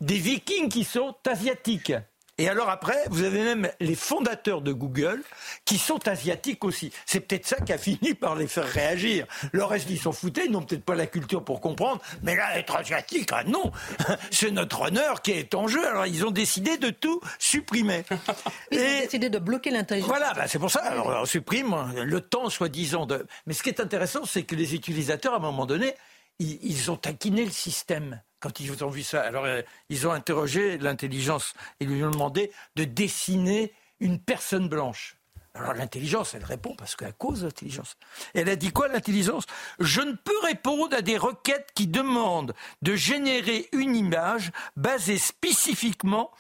des 0.01 0.19
vikings 0.19 0.69
qui 0.69 0.85
sont 0.85 1.15
asiatiques. 1.27 1.93
Et 2.39 2.49
alors 2.49 2.69
après, 2.69 3.05
vous 3.09 3.23
avez 3.23 3.43
même 3.43 3.71
les 3.81 3.95
fondateurs 3.95 4.61
de 4.61 4.73
Google 4.73 5.23
qui 5.65 5.79
sont 5.79 6.07
asiatiques 6.07 6.65
aussi. 6.65 6.93
C'est 7.07 7.21
peut-être 7.21 7.47
ça 7.47 7.57
qui 7.57 7.73
a 7.73 7.79
fini 7.79 8.13
par 8.13 8.35
les 8.35 8.47
faire 8.47 8.67
réagir. 8.67 9.27
Le 9.53 9.65
reste, 9.65 9.89
ils 9.89 9.99
s'en 9.99 10.13
foutaient, 10.13 10.45
ils 10.45 10.53
n'ont 10.53 10.63
peut-être 10.63 10.85
pas 10.85 10.95
la 10.95 11.07
culture 11.07 11.43
pour 11.43 11.63
comprendre. 11.63 12.03
Mais 12.23 12.37
là, 12.37 12.59
être 12.59 12.77
asiatique, 12.77 13.31
ah 13.33 13.45
non, 13.45 13.73
c'est 14.31 14.51
notre 14.51 14.83
honneur 14.83 15.23
qui 15.23 15.33
est 15.33 15.55
en 15.55 15.67
jeu. 15.67 15.87
Alors 15.87 16.07
ils 16.07 16.27
ont 16.27 16.31
décidé 16.31 16.77
de 16.77 16.91
tout 16.91 17.21
supprimer. 17.39 18.05
Ils 18.71 18.81
ont 18.81 19.01
décidé 19.01 19.31
de 19.31 19.39
bloquer 19.39 19.71
l'intelligence. 19.71 20.09
Voilà, 20.09 20.35
bah, 20.35 20.47
c'est 20.47 20.59
pour 20.59 20.71
ça. 20.71 20.81
Alors 20.81 21.21
on 21.23 21.25
supprime 21.25 21.75
le 21.95 22.21
temps, 22.21 22.51
soi-disant. 22.51 23.07
De... 23.07 23.27
Mais 23.47 23.55
ce 23.55 23.63
qui 23.63 23.71
est 23.71 23.81
intéressant, 23.81 24.25
c'est 24.25 24.43
que 24.43 24.55
les 24.55 24.75
utilisateurs, 24.75 25.35
à 25.35 25.37
un 25.37 25.41
moment 25.41 25.67
donné, 25.67 25.95
ils 26.39 26.91
ont 26.91 26.97
taquiné 26.97 27.45
le 27.45 27.51
système 27.51 28.21
quand 28.41 28.61
ils 28.61 28.85
ont 28.85 28.89
vu 28.89 29.03
ça. 29.03 29.23
Alors, 29.23 29.45
euh, 29.45 29.63
ils 29.89 30.07
ont 30.07 30.13
interrogé 30.13 30.79
l'intelligence 30.79 31.55
et 31.81 31.87
lui 31.87 32.05
ont 32.05 32.11
demandé 32.11 32.53
de 32.77 32.85
dessiner 32.85 33.73
une 34.01 34.21
personne 34.21 34.69
blanche. 34.69 35.17
Alors 35.57 35.73
l'intelligence, 35.73 36.35
elle 36.35 36.45
répond 36.45 36.75
parce 36.77 36.97
qu'à 36.97 37.13
cause 37.13 37.41
de 37.41 37.47
l'intelligence. 37.47 37.97
Elle 38.35 38.51
a 38.51 38.57
dit 38.57 38.73
quoi 38.73 38.89
l'intelligence? 38.89 39.45
Je 39.81 40.03
ne 40.03 40.13
peux 40.13 40.39
répondre 40.43 40.95
à 40.95 41.01
des 41.01 41.17
requêtes 41.17 41.71
qui 41.75 41.87
demandent 41.87 42.55
de 42.83 42.95
générer 42.95 43.69
une 43.73 43.97
image 43.97 44.53
basée 44.77 45.17
spécifiquement 45.17 46.31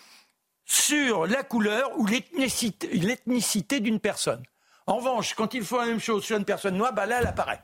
sur 0.66 1.26
la 1.26 1.42
couleur 1.44 1.98
ou 1.98 2.06
l'ethnicité 2.06 3.80
d'une 3.80 4.00
personne. 4.00 4.42
En 4.86 4.96
revanche, 4.96 5.34
quand 5.34 5.54
il 5.54 5.64
faut 5.64 5.78
la 5.78 5.86
même 5.86 6.00
chose 6.00 6.22
sur 6.22 6.36
une 6.36 6.44
personne 6.44 6.76
noire, 6.76 6.92
bah 6.92 7.06
là, 7.06 7.20
elle 7.20 7.26
apparaît. 7.26 7.62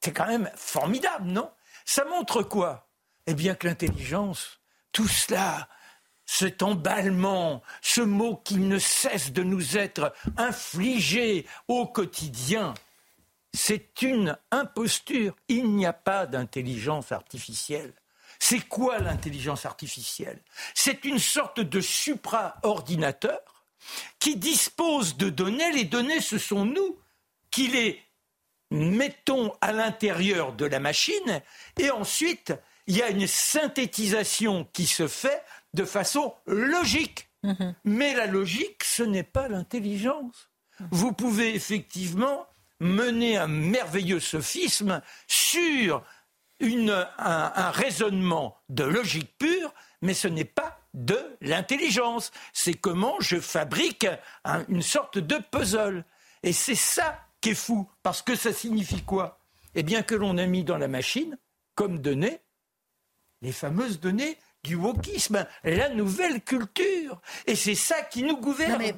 C'est 0.00 0.12
quand 0.12 0.26
même 0.26 0.50
formidable, 0.56 1.26
non? 1.26 1.50
Ça 1.84 2.04
montre 2.06 2.42
quoi? 2.42 2.83
Eh 3.26 3.34
bien 3.34 3.54
que 3.54 3.66
l'intelligence, 3.66 4.60
tout 4.92 5.08
cela, 5.08 5.68
cet 6.26 6.62
emballement, 6.62 7.62
ce 7.82 8.00
mot 8.00 8.36
qui 8.36 8.56
ne 8.56 8.78
cesse 8.78 9.32
de 9.32 9.42
nous 9.42 9.76
être 9.76 10.14
infligé 10.36 11.46
au 11.68 11.86
quotidien, 11.86 12.74
c'est 13.52 14.02
une 14.02 14.36
imposture. 14.50 15.36
Il 15.48 15.70
n'y 15.74 15.86
a 15.86 15.92
pas 15.92 16.26
d'intelligence 16.26 17.12
artificielle. 17.12 17.92
C'est 18.38 18.66
quoi 18.68 18.98
l'intelligence 18.98 19.64
artificielle? 19.64 20.42
C'est 20.74 21.04
une 21.04 21.18
sorte 21.20 21.60
de 21.60 21.80
supra-ordinateur 21.80 23.40
qui 24.18 24.36
dispose 24.36 25.16
de 25.16 25.30
données. 25.30 25.72
Les 25.72 25.84
données, 25.84 26.20
ce 26.20 26.38
sont 26.38 26.64
nous 26.64 26.98
qui 27.50 27.68
les 27.68 28.02
mettons 28.70 29.52
à 29.60 29.72
l'intérieur 29.72 30.52
de 30.52 30.64
la 30.64 30.80
machine 30.80 31.42
et 31.78 31.90
ensuite 31.90 32.52
il 32.86 32.96
y 32.96 33.02
a 33.02 33.08
une 33.08 33.26
synthétisation 33.26 34.68
qui 34.72 34.86
se 34.86 35.08
fait 35.08 35.42
de 35.72 35.84
façon 35.84 36.34
logique. 36.46 37.28
Mhm. 37.42 37.74
Mais 37.84 38.14
la 38.14 38.26
logique, 38.26 38.84
ce 38.84 39.02
n'est 39.02 39.22
pas 39.22 39.48
l'intelligence. 39.48 40.50
Vous 40.90 41.12
pouvez 41.12 41.54
effectivement 41.54 42.46
mener 42.80 43.36
un 43.36 43.46
merveilleux 43.46 44.20
sophisme 44.20 45.02
sur 45.26 46.04
un, 46.60 47.70
raisonnement 47.70 48.56
de 48.68 48.84
logique 48.84 49.36
pure, 49.38 49.74
mais 50.02 50.14
ce 50.14 50.28
n'est 50.28 50.44
pas 50.44 50.80
de 50.94 51.18
l'intelligence. 51.40 52.30
C'est 52.52 52.74
comment 52.74 53.16
je 53.20 53.38
fabrique 53.38 54.06
une 54.68 54.82
sorte 54.82 55.18
de 55.18 55.36
puzzle. 55.50 56.04
Et 56.42 56.52
c'est 56.52 56.74
ça 56.74 57.20
qui 57.40 57.50
est 57.50 57.54
fou, 57.54 57.88
parce 58.02 58.22
que 58.22 58.34
ça 58.34 58.52
signifie 58.52 59.02
quoi? 59.02 59.40
Eh 59.74 59.82
bien 59.82 60.02
que 60.02 60.14
l'on 60.14 60.38
a 60.38 60.46
mis 60.46 60.64
dans 60.64 60.78
la 60.78 60.88
machine 60.88 61.36
comme 61.74 61.98
données 61.98 62.40
les 63.44 63.52
fameuses 63.52 64.00
données 64.00 64.36
du 64.64 64.74
wokisme, 64.74 65.46
la 65.62 65.90
nouvelle 65.90 66.40
culture. 66.40 67.20
Et 67.46 67.54
c'est 67.54 67.74
ça 67.74 68.00
qui 68.02 68.22
nous 68.22 68.38
gouverne. 68.38 68.72
Non, 68.72 68.78
mais 68.78 68.94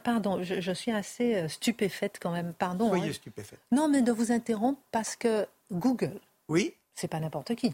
pardon, 0.00 0.42
je, 0.42 0.72
suis 0.72 0.90
assez 0.90 1.36
euh, 1.36 1.48
stupéfaite 1.48 2.18
quand 2.20 2.32
même, 2.32 2.52
pardon. 2.52 2.88
Soyez 2.88 3.10
hein. 3.10 3.12
stupéfaite. 3.12 3.60
Non, 3.70 3.88
mais 3.88 4.02
de 4.02 4.10
vous 4.12 4.32
interrompre 4.32 4.80
parce 4.90 5.14
que 5.14 5.46
Google, 5.72 6.20
oui, 6.48 6.74
c'est 6.94 7.08
pas 7.08 7.20
n'importe 7.20 7.54
qui. 7.54 7.72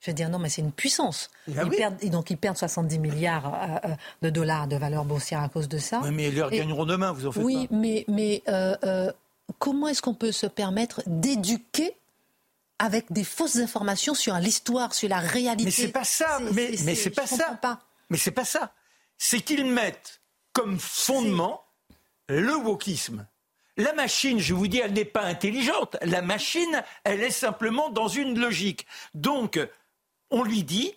Je 0.00 0.12
veux 0.12 0.14
dire, 0.14 0.30
non, 0.30 0.38
mais 0.38 0.48
c'est 0.48 0.62
une 0.62 0.70
puissance. 0.70 1.28
Ah 1.48 1.62
ils 1.64 1.70
perdent, 1.70 1.96
et 2.00 2.10
donc 2.10 2.30
ils 2.30 2.38
perdent 2.38 2.56
70 2.56 3.00
milliards 3.00 3.52
euh, 3.52 3.88
euh, 3.88 3.94
de 4.22 4.30
dollars 4.30 4.68
de 4.68 4.76
valeur 4.76 5.04
boursière 5.04 5.42
à 5.42 5.48
cause 5.48 5.68
de 5.68 5.78
ça. 5.78 6.00
Oui, 6.04 6.10
mais 6.12 6.28
ils 6.28 6.36
leur 6.36 6.50
gagneront 6.50 6.86
demain, 6.86 7.10
vous 7.10 7.26
en 7.26 7.32
faites 7.32 7.42
oui, 7.42 7.66
pas. 7.66 7.74
Oui, 7.74 8.04
mais, 8.06 8.42
mais 8.46 9.02
comment 9.58 9.88
est-ce 9.88 10.00
qu'on 10.00 10.14
peut 10.14 10.30
se 10.30 10.46
permettre 10.46 11.02
d'éduquer 11.06 11.96
avec 12.78 13.12
des 13.12 13.24
fausses 13.24 13.56
informations 13.56 14.14
sur 14.14 14.34
l'histoire, 14.36 14.94
sur 14.94 15.08
la 15.08 15.18
réalité. 15.18 15.64
Mais 15.64 15.70
c'est 15.70 15.88
pas 15.88 16.04
ça. 16.04 16.38
mais 16.52 16.72
mais 16.84 16.94
c'est 16.94 17.10
pas 17.10 17.26
ça. 17.26 17.58
Pas. 17.60 17.80
Mais 18.10 18.18
c'est 18.18 18.30
pas 18.30 18.44
ça. 18.44 18.72
C'est 19.16 19.40
qu'ils 19.40 19.66
mettent 19.66 20.20
comme 20.52 20.78
fondement 20.78 21.64
le 22.28 22.54
wokisme. 22.56 23.26
La 23.76 23.92
machine, 23.92 24.40
je 24.40 24.54
vous 24.54 24.66
dis, 24.66 24.78
elle 24.78 24.92
n'est 24.92 25.04
pas 25.04 25.22
intelligente. 25.22 25.96
La 26.02 26.20
machine, 26.20 26.82
elle 27.04 27.22
est 27.22 27.30
simplement 27.30 27.90
dans 27.90 28.08
une 28.08 28.38
logique. 28.38 28.86
Donc, 29.14 29.60
on 30.30 30.42
lui 30.42 30.64
dit, 30.64 30.94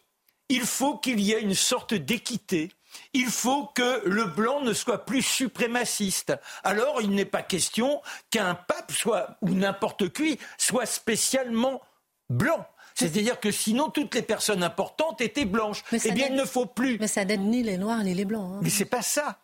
il 0.49 0.61
faut 0.61 0.97
qu'il 0.97 1.19
y 1.19 1.31
ait 1.31 1.41
une 1.41 1.55
sorte 1.55 1.93
d'équité 1.93 2.71
il 3.13 3.27
faut 3.27 3.65
que 3.67 4.01
le 4.05 4.25
blanc 4.25 4.61
ne 4.61 4.73
soit 4.73 5.05
plus 5.05 5.21
suprémaciste. 5.21 6.33
Alors, 6.63 7.01
il 7.01 7.11
n'est 7.11 7.25
pas 7.25 7.43
question 7.43 8.01
qu'un 8.29 8.55
pape 8.55 8.91
soit, 8.91 9.37
ou 9.41 9.49
n'importe 9.49 10.11
qui, 10.13 10.39
soit 10.57 10.85
spécialement 10.85 11.81
blanc. 12.29 12.65
C'est-à-dire 12.95 13.39
que 13.39 13.51
sinon, 13.51 13.89
toutes 13.89 14.15
les 14.15 14.21
personnes 14.21 14.63
importantes 14.63 15.21
étaient 15.21 15.45
blanches. 15.45 15.83
Eh 15.91 16.11
bien, 16.11 16.27
il 16.27 16.35
ne 16.35 16.45
faut 16.45 16.65
plus. 16.65 16.97
Mais 16.99 17.07
ça 17.07 17.25
n'aide 17.25 17.41
ni 17.41 17.63
les 17.63 17.77
noirs 17.77 18.03
ni 18.03 18.13
les 18.13 18.25
blancs. 18.25 18.55
Hein. 18.55 18.59
Mais 18.61 18.69
c'est 18.69 18.85
pas 18.85 19.01
ça. 19.01 19.39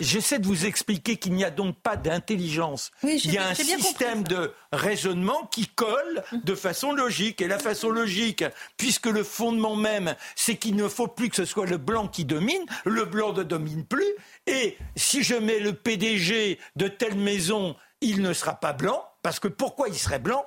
J'essaie 0.00 0.38
de 0.38 0.46
vous 0.46 0.64
expliquer 0.66 1.16
qu'il 1.16 1.34
n'y 1.34 1.44
a 1.44 1.50
donc 1.50 1.76
pas 1.76 1.96
d'intelligence. 1.96 2.90
il 3.02 3.32
y 3.32 3.38
a 3.38 3.48
un 3.48 3.54
système 3.54 4.24
de 4.24 4.52
raisonnement 4.72 5.46
qui 5.50 5.66
colle 5.66 6.22
de 6.32 6.54
façon 6.54 6.92
logique. 6.92 7.40
Et 7.42 7.48
la 7.48 7.58
façon 7.58 7.90
logique, 7.90 8.44
puisque 8.76 9.06
le 9.06 9.22
fondement 9.22 9.76
même, 9.76 10.14
c'est 10.36 10.56
qu'il 10.56 10.76
ne 10.76 10.88
faut 10.88 11.08
plus 11.08 11.28
que 11.28 11.36
ce 11.36 11.44
soit 11.44 11.66
le 11.66 11.76
blanc 11.76 12.08
qui 12.08 12.24
domine, 12.24 12.64
le 12.84 13.04
blanc 13.04 13.32
ne 13.32 13.42
domine 13.42 13.84
plus. 13.84 14.14
Et 14.46 14.76
si 14.96 15.22
je 15.22 15.34
mets 15.34 15.60
le 15.60 15.74
PDG 15.74 16.58
de 16.76 16.88
telle 16.88 17.16
maison, 17.16 17.76
il 18.00 18.22
ne 18.22 18.32
sera 18.32 18.54
pas 18.54 18.72
blanc, 18.72 19.04
parce 19.22 19.38
que 19.38 19.48
pourquoi 19.48 19.88
il 19.88 19.98
serait 19.98 20.18
blanc? 20.18 20.44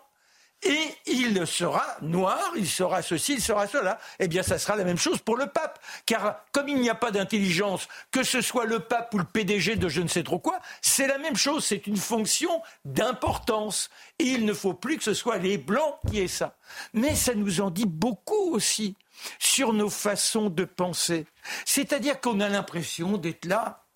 Et 0.64 0.96
il 1.06 1.46
sera 1.46 1.86
noir, 2.02 2.52
il 2.56 2.68
sera 2.68 3.02
ceci, 3.02 3.34
il 3.34 3.42
sera 3.42 3.68
cela. 3.68 4.00
Eh 4.20 4.28
bien, 4.28 4.42
ça 4.42 4.58
sera 4.58 4.76
la 4.76 4.84
même 4.84 4.98
chose 4.98 5.20
pour 5.20 5.38
le 5.38 5.48
pape. 5.48 5.80
Car 6.06 6.44
comme 6.52 6.68
il 6.68 6.80
n'y 6.80 6.90
a 6.90 6.96
pas 6.96 7.12
d'intelligence, 7.12 7.88
que 8.12 8.24
ce 8.24 8.42
soit 8.42 8.66
le 8.66 8.80
pape 8.80 9.14
ou 9.14 9.20
le 9.20 9.24
PDG 9.24 9.76
de 9.76 9.88
je 9.88 10.02
ne 10.02 10.08
sais 10.08 10.24
trop 10.24 10.40
quoi, 10.40 10.60
c'est 10.82 11.08
la 11.08 11.20
même 11.20 11.36
chose. 11.36 11.64
C'est 11.64 11.86
une 11.86 11.98
fonction 11.98 12.62
d'importance. 12.86 13.90
Et 14.18 14.26
il 14.26 14.46
ne 14.46 14.54
faut 14.54 14.74
plus 14.74 14.98
que 14.98 15.04
ce 15.04 15.14
soit 15.14 15.38
les 15.38 15.58
blancs 15.58 15.96
qui 16.10 16.20
aient 16.20 16.28
ça. 16.28 16.56
Mais 16.94 17.16
ça 17.16 17.36
nous 17.36 17.62
en 17.62 17.70
dit 17.70 17.86
beaucoup 17.86 18.52
aussi 18.52 18.96
sur 19.40 19.74
nos 19.74 19.90
façons 19.90 20.50
de 20.50 20.66
penser. 20.66 21.28
C'est-à-dire 21.66 22.20
qu'on 22.20 22.40
a 22.40 22.50
l'impression 22.50 23.18
d'être 23.18 23.46
là 23.46 23.87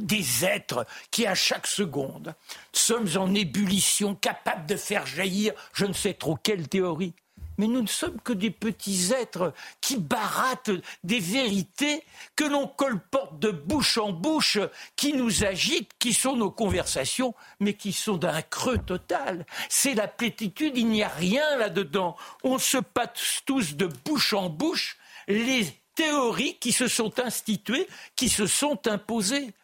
des 0.00 0.44
êtres 0.44 0.86
qui, 1.10 1.26
à 1.26 1.34
chaque 1.34 1.66
seconde, 1.66 2.34
sommes 2.72 3.08
en 3.16 3.34
ébullition, 3.34 4.14
capables 4.14 4.66
de 4.66 4.76
faire 4.76 5.06
jaillir 5.06 5.52
je 5.72 5.86
ne 5.86 5.92
sais 5.92 6.14
trop 6.14 6.36
quelle 6.36 6.68
théorie. 6.68 7.14
Mais 7.58 7.66
nous 7.66 7.80
ne 7.80 7.86
sommes 7.86 8.20
que 8.20 8.32
des 8.32 8.50
petits 8.50 9.12
êtres 9.12 9.54
qui 9.80 9.96
barattent 9.96 10.70
des 11.04 11.20
vérités 11.20 12.02
que 12.34 12.44
l'on 12.44 12.66
colporte 12.66 13.38
de 13.38 13.50
bouche 13.50 13.96
en 13.96 14.12
bouche, 14.12 14.58
qui 14.94 15.14
nous 15.14 15.44
agitent, 15.44 15.92
qui 15.98 16.12
sont 16.12 16.36
nos 16.36 16.50
conversations, 16.50 17.34
mais 17.60 17.74
qui 17.74 17.92
sont 17.92 18.18
d'un 18.18 18.42
creux 18.42 18.78
total. 18.78 19.46
C'est 19.68 19.94
la 19.94 20.08
plétitude, 20.08 20.76
il 20.76 20.88
n'y 20.88 21.02
a 21.02 21.08
rien 21.08 21.56
là-dedans. 21.56 22.16
On 22.44 22.58
se 22.58 22.78
passe 22.78 23.42
tous 23.46 23.74
de 23.74 23.86
bouche 24.04 24.34
en 24.34 24.50
bouche 24.50 24.98
les 25.28 25.66
théories 25.94 26.58
qui 26.58 26.72
se 26.72 26.88
sont 26.88 27.18
instituées, 27.20 27.88
qui 28.16 28.28
se 28.28 28.46
sont 28.46 28.86
imposées. 28.86 29.54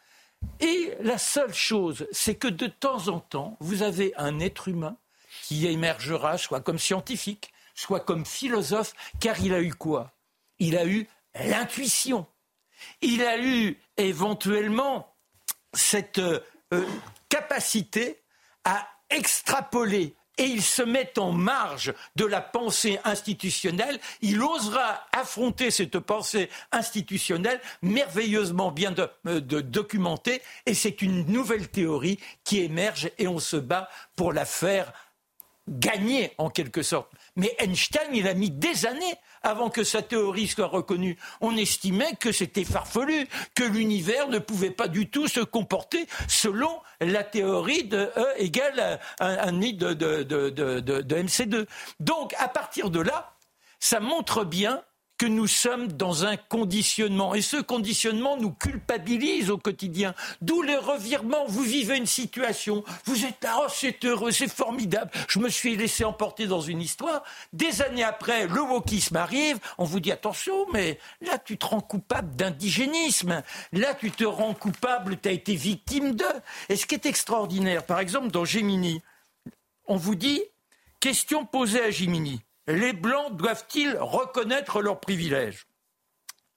Et 0.59 0.93
la 1.01 1.17
seule 1.17 1.53
chose, 1.53 2.07
c'est 2.11 2.35
que 2.35 2.47
de 2.47 2.67
temps 2.67 3.07
en 3.07 3.19
temps, 3.19 3.57
vous 3.59 3.83
avez 3.83 4.13
un 4.15 4.39
être 4.39 4.67
humain 4.67 4.97
qui 5.41 5.67
émergera, 5.67 6.37
soit 6.37 6.61
comme 6.61 6.79
scientifique, 6.79 7.53
soit 7.75 7.99
comme 7.99 8.25
philosophe, 8.25 8.93
car 9.19 9.39
il 9.39 9.53
a 9.53 9.61
eu 9.61 9.73
quoi? 9.73 10.13
Il 10.59 10.77
a 10.77 10.85
eu 10.85 11.07
l'intuition. 11.35 12.25
Il 13.01 13.23
a 13.23 13.37
eu 13.37 13.77
éventuellement 13.97 15.15
cette 15.73 16.19
euh, 16.19 16.39
capacité 17.29 18.21
à 18.63 18.87
extrapoler 19.09 20.15
et 20.37 20.45
il 20.45 20.61
se 20.61 20.81
met 20.81 21.17
en 21.17 21.31
marge 21.31 21.93
de 22.15 22.25
la 22.25 22.41
pensée 22.41 22.99
institutionnelle. 23.03 23.99
Il 24.21 24.41
osera 24.41 25.07
affronter 25.11 25.71
cette 25.71 25.99
pensée 25.99 26.49
institutionnelle 26.71 27.61
merveilleusement 27.81 28.71
bien 28.71 28.93
euh, 29.27 29.39
documentée 29.39 30.41
et 30.65 30.73
c'est 30.73 31.01
une 31.01 31.25
nouvelle 31.25 31.69
théorie 31.69 32.19
qui 32.43 32.59
émerge 32.59 33.11
et 33.17 33.27
on 33.27 33.39
se 33.39 33.57
bat 33.57 33.89
pour 34.15 34.33
la 34.33 34.45
faire 34.45 34.91
gagner 35.67 36.33
en 36.37 36.49
quelque 36.49 36.83
sorte. 36.83 37.11
Mais 37.35 37.55
Einstein, 37.59 38.13
il 38.13 38.27
a 38.27 38.33
mis 38.33 38.51
des 38.51 38.85
années 38.85 39.15
avant 39.41 39.69
que 39.69 39.83
sa 39.83 40.01
théorie 40.01 40.47
soit 40.47 40.67
reconnue. 40.67 41.17
On 41.41 41.55
estimait 41.55 42.15
que 42.19 42.31
c'était 42.31 42.63
farfelu, 42.63 43.27
que 43.55 43.63
l'univers 43.63 44.27
ne 44.27 44.39
pouvait 44.39 44.71
pas 44.71 44.87
du 44.87 45.09
tout 45.09 45.27
se 45.27 45.39
comporter 45.39 46.07
selon 46.27 46.81
la 46.99 47.23
théorie 47.23 47.83
de 47.83 48.11
E 48.17 48.33
égale 48.37 48.99
un, 49.19 49.51
nid 49.51 49.73
de, 49.73 49.93
de 49.93 51.15
MC2. 51.15 51.65
Donc, 51.99 52.33
à 52.39 52.47
partir 52.47 52.89
de 52.89 52.99
là, 52.99 53.33
ça 53.79 53.99
montre 53.99 54.45
bien 54.45 54.81
que 55.17 55.25
nous 55.25 55.47
sommes 55.47 55.87
dans 55.93 56.25
un 56.25 56.37
conditionnement. 56.37 57.35
Et 57.35 57.41
ce 57.41 57.57
conditionnement 57.57 58.37
nous 58.37 58.51
culpabilise 58.51 59.49
au 59.49 59.57
quotidien. 59.57 60.13
D'où 60.41 60.61
le 60.61 60.77
revirement. 60.77 61.45
Vous 61.47 61.63
vivez 61.63 61.97
une 61.97 62.05
situation, 62.05 62.83
vous 63.05 63.25
êtes 63.25 63.43
là, 63.43 63.59
oh, 63.61 63.67
c'est 63.69 64.03
heureux, 64.05 64.31
c'est 64.31 64.51
formidable. 64.51 65.11
Je 65.27 65.39
me 65.39 65.49
suis 65.49 65.75
laissé 65.75 66.03
emporter 66.03 66.47
dans 66.47 66.61
une 66.61 66.81
histoire. 66.81 67.23
Des 67.53 67.81
années 67.81 68.03
après, 68.03 68.47
le 68.47 68.61
wokisme 68.61 69.15
arrive. 69.15 69.59
On 69.77 69.85
vous 69.85 69.99
dit 69.99 70.11
attention, 70.11 70.65
mais 70.71 70.99
là, 71.21 71.37
tu 71.37 71.57
te 71.57 71.65
rends 71.65 71.81
coupable 71.81 72.35
d'indigénisme. 72.35 73.43
Là, 73.71 73.93
tu 73.93 74.11
te 74.11 74.23
rends 74.23 74.53
coupable, 74.53 75.19
tu 75.21 75.29
as 75.29 75.33
été 75.33 75.55
victime 75.55 76.15
de. 76.15 76.25
Et 76.69 76.75
ce 76.75 76.85
qui 76.85 76.95
est 76.95 77.05
extraordinaire, 77.05 77.85
par 77.85 77.99
exemple, 77.99 78.29
dans 78.29 78.45
Gemini, 78.45 79.01
on 79.85 79.95
vous 79.95 80.15
dit 80.15 80.41
question 80.99 81.45
posée 81.45 81.81
à 81.81 81.91
Gemini 81.91 82.41
les 82.67 82.93
Blancs 82.93 83.35
doivent-ils 83.35 83.97
reconnaître 83.99 84.81
leurs 84.81 84.99
privilèges? 84.99 85.67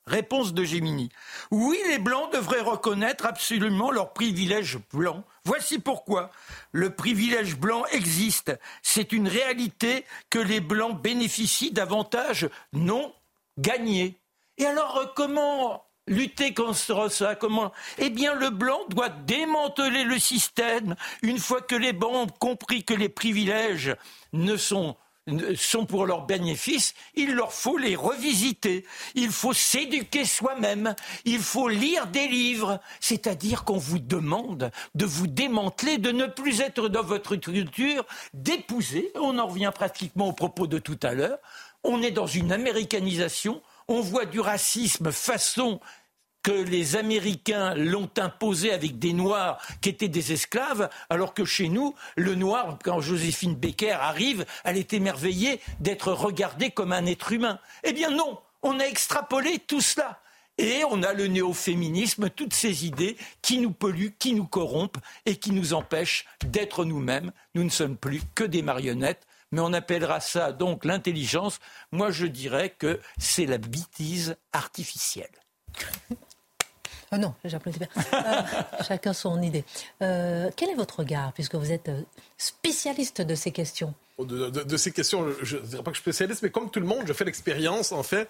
Réponse 0.06 0.54
de 0.54 0.62
Gemini. 0.62 1.08
Oui, 1.50 1.78
les 1.88 1.98
Blancs 1.98 2.32
devraient 2.32 2.60
reconnaître 2.60 3.26
absolument 3.26 3.90
leurs 3.90 4.12
privilèges 4.12 4.78
blancs. 4.92 5.24
Voici 5.44 5.80
pourquoi. 5.80 6.30
Le 6.70 6.90
privilège 6.90 7.56
blanc 7.56 7.84
existe. 7.86 8.56
C'est 8.82 9.10
une 9.10 9.26
réalité 9.26 10.04
que 10.30 10.38
les 10.38 10.60
Blancs 10.60 11.00
bénéficient 11.02 11.72
d'avantages 11.72 12.48
non 12.72 13.12
gagnés. 13.58 14.16
Et 14.58 14.66
alors, 14.66 14.96
euh, 14.96 15.06
comment 15.16 15.84
lutter 16.06 16.54
contre 16.54 17.10
ça 17.10 17.34
Comment? 17.34 17.72
Eh 17.98 18.10
bien, 18.10 18.34
le 18.34 18.50
blanc 18.50 18.78
doit 18.88 19.08
démanteler 19.08 20.04
le 20.04 20.20
système 20.20 20.94
une 21.22 21.38
fois 21.38 21.60
que 21.60 21.74
les 21.74 21.92
Blancs 21.92 22.14
ont 22.14 22.26
compris 22.38 22.84
que 22.84 22.94
les 22.94 23.08
privilèges 23.08 23.96
ne 24.32 24.56
sont 24.56 24.96
sont 25.56 25.86
pour 25.86 26.06
leur 26.06 26.26
bénéfice, 26.26 26.94
il 27.14 27.34
leur 27.34 27.52
faut 27.52 27.78
les 27.78 27.96
revisiter. 27.96 28.84
Il 29.14 29.30
faut 29.30 29.52
s'éduquer 29.52 30.24
soi-même. 30.24 30.94
Il 31.24 31.40
faut 31.40 31.68
lire 31.68 32.06
des 32.06 32.28
livres. 32.28 32.80
C'est-à-dire 33.00 33.64
qu'on 33.64 33.78
vous 33.78 33.98
demande 33.98 34.70
de 34.94 35.04
vous 35.04 35.26
démanteler, 35.26 35.98
de 35.98 36.12
ne 36.12 36.26
plus 36.26 36.60
être 36.60 36.88
dans 36.88 37.02
votre 37.02 37.36
culture, 37.36 38.04
d'épouser. 38.34 39.10
On 39.16 39.38
en 39.38 39.46
revient 39.46 39.72
pratiquement 39.74 40.28
au 40.28 40.32
propos 40.32 40.66
de 40.66 40.78
tout 40.78 40.98
à 41.02 41.14
l'heure. 41.14 41.38
On 41.82 42.02
est 42.02 42.12
dans 42.12 42.26
une 42.26 42.52
américanisation. 42.52 43.62
On 43.88 44.00
voit 44.00 44.26
du 44.26 44.40
racisme 44.40 45.12
façon 45.12 45.80
que 46.46 46.52
les 46.52 46.94
Américains 46.94 47.74
l'ont 47.74 48.08
imposé 48.18 48.72
avec 48.72 49.00
des 49.00 49.12
Noirs 49.12 49.60
qui 49.80 49.88
étaient 49.88 50.06
des 50.06 50.30
esclaves, 50.30 50.88
alors 51.10 51.34
que 51.34 51.44
chez 51.44 51.68
nous, 51.68 51.96
le 52.14 52.36
Noir, 52.36 52.78
quand 52.84 53.00
Joséphine 53.00 53.56
Becker 53.56 53.90
arrive, 53.90 54.46
elle 54.62 54.76
est 54.76 54.92
émerveillée 54.92 55.60
d'être 55.80 56.12
regardée 56.12 56.70
comme 56.70 56.92
un 56.92 57.04
être 57.06 57.32
humain. 57.32 57.58
Eh 57.82 57.92
bien 57.92 58.10
non, 58.10 58.38
on 58.62 58.78
a 58.78 58.84
extrapolé 58.84 59.58
tout 59.58 59.80
cela. 59.80 60.20
Et 60.56 60.84
on 60.88 61.02
a 61.02 61.14
le 61.14 61.26
néo-féminisme, 61.26 62.30
toutes 62.30 62.54
ces 62.54 62.86
idées 62.86 63.16
qui 63.42 63.58
nous 63.58 63.72
polluent, 63.72 64.14
qui 64.16 64.32
nous 64.32 64.46
corrompent 64.46 64.98
et 65.24 65.38
qui 65.38 65.50
nous 65.50 65.74
empêchent 65.74 66.26
d'être 66.44 66.84
nous-mêmes. 66.84 67.32
Nous 67.56 67.64
ne 67.64 67.70
sommes 67.70 67.96
plus 67.96 68.22
que 68.36 68.44
des 68.44 68.62
marionnettes, 68.62 69.26
mais 69.50 69.60
on 69.60 69.72
appellera 69.72 70.20
ça 70.20 70.52
donc 70.52 70.84
l'intelligence. 70.84 71.58
Moi, 71.90 72.12
je 72.12 72.26
dirais 72.26 72.70
que 72.70 73.00
c'est 73.18 73.46
la 73.46 73.58
bêtise 73.58 74.36
artificielle. 74.52 75.26
Oh 77.16 77.18
non, 77.18 77.32
j'applaudis 77.44 77.78
bien. 77.78 77.88
Euh, 78.12 78.42
chacun 78.86 79.14
son 79.14 79.40
idée. 79.40 79.64
Euh, 80.02 80.50
quel 80.54 80.68
est 80.68 80.74
votre 80.74 80.98
regard, 81.00 81.32
puisque 81.32 81.54
vous 81.54 81.72
êtes 81.72 81.88
euh, 81.88 82.02
spécialiste 82.38 83.22
de 83.22 83.34
ces 83.34 83.52
questions 83.52 83.94
de, 84.24 84.76
ces 84.76 84.92
questions, 84.92 85.26
je 85.42 85.56
ne 85.56 85.62
dirais 85.62 85.82
pas 85.82 85.90
que 85.90 85.96
je 85.96 86.00
suis 86.00 86.10
spécialiste, 86.10 86.42
mais 86.42 86.50
comme 86.50 86.70
tout 86.70 86.80
le 86.80 86.86
monde, 86.86 87.02
je 87.06 87.12
fais 87.12 87.24
l'expérience, 87.24 87.92
en 87.92 88.02
fait, 88.02 88.28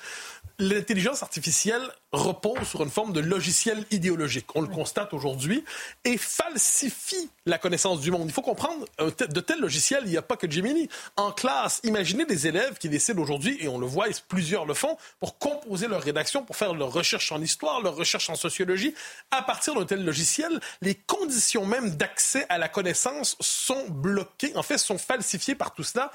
l'intelligence 0.58 1.22
artificielle 1.22 1.82
repose 2.10 2.66
sur 2.66 2.82
une 2.82 2.90
forme 2.90 3.12
de 3.12 3.20
logiciel 3.20 3.84
idéologique. 3.92 4.46
On 4.56 4.62
le 4.62 4.68
constate 4.68 5.14
aujourd'hui 5.14 5.64
et 6.04 6.16
falsifie 6.16 7.30
la 7.44 7.58
connaissance 7.58 8.00
du 8.00 8.10
monde. 8.10 8.24
Il 8.26 8.32
faut 8.32 8.42
comprendre, 8.42 8.84
de 8.98 9.40
tels 9.40 9.60
logiciels, 9.60 10.02
il 10.06 10.10
n'y 10.10 10.16
a 10.16 10.22
pas 10.22 10.36
que 10.36 10.50
Gemini. 10.50 10.88
En 11.16 11.30
classe, 11.30 11.80
imaginez 11.84 12.24
des 12.24 12.48
élèves 12.48 12.78
qui 12.78 12.88
décident 12.88 13.22
aujourd'hui, 13.22 13.56
et 13.60 13.68
on 13.68 13.78
le 13.78 13.86
voit, 13.86 14.08
et 14.08 14.12
plusieurs 14.28 14.66
le 14.66 14.74
font, 14.74 14.96
pour 15.20 15.38
composer 15.38 15.86
leur 15.86 16.02
rédaction, 16.02 16.42
pour 16.42 16.56
faire 16.56 16.74
leur 16.74 16.92
recherche 16.92 17.30
en 17.30 17.40
histoire, 17.40 17.80
leur 17.80 17.94
recherche 17.94 18.28
en 18.28 18.34
sociologie. 18.34 18.92
À 19.30 19.42
partir 19.42 19.74
d'un 19.74 19.84
tel 19.84 20.04
logiciel, 20.04 20.60
les 20.80 20.94
conditions 20.94 21.64
même 21.64 21.90
d'accès 21.90 22.44
à 22.48 22.58
la 22.58 22.68
connaissance 22.68 23.36
sont 23.40 23.84
bloquées, 23.96 24.56
en 24.56 24.62
fait, 24.62 24.78
sont 24.78 24.98
falsifiées 24.98 25.54
par 25.54 25.74
tout 25.74 25.82
cela. 25.82 26.12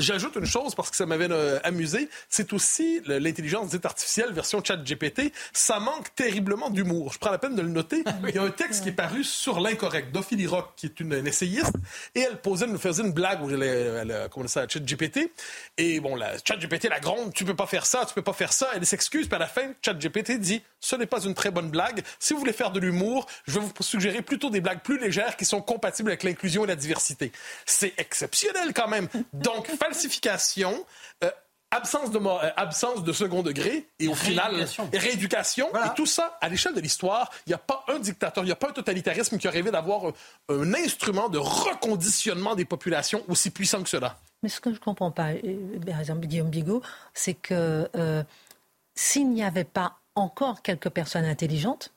J'ajoute 0.00 0.36
une 0.36 0.46
chose 0.46 0.74
parce 0.74 0.90
que 0.90 0.96
ça 0.96 1.06
m'avait 1.06 1.30
euh, 1.30 1.58
amusé, 1.62 2.08
c'est 2.28 2.52
aussi 2.52 3.00
l'intelligence 3.06 3.70
dite 3.70 3.84
artificielle 3.84 4.32
version 4.32 4.62
chat 4.64 4.76
GPT. 4.76 5.32
Ça 5.52 5.78
manque 5.78 6.14
terriblement 6.14 6.70
d'humour. 6.70 7.12
Je 7.12 7.18
prends 7.18 7.30
la 7.30 7.38
peine 7.38 7.54
de 7.54 7.62
le 7.62 7.68
noter. 7.68 8.02
Ah 8.06 8.12
Il 8.28 8.34
y 8.34 8.38
a 8.38 8.42
un 8.42 8.50
texte 8.50 8.82
qui 8.82 8.88
est 8.88 8.92
paru 8.92 9.24
sur 9.24 9.60
l'incorrect 9.60 10.12
d'Ophélie 10.12 10.46
Rock, 10.46 10.72
qui 10.76 10.86
est 10.86 11.00
une, 11.00 11.26
essayiste, 11.26 11.74
et 12.14 12.20
elle 12.20 12.40
posait, 12.40 12.66
nous 12.66 12.78
faisait 12.78 13.02
une 13.02 13.12
blague 13.12 13.42
où 13.42 13.50
elle, 13.50 13.62
elle, 13.62 14.28
comment 14.30 14.48
ça, 14.48 14.66
chat 14.66 14.80
GPT. 14.80 15.32
Et 15.76 16.00
bon, 16.00 16.16
la 16.16 16.36
chat 16.44 16.56
GPT 16.56 16.88
la 16.88 17.00
gronde, 17.00 17.32
tu 17.34 17.44
peux 17.44 17.56
pas 17.56 17.66
faire 17.66 17.86
ça, 17.86 18.04
tu 18.06 18.14
peux 18.14 18.22
pas 18.22 18.32
faire 18.32 18.52
ça. 18.52 18.68
Elle 18.74 18.86
s'excuse, 18.86 19.26
puis 19.26 19.36
à 19.36 19.38
la 19.38 19.46
fin, 19.46 19.72
chat 19.84 19.94
GPT 19.94 20.38
dit, 20.38 20.62
ce 20.80 20.96
n'est 20.96 21.06
pas 21.06 21.22
une 21.22 21.34
très 21.34 21.50
bonne 21.50 21.70
blague. 21.70 22.02
Si 22.18 22.32
vous 22.32 22.40
voulez 22.40 22.52
faire 22.52 22.70
de 22.70 22.80
l'humour, 22.80 23.26
je 23.46 23.58
vais 23.58 23.60
vous 23.60 23.72
suggérer 23.80 24.22
plutôt 24.22 24.50
des 24.50 24.60
blagues 24.60 24.80
plus 24.80 24.98
légères 24.98 25.36
qui 25.36 25.44
sont 25.44 25.60
compatibles 25.60 26.10
avec 26.10 26.22
l'inclusion 26.22 26.64
et 26.64 26.68
la 26.68 26.76
diversité. 26.76 27.32
C'est 27.66 27.92
exceptionnel 27.98 28.72
quand 28.74 28.88
même. 28.88 29.08
Donc, 29.32 29.68
falsification, 29.90 30.86
euh, 31.24 31.30
absence 31.72 32.10
de, 32.10 32.18
euh, 32.18 32.50
absence 32.56 33.02
de 33.02 33.12
second 33.12 33.42
degré 33.42 33.86
et 33.98 34.08
au 34.08 34.14
final 34.14 34.66
rééducation. 34.92 35.68
et 35.68 35.94
tout 35.96 36.06
ça 36.06 36.38
à 36.40 36.48
l'échelle 36.48 36.74
de 36.74 36.80
l'histoire 36.80 37.30
il 37.46 37.50
n'y 37.50 37.54
a 37.54 37.58
pas 37.58 37.84
un 37.88 37.98
dictateur 37.98 38.42
il 38.42 38.46
n'y 38.48 38.52
a 38.52 38.56
pas 38.56 38.70
un 38.70 38.72
totalitarisme 38.72 39.38
qui 39.38 39.46
a 39.46 39.50
rêvé 39.50 39.70
d'avoir 39.70 40.12
un, 40.48 40.74
instrument 40.74 41.28
de 41.28 41.38
reconditionnement 41.38 42.54
des 42.54 42.64
populations 42.64 43.24
aussi 43.28 43.50
puissant 43.50 43.82
que 43.82 43.88
cela. 43.88 44.16
Mais 44.42 44.48
ce 44.48 44.60
que 44.60 44.70
je 44.70 44.76
ne 44.76 44.80
comprends 44.80 45.10
pas 45.12 45.30
euh, 45.32 45.78
par 45.86 46.00
exemple 46.00 46.26
Guillaume 46.26 46.50
Bigot 46.50 46.82
c'est 47.14 47.34
que 47.34 47.88
s'il 48.94 49.30
n'y 49.30 49.44
avait 49.44 49.64
pas 49.64 49.96
encore 50.14 50.62
quelques 50.62 50.90
personnes 50.90 51.24
intelligentes 51.24 51.92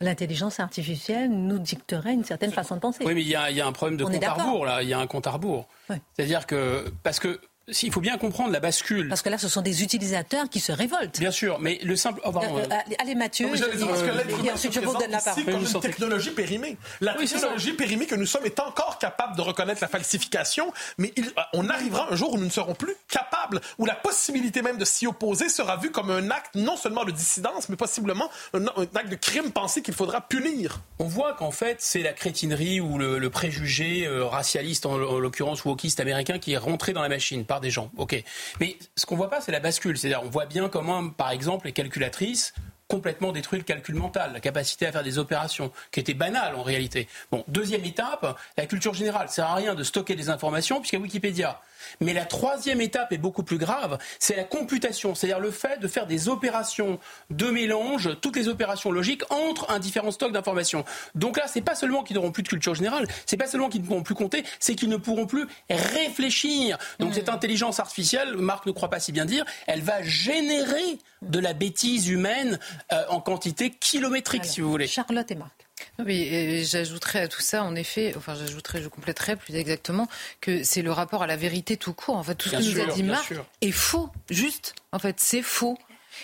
l'intelligence 0.00 0.60
artificielle 0.60 1.30
nous 1.30 1.58
dicterait 1.58 2.14
une 2.14 2.24
certaine 2.24 2.52
façon 2.52 2.76
de 2.76 2.80
penser. 2.80 3.04
Oui, 3.04 3.14
mais 3.14 3.22
il 3.22 3.28
y, 3.28 3.34
a 3.36 3.66
un 3.66 3.72
problème 3.72 3.96
de 3.96 4.04
compte 4.04 4.22
à 4.22 4.32
rebours, 4.32 4.66
là. 4.66 4.82
Il 4.82 4.88
y 4.88 4.92
a 4.92 4.98
un 4.98 5.06
compte 5.06 5.26
à 5.26 5.30
rebours. 5.30 5.68
C'est-à-dire 6.14 6.46
que, 6.46 6.92
parce 7.02 7.20
que 7.20 7.40
il 7.82 7.92
faut 7.92 8.00
bien 8.00 8.18
comprendre 8.18 8.52
la 8.52 8.60
bascule. 8.60 9.08
Parce 9.08 9.22
que 9.22 9.30
là, 9.30 9.38
ce 9.38 9.48
sont 9.48 9.62
des 9.62 9.82
utilisateurs 9.82 10.48
qui 10.50 10.60
se 10.60 10.72
révoltent. 10.72 11.18
Bien 11.18 11.30
sûr, 11.30 11.58
mais 11.60 11.78
le 11.82 11.96
simple. 11.96 12.20
Oh, 12.24 12.30
euh, 12.36 12.40
euh, 12.42 12.94
allez, 12.98 13.14
Mathieu. 13.14 13.46
et, 13.46 14.50
ensuite, 14.50 14.72
je 14.72 14.80
vous 14.80 14.92
donne 14.92 15.10
la 15.10 15.20
parole. 15.20 15.44
comme 15.44 15.62
une 15.62 15.80
technologie 15.80 16.30
périmée. 16.30 16.76
La 17.00 17.14
technologie 17.14 17.72
périmée 17.72 18.06
que 18.06 18.14
nous 18.14 18.26
sommes 18.26 18.44
est 18.44 18.60
encore 18.60 18.98
capable 18.98 19.36
de 19.36 19.40
reconnaître 19.40 19.80
la 19.80 19.88
falsification, 19.88 20.72
mais 20.98 21.12
euh, 21.18 21.22
on 21.54 21.68
arrivera 21.70 22.08
un 22.10 22.16
jour 22.16 22.34
où 22.34 22.38
nous 22.38 22.44
ne 22.44 22.50
serons 22.50 22.74
plus 22.74 22.94
capables, 23.08 23.60
où 23.78 23.86
la 23.86 23.94
possibilité 23.94 24.60
même 24.60 24.76
de 24.76 24.84
s'y 24.84 25.06
opposer 25.06 25.48
sera 25.48 25.76
vue 25.76 25.90
comme 25.90 26.10
un 26.10 26.30
acte 26.30 26.54
non 26.54 26.76
seulement 26.76 27.04
de 27.04 27.12
dissidence, 27.12 27.68
mais 27.68 27.76
possiblement 27.76 28.30
un, 28.52 28.66
acte 28.94 29.10
de 29.10 29.16
crime 29.16 29.52
pensé 29.52 29.80
qu'il 29.80 29.94
faudra 29.94 30.20
punir. 30.20 30.80
On 30.98 31.06
voit 31.06 31.32
qu'en 31.32 31.50
fait, 31.50 31.76
c'est 31.80 32.02
la 32.02 32.12
crétinerie 32.12 32.80
ou 32.80 32.98
le, 32.98 33.30
préjugé 33.30 34.06
racialiste, 34.08 34.86
en, 34.86 34.94
en 34.94 35.18
l'occurrence 35.18 35.64
wokiste 35.64 35.98
américain, 36.00 36.38
qui 36.38 36.52
est 36.52 36.58
rentré 36.58 36.92
dans 36.92 37.02
la 37.02 37.08
machine 37.08 37.44
des 37.60 37.70
gens. 37.70 37.90
Ok. 37.96 38.22
Mais 38.60 38.76
ce 38.96 39.06
qu'on 39.06 39.16
voit 39.16 39.30
pas, 39.30 39.40
c'est 39.40 39.52
la 39.52 39.60
bascule. 39.60 39.98
C'est-à-dire, 39.98 40.22
on 40.24 40.30
voit 40.30 40.46
bien 40.46 40.68
comment, 40.68 41.08
par 41.08 41.30
exemple, 41.30 41.66
les 41.66 41.72
calculatrices 41.72 42.54
complètement 42.88 43.32
détruit 43.32 43.58
le 43.58 43.64
calcul 43.64 43.94
mental, 43.94 44.32
la 44.32 44.40
capacité 44.40 44.86
à 44.86 44.92
faire 44.92 45.02
des 45.02 45.18
opérations, 45.18 45.72
qui 45.90 46.00
était 46.00 46.14
banale 46.14 46.54
en 46.54 46.62
réalité. 46.62 47.08
Bon, 47.30 47.44
deuxième 47.48 47.84
étape, 47.84 48.38
la 48.56 48.66
culture 48.66 48.94
générale. 48.94 49.28
Ça 49.28 49.34
sert 49.36 49.46
à 49.46 49.54
rien 49.54 49.74
de 49.74 49.82
stocker 49.82 50.14
des 50.14 50.28
informations, 50.28 50.80
puisqu'il 50.80 50.96
y 50.96 50.98
a 50.98 51.02
Wikipédia. 51.02 51.60
Mais 52.00 52.12
la 52.12 52.24
troisième 52.24 52.80
étape 52.80 53.12
est 53.12 53.18
beaucoup 53.18 53.42
plus 53.42 53.58
grave, 53.58 53.98
c'est 54.18 54.36
la 54.36 54.44
computation, 54.44 55.14
c'est-à-dire 55.14 55.40
le 55.40 55.50
fait 55.50 55.80
de 55.80 55.88
faire 55.88 56.06
des 56.06 56.28
opérations 56.28 56.98
de 57.30 57.46
mélange, 57.46 58.10
toutes 58.20 58.36
les 58.36 58.48
opérations 58.48 58.90
logiques 58.90 59.22
entre 59.30 59.70
un 59.70 59.78
différent 59.78 60.10
stock 60.10 60.32
d'informations. 60.32 60.84
Donc 61.14 61.36
là, 61.36 61.44
c'est 61.46 61.60
pas 61.60 61.74
seulement 61.74 62.02
qu'ils 62.02 62.16
n'auront 62.16 62.32
plus 62.32 62.42
de 62.42 62.48
culture 62.48 62.74
générale, 62.74 63.06
c'est 63.26 63.36
pas 63.36 63.46
seulement 63.46 63.68
qu'ils 63.68 63.82
ne 63.82 63.86
pourront 63.86 64.02
plus 64.02 64.14
compter, 64.14 64.44
c'est 64.58 64.74
qu'ils 64.74 64.88
ne 64.88 64.96
pourront 64.96 65.26
plus 65.26 65.46
réfléchir. 65.70 66.78
Donc 66.98 67.10
mmh. 67.10 67.14
cette 67.14 67.28
intelligence 67.28 67.80
artificielle, 67.80 68.36
Marc 68.36 68.66
ne 68.66 68.72
croit 68.72 68.90
pas 68.90 69.00
si 69.00 69.12
bien 69.12 69.24
dire, 69.24 69.44
elle 69.66 69.82
va 69.82 70.02
générer 70.02 70.98
de 71.22 71.38
la 71.38 71.52
bêtise 71.52 72.08
humaine 72.08 72.58
euh, 72.92 73.04
en 73.08 73.20
quantité 73.20 73.70
kilométrique, 73.70 74.44
si 74.44 74.60
vous 74.60 74.70
voulez. 74.70 74.86
Charlotte 74.86 75.30
et 75.30 75.34
Marc. 75.34 75.63
Oui, 76.04 76.64
j'ajouterais 76.64 77.20
à 77.20 77.28
tout 77.28 77.40
ça, 77.40 77.62
en 77.62 77.76
effet, 77.76 78.14
enfin 78.16 78.34
j'ajouterais, 78.34 78.82
je 78.82 78.88
compléterais 78.88 79.36
plus 79.36 79.54
exactement, 79.54 80.08
que 80.40 80.64
c'est 80.64 80.82
le 80.82 80.90
rapport 80.90 81.22
à 81.22 81.26
la 81.28 81.36
vérité 81.36 81.76
tout 81.76 81.92
court. 81.92 82.16
En 82.16 82.22
fait, 82.24 82.34
tout 82.34 82.48
ce 82.48 82.56
que 82.56 82.62
nous 82.62 82.80
a 82.80 82.92
dit 82.92 83.04
Marc 83.04 83.32
est 83.60 83.70
faux, 83.70 84.10
juste. 84.28 84.74
En 84.90 84.98
fait, 84.98 85.20
c'est 85.20 85.42
faux. 85.42 85.78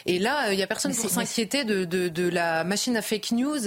Et 0.07 0.18
là, 0.18 0.49
il 0.49 0.53
euh, 0.53 0.57
n'y 0.57 0.62
a 0.62 0.66
personne 0.66 0.95
pour 0.95 1.11
s'inquiéter 1.11 1.64
de, 1.64 1.84
de, 1.84 2.09
de, 2.09 2.28
la 2.28 2.64
machine 2.64 2.97
à 2.97 3.03
fake 3.03 3.32
news 3.32 3.59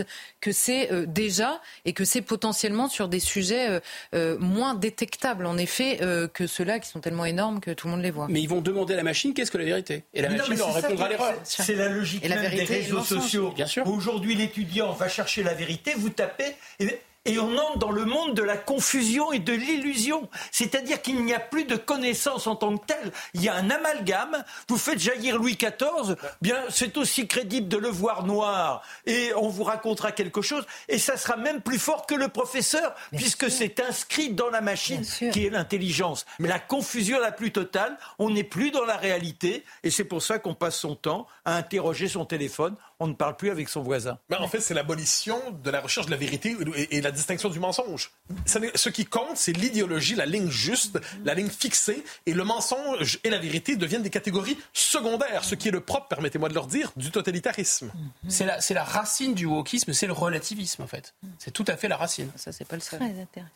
que 0.41 0.51
c'est 0.51 0.91
euh, 0.91 1.05
déjà 1.05 1.61
et 1.85 1.93
que 1.93 2.05
c'est 2.05 2.21
potentiellement 2.21 2.87
sur 2.87 3.07
des 3.07 3.19
sujets 3.19 3.81
euh, 4.13 4.37
moins 4.39 4.73
détectables, 4.73 5.45
en 5.45 5.57
effet, 5.57 5.99
que 6.33 6.47
ceux-là 6.47 6.79
qui 6.79 6.89
sont 6.89 6.99
tellement 6.99 7.25
énormes 7.25 7.59
que 7.59 7.71
tout 7.71 7.87
le 7.87 7.93
monde 7.93 8.01
les 8.01 8.11
voit. 8.11 8.27
Mais 8.29 8.41
ils 8.41 8.49
vont 8.49 8.61
demander 8.61 8.93
à 8.93 8.97
la 8.97 9.03
machine 9.03 9.33
qu'est-ce 9.33 9.51
que 9.51 9.57
la 9.57 9.65
vérité 9.65 10.03
Et 10.13 10.21
la 10.21 10.29
machine 10.29 10.55
leur 10.55 10.73
répondra 10.73 11.05
à 11.05 11.09
l'erreur. 11.09 11.35
C'est 11.43 11.75
la 11.75 11.89
logique 11.89 12.27
même 12.27 12.51
des 12.51 12.63
réseaux 12.63 13.03
sociaux. 13.03 13.51
Bien 13.55 13.65
sûr. 13.65 13.87
Aujourd'hui, 13.87 14.35
l'étudiant 14.35 14.91
va 14.91 15.07
chercher 15.07 15.43
la 15.43 15.53
vérité, 15.53 15.93
vous 15.95 16.09
tapez. 16.09 16.55
Et 16.79 16.99
et 17.25 17.39
on 17.39 17.57
entre 17.57 17.77
dans 17.77 17.91
le 17.91 18.05
monde 18.05 18.35
de 18.35 18.43
la 18.43 18.57
confusion 18.57 19.31
et 19.31 19.39
de 19.39 19.53
l'illusion. 19.53 20.29
C'est-à-dire 20.51 21.01
qu'il 21.01 21.23
n'y 21.23 21.33
a 21.33 21.39
plus 21.39 21.65
de 21.65 21.75
connaissance 21.75 22.47
en 22.47 22.55
tant 22.55 22.77
que 22.77 22.85
telle. 22.85 23.11
Il 23.33 23.43
y 23.43 23.49
a 23.49 23.55
un 23.55 23.69
amalgame. 23.69 24.43
Vous 24.67 24.77
faites 24.77 24.99
jaillir 24.99 25.37
Louis 25.37 25.57
XIV, 25.57 26.15
bien 26.41 26.57
c'est 26.69 26.97
aussi 26.97 27.27
crédible 27.27 27.67
de 27.67 27.77
le 27.77 27.89
voir 27.89 28.25
noir 28.25 28.83
et 29.05 29.31
on 29.35 29.47
vous 29.47 29.63
racontera 29.63 30.11
quelque 30.11 30.41
chose. 30.41 30.65
Et 30.89 30.97
ça 30.97 31.17
sera 31.17 31.37
même 31.37 31.61
plus 31.61 31.79
fort 31.79 32.05
que 32.05 32.15
le 32.15 32.27
professeur, 32.27 32.93
puisque 33.15 33.49
c'est 33.49 33.79
inscrit 33.79 34.29
dans 34.29 34.49
la 34.49 34.61
machine 34.61 35.05
qui 35.31 35.45
est 35.45 35.49
l'intelligence. 35.49 36.25
Mais 36.39 36.47
la 36.47 36.59
confusion 36.59 37.19
la 37.19 37.31
plus 37.31 37.51
totale, 37.51 37.97
on 38.19 38.29
n'est 38.29 38.43
plus 38.43 38.71
dans 38.71 38.85
la 38.85 38.97
réalité 38.97 39.63
et 39.83 39.89
c'est 39.89 40.03
pour 40.03 40.21
ça 40.21 40.39
qu'on 40.39 40.55
passe 40.55 40.77
son 40.77 40.95
temps 40.95 41.27
à 41.45 41.55
interroger 41.55 42.07
son 42.07 42.25
téléphone 42.25 42.75
on 42.99 43.07
ne 43.07 43.13
parle 43.13 43.35
plus 43.35 43.49
avec 43.49 43.69
son 43.69 43.81
voisin. 43.81 44.17
Mais 44.29 44.37
en 44.37 44.47
fait, 44.47 44.59
c'est 44.59 44.73
l'abolition 44.73 45.39
de 45.63 45.69
la 45.69 45.81
recherche 45.81 46.05
de 46.05 46.11
la 46.11 46.17
vérité 46.17 46.55
et, 46.91 47.01
la 47.01 47.11
distinction 47.11 47.49
du 47.49 47.59
mensonge. 47.59 48.11
Ce 48.45 48.89
qui 48.89 49.05
compte, 49.05 49.35
c'est 49.35 49.53
l'idéologie, 49.53 50.15
la 50.15 50.25
ligne 50.25 50.49
juste, 50.49 50.99
la 51.23 51.33
ligne 51.33 51.49
fixée, 51.49 52.03
et 52.25 52.33
le 52.33 52.43
mensonge 52.43 53.19
et 53.23 53.29
la 53.29 53.39
vérité 53.39 53.75
deviennent 53.75 54.03
des 54.03 54.09
catégories 54.09 54.57
secondaires, 54.73 55.43
ce 55.43 55.55
qui 55.55 55.67
est 55.67 55.71
le 55.71 55.81
propre, 55.81 56.07
permettez-moi 56.07 56.49
de 56.49 56.53
leur 56.53 56.67
dire, 56.67 56.91
du 56.95 57.11
totalitarisme. 57.11 57.91
C'est 58.27 58.45
la, 58.45 58.59
la 58.69 58.83
racine 58.83 59.33
du 59.33 59.45
wokisme, 59.45 59.93
c'est 59.93 60.07
le 60.07 60.13
relativisme, 60.13 60.81
en 60.81 60.87
fait. 60.87 61.13
C'est 61.39 61.51
tout 61.51 61.65
à 61.67 61.77
fait 61.77 61.87
la 61.87 61.97
racine. 61.97 62.29
Ça, 62.35 62.51
c'est 62.51 62.65
pas 62.65 62.75
le 62.75 62.81
seul. 62.81 62.99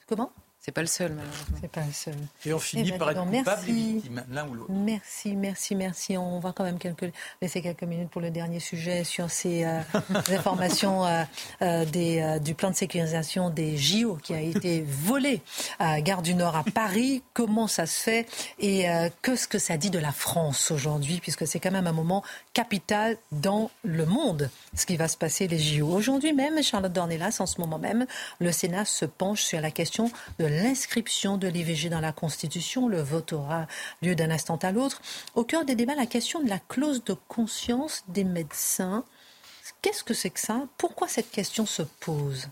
Comment? 0.07 0.31
C'est 0.68 0.74
pas 0.74 0.82
le 0.82 0.88
seul, 0.88 1.13
malheureusement. 1.13 1.57
C'est 1.61 1.72
pas 1.72 1.86
le 1.86 1.93
seul. 1.93 2.13
Et 2.45 2.53
on 2.53 2.59
finit 2.59 2.84
eh 2.88 2.91
ben, 2.91 2.97
par 2.97 3.11
être 3.11 3.26
coupable 3.26 3.70
et 3.70 3.72
victime, 3.72 4.26
l'un 4.30 4.45
ou 4.49 4.53
l'autre. 4.53 4.70
Merci, 4.70 5.34
merci, 5.34 5.76
merci. 5.76 6.18
On 6.18 6.39
va 6.39 6.51
quand 6.51 6.65
même 6.65 6.78
quelques, 6.78 7.09
laisser 7.41 7.61
quelques 7.61 7.84
minutes 7.84 8.09
pour 8.09 8.20
le 8.20 8.32
dernier 8.32 8.59
sujet 8.59 9.05
sur 9.05 9.32
ces 9.32 9.63
euh, 9.63 9.80
informations 10.13 11.05
euh, 11.05 11.24
euh, 11.61 11.86
des, 11.86 12.38
du 12.41 12.53
plan 12.53 12.70
de 12.70 12.76
sécurisation 12.76 13.49
des 13.49 13.78
JO 13.78 14.18
qui 14.22 14.34
a 14.34 14.41
été 14.41 14.84
volé 14.86 15.41
à 15.80 16.01
Gare 16.01 16.22
du 16.22 16.36
Nord 16.36 16.57
à 16.57 16.65
Paris. 16.65 17.24
Comment 17.34 17.68
ça 17.68 17.86
se 17.86 18.03
fait 18.03 18.28
et 18.59 18.88
qu'est-ce 19.24 19.47
que 19.47 19.59
ça 19.59 19.78
dit 19.78 19.89
de 19.89 19.99
la 19.99 20.11
France 20.11 20.72
aujourd'hui, 20.72 21.20
puisque 21.22 21.47
c'est 21.47 21.61
quand 21.61 21.72
même 21.72 21.88
un 21.88 21.93
moment 21.93 22.24
capital 22.53 23.15
dans 23.32 23.72
le 23.86 24.05
monde, 24.05 24.49
ce 24.76 24.86
qui 24.86 24.97
va 24.97 25.07
se 25.07 25.15
passer 25.15 25.47
les 25.47 25.59
JO. 25.59 25.88
Aujourd'hui 25.88 26.34
même, 26.34 26.61
Charlotte 26.61 26.91
Dornelas, 26.91 27.38
en 27.39 27.45
ce 27.45 27.61
moment 27.61 27.80
même, 27.80 28.05
le 28.39 28.51
Sénat 28.51 28.84
se 28.84 29.05
penche 29.05 29.43
sur 29.43 29.61
la 29.61 29.72
question 29.72 30.11
de 30.39 30.57
l'inscription 30.62 31.38
de 31.38 31.47
l'IVG 31.47 31.89
dans 31.89 31.99
la 31.99 32.12
Constitution. 32.12 32.88
Le 32.88 33.01
vote 33.01 33.34
aura 33.34 33.68
lieu 34.01 34.16
d'un 34.16 34.32
instant 34.32 34.58
à 34.58 34.72
l'autre. 34.72 35.01
Au 35.36 35.43
cœur 35.43 35.66
des 35.66 35.76
débats, 35.76 35.95
la 35.95 36.05
question 36.05 36.41
de 36.41 36.49
la 36.49 36.60
clause 36.60 37.03
de 37.03 37.16
conscience 37.28 38.03
des 38.08 38.24
médecins. 38.24 39.05
Qu'est-ce 39.82 40.03
que 40.03 40.14
c'est 40.14 40.30
que 40.30 40.39
ça? 40.39 40.64
Pourquoi 40.78 41.08
cette 41.08 41.30
question 41.30 41.66
se 41.66 41.84
pose? 41.84 42.47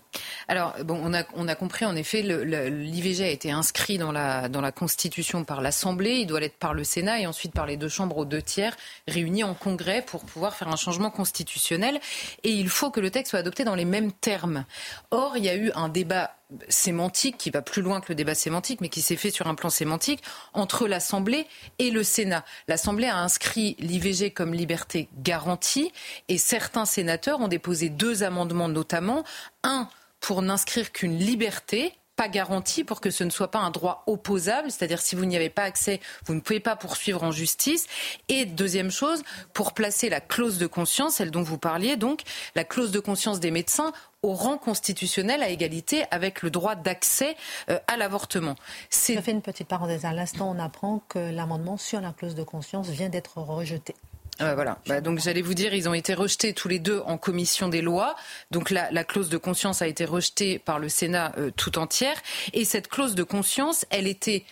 Alors, 0.48 0.76
bon, 0.84 1.02
on 1.04 1.48
a, 1.48 1.56
compris, 1.56 1.86
en 1.86 1.96
effet, 1.96 2.22
l'IVG 2.22 3.24
a 3.24 3.30
été 3.30 3.52
inscrit 3.52 3.98
dans 3.98 4.12
la, 4.12 4.48
dans 4.48 4.62
la 4.62 4.72
Constitution 4.72 5.44
par 5.44 5.62
l'Assemblée, 5.62 6.18
il 6.18 6.28
doit 6.28 6.40
l'être 6.40 6.58
par 6.58 6.74
le 6.74 6.84
Sénat 6.84 7.22
et 7.22 7.28
ensuite 7.28 7.54
par 7.54 7.66
les 7.66 7.78
deux 7.78 7.90
chambres 7.90 8.18
aux 8.18 8.26
deux 8.26 8.42
tiers, 8.42 8.76
réunis 9.08 9.44
en 9.44 9.54
congrès 9.54 10.02
pour 10.02 10.24
pouvoir 10.24 10.56
faire 10.56 10.68
un 10.68 10.76
changement 10.76 11.10
constitutionnel. 11.10 12.00
Et 12.44 12.50
il 12.50 12.70
faut 12.70 12.92
que 12.92 13.00
le 13.00 13.10
texte 13.10 13.32
soit 13.32 13.40
adopté 13.40 13.64
dans 13.64 13.76
les 13.76 13.86
mêmes 13.86 14.12
termes. 14.12 14.66
Or, 15.12 15.38
il 15.38 15.46
y 15.46 15.50
a 15.50 15.56
eu 15.56 15.72
un 15.76 15.90
débat 15.90 16.36
sémantique 16.70 17.38
qui 17.38 17.50
va 17.50 17.62
plus 17.62 17.82
loin 17.82 18.02
que 18.02 18.08
le 18.10 18.16
débat 18.16 18.36
sémantique, 18.36 18.82
mais 18.82 18.90
qui 18.90 19.02
s'est 19.02 19.16
fait 19.16 19.32
sur 19.32 19.48
un 19.48 19.56
plan 19.56 19.70
sémantique 19.70 20.22
entre 20.54 20.88
l'Assemblée 20.88 21.48
et 21.80 21.92
le 21.92 22.04
Sénat. 22.04 22.46
L'Assemblée 22.68 23.08
a 23.08 23.18
inscrit 23.18 23.76
l'IVG 23.80 24.32
comme 24.32 24.54
liberté 24.54 25.10
garantie 25.18 25.92
et 26.28 26.38
certains 26.38 26.86
sénateurs 26.86 27.40
ont 27.42 27.48
déposé 27.48 27.90
deux 27.90 28.24
amendements 28.24 28.70
notamment. 28.70 29.24
Un 29.64 29.90
pour 30.20 30.42
n'inscrire 30.42 30.92
qu'une 30.92 31.18
liberté 31.18 31.94
pas 32.16 32.30
garantie 32.30 32.84
pour 32.84 33.02
que 33.02 33.10
ce 33.10 33.24
ne 33.24 33.30
soit 33.30 33.52
pas 33.52 33.60
un 33.60 33.72
droit 33.72 34.04
opposable, 34.08 34.72
c'est-à-dire 34.72 35.02
si 35.02 35.16
vous 35.16 35.26
n'y 35.26 35.36
avez 35.36 35.50
pas 35.50 35.64
accès, 35.64 36.00
vous 36.26 36.34
ne 36.34 36.40
pouvez 36.40 36.60
pas 36.60 36.76
poursuivre 36.76 37.24
en 37.24 37.32
justice. 37.32 37.88
Et 38.30 38.46
deuxième 38.46 38.92
chose, 38.92 39.22
pour 39.54 39.74
placer 39.74 40.10
la 40.10 40.22
clause 40.22 40.58
de 40.58 40.68
conscience, 40.68 41.16
celle 41.16 41.32
dont 41.32 41.44
vous 41.44 41.58
parliez, 41.58 41.98
donc 41.98 42.22
la 42.56 42.64
clause 42.64 42.92
de 42.92 43.00
conscience 43.00 43.40
des 43.40 43.52
médecins 43.52 43.92
au 44.26 44.34
rang 44.34 44.58
constitutionnel 44.58 45.44
à 45.44 45.50
égalité 45.50 46.06
avec 46.10 46.42
le 46.42 46.50
droit 46.50 46.76
d'accès 46.76 47.36
euh, 47.70 47.78
à 47.88 47.96
l'avortement. 47.96 48.56
Je 48.90 49.22
fais 49.22 49.32
une 49.32 49.44
petite 49.44 49.68
parenthèse. 49.68 50.04
À 50.04 50.14
l'instant, 50.14 50.52
on 50.56 50.60
apprend 50.60 51.04
que 51.08 51.20
l'amendement 51.20 51.78
sur 51.78 52.02
la 52.02 52.12
clause 52.12 52.34
de 52.34 52.44
conscience 52.44 52.90
vient 52.90 53.10
d'être 53.10 53.38
rejeté. 53.38 53.96
Euh, 54.42 54.56
voilà. 54.56 54.80
Bah, 54.88 55.00
donc 55.00 55.20
j'allais 55.20 55.44
vous 55.44 55.54
dire, 55.54 55.74
ils 55.74 55.88
ont 55.88 55.94
été 55.94 56.14
rejetés 56.14 56.54
tous 56.54 56.68
les 56.68 56.80
deux 56.80 57.02
en 57.06 57.18
commission 57.18 57.70
des 57.70 57.82
lois. 57.82 58.16
Donc 58.50 58.72
la, 58.72 58.92
la 58.92 59.04
clause 59.04 59.30
de 59.30 59.38
conscience 59.38 59.84
a 59.84 59.88
été 59.88 60.06
rejetée 60.06 60.58
par 60.58 60.80
le 60.80 60.90
Sénat 60.90 61.32
euh, 61.38 61.52
tout 61.56 61.78
entière. 61.78 62.18
Et 62.54 62.66
cette 62.66 62.88
clause 62.88 63.14
de 63.14 63.24
conscience, 63.24 63.86
elle 63.92 64.08
était 64.08 64.44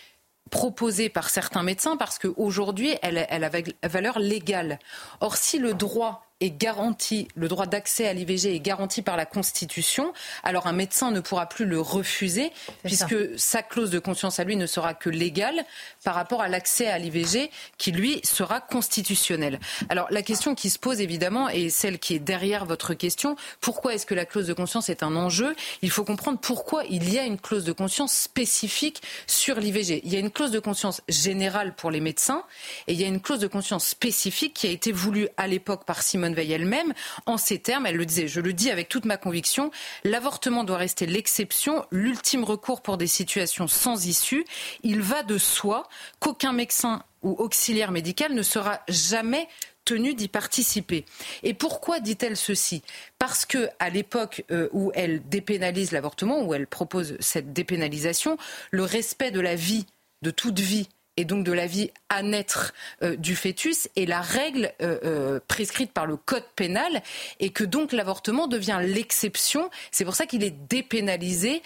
proposée 0.51 1.09
par 1.09 1.29
certains 1.29 1.63
médecins 1.63 1.97
parce 1.97 2.19
qu'aujourd'hui, 2.19 2.95
elle, 3.01 3.25
elle 3.27 3.43
a 3.43 3.87
valeur 3.87 4.19
légale. 4.19 4.77
Or, 5.19 5.35
si 5.35 5.57
le 5.57 5.73
droit 5.73 6.27
est 6.43 6.57
garanti, 6.57 7.27
le 7.35 7.47
droit 7.47 7.65
d'accès 7.65 8.07
à 8.07 8.13
l'IVG 8.13 8.55
est 8.55 8.59
garanti 8.59 9.01
par 9.01 9.17
la 9.17 9.25
Constitution, 9.25 10.13
alors 10.43 10.67
un 10.67 10.73
médecin 10.73 11.11
ne 11.11 11.19
pourra 11.19 11.47
plus 11.47 11.65
le 11.65 11.79
refuser 11.79 12.51
puisque 12.83 13.15
sa 13.37 13.63
clause 13.63 13.89
de 13.89 13.99
conscience 13.99 14.39
à 14.39 14.43
lui 14.43 14.55
ne 14.55 14.65
sera 14.65 14.93
que 14.93 15.09
légale 15.09 15.63
par 16.03 16.15
rapport 16.15 16.41
à 16.41 16.47
l'accès 16.47 16.87
à 16.87 16.97
l'IVG 16.97 17.49
qui 17.77 17.91
lui 17.91 18.19
sera 18.23 18.59
constitutionnel. 18.59 19.59
Alors 19.89 20.07
la 20.09 20.21
question 20.21 20.55
qui 20.55 20.69
se 20.69 20.79
pose 20.79 20.99
évidemment 21.01 21.49
et 21.49 21.69
celle 21.69 21.99
qui 21.99 22.15
est 22.15 22.19
derrière 22.19 22.65
votre 22.65 22.93
question, 22.93 23.35
pourquoi 23.61 23.93
est-ce 23.93 24.05
que 24.05 24.15
la 24.15 24.25
clause 24.25 24.47
de 24.47 24.53
conscience 24.53 24.89
est 24.89 25.03
un 25.03 25.15
enjeu? 25.15 25.55
Il 25.81 25.89
faut 25.89 26.03
comprendre 26.03 26.39
pourquoi 26.39 26.83
il 26.89 27.11
y 27.11 27.19
a 27.19 27.23
une 27.23 27.39
clause 27.39 27.63
de 27.63 27.71
conscience 27.71 28.13
spécifique 28.13 29.01
sur 29.27 29.59
l'IVG. 29.59 30.01
Il 30.03 30.13
y 30.13 30.15
a 30.15 30.19
une 30.19 30.31
clause 30.31 30.51
de 30.51 30.59
conscience 30.59 31.01
générale 31.07 31.73
pour 31.75 31.91
les 31.91 32.01
médecins 32.01 32.43
et 32.87 32.93
il 32.93 33.01
y 33.01 33.03
a 33.05 33.07
une 33.07 33.21
clause 33.21 33.39
de 33.39 33.47
conscience 33.47 33.87
spécifique 33.87 34.53
qui 34.53 34.67
a 34.67 34.71
été 34.71 34.91
voulue 34.91 35.27
à 35.37 35.47
l'époque 35.47 35.85
par 35.85 36.01
Simone 36.01 36.32
Veil 36.33 36.51
elle-même, 36.51 36.93
en 37.25 37.37
ces 37.37 37.59
termes, 37.59 37.85
elle 37.85 37.95
le 37.95 38.05
disait, 38.05 38.27
je 38.27 38.41
le 38.41 38.53
dis 38.53 38.69
avec 38.69 38.89
toute 38.89 39.05
ma 39.05 39.17
conviction, 39.17 39.71
l'avortement 40.03 40.63
doit 40.63 40.77
rester 40.77 41.05
l'exception, 41.05 41.85
l'ultime 41.91 42.43
recours 42.43 42.81
pour 42.81 42.97
des 42.97 43.07
situations 43.07 43.67
sans 43.67 44.05
issue. 44.05 44.45
Il 44.83 45.01
va 45.01 45.23
de 45.23 45.37
soi 45.37 45.87
qu'aucun 46.19 46.53
médecin 46.53 47.03
ou 47.21 47.31
auxiliaire 47.31 47.91
médical 47.91 48.33
ne 48.33 48.43
sera 48.43 48.81
jamais 48.89 49.47
tenu 49.85 50.13
d'y 50.13 50.27
participer. 50.27 51.05
Et 51.43 51.53
pourquoi 51.53 51.99
dit-elle 51.99 52.37
ceci? 52.37 52.83
Parce 53.19 53.45
que 53.45 53.69
à 53.79 53.89
l'époque 53.89 54.43
euh, 54.51 54.69
où 54.71 54.91
elle 54.95 55.27
dépénalise 55.27 55.91
l'avortement, 55.91 56.41
où 56.43 56.53
elle 56.53 56.67
propose 56.67 57.17
cette 57.19 57.53
dépénalisation, 57.53 58.37
le 58.71 58.83
respect 58.83 59.31
de 59.31 59.41
la 59.41 59.55
vie, 59.55 59.85
de 60.21 60.31
toute 60.31 60.59
vie, 60.59 60.87
et 61.17 61.25
donc 61.25 61.43
de 61.43 61.51
la 61.51 61.67
vie 61.67 61.91
à 62.09 62.23
naître 62.23 62.73
euh, 63.01 63.15
du 63.15 63.35
fœtus 63.35 63.87
est 63.95 64.05
la 64.05 64.21
règle 64.21 64.71
euh, 64.81 64.99
euh, 65.03 65.39
prescrite 65.47 65.91
par 65.91 66.05
le 66.05 66.17
code 66.17 66.45
pénal 66.55 67.01
et 67.39 67.51
que 67.51 67.63
donc 67.63 67.91
l'avortement 67.91 68.47
devient 68.47 68.79
l'exception. 68.81 69.69
C'est 69.91 70.05
pour 70.05 70.15
ça 70.15 70.25
qu'il 70.25 70.43
est 70.43 70.55
dépénalisé 70.69 71.61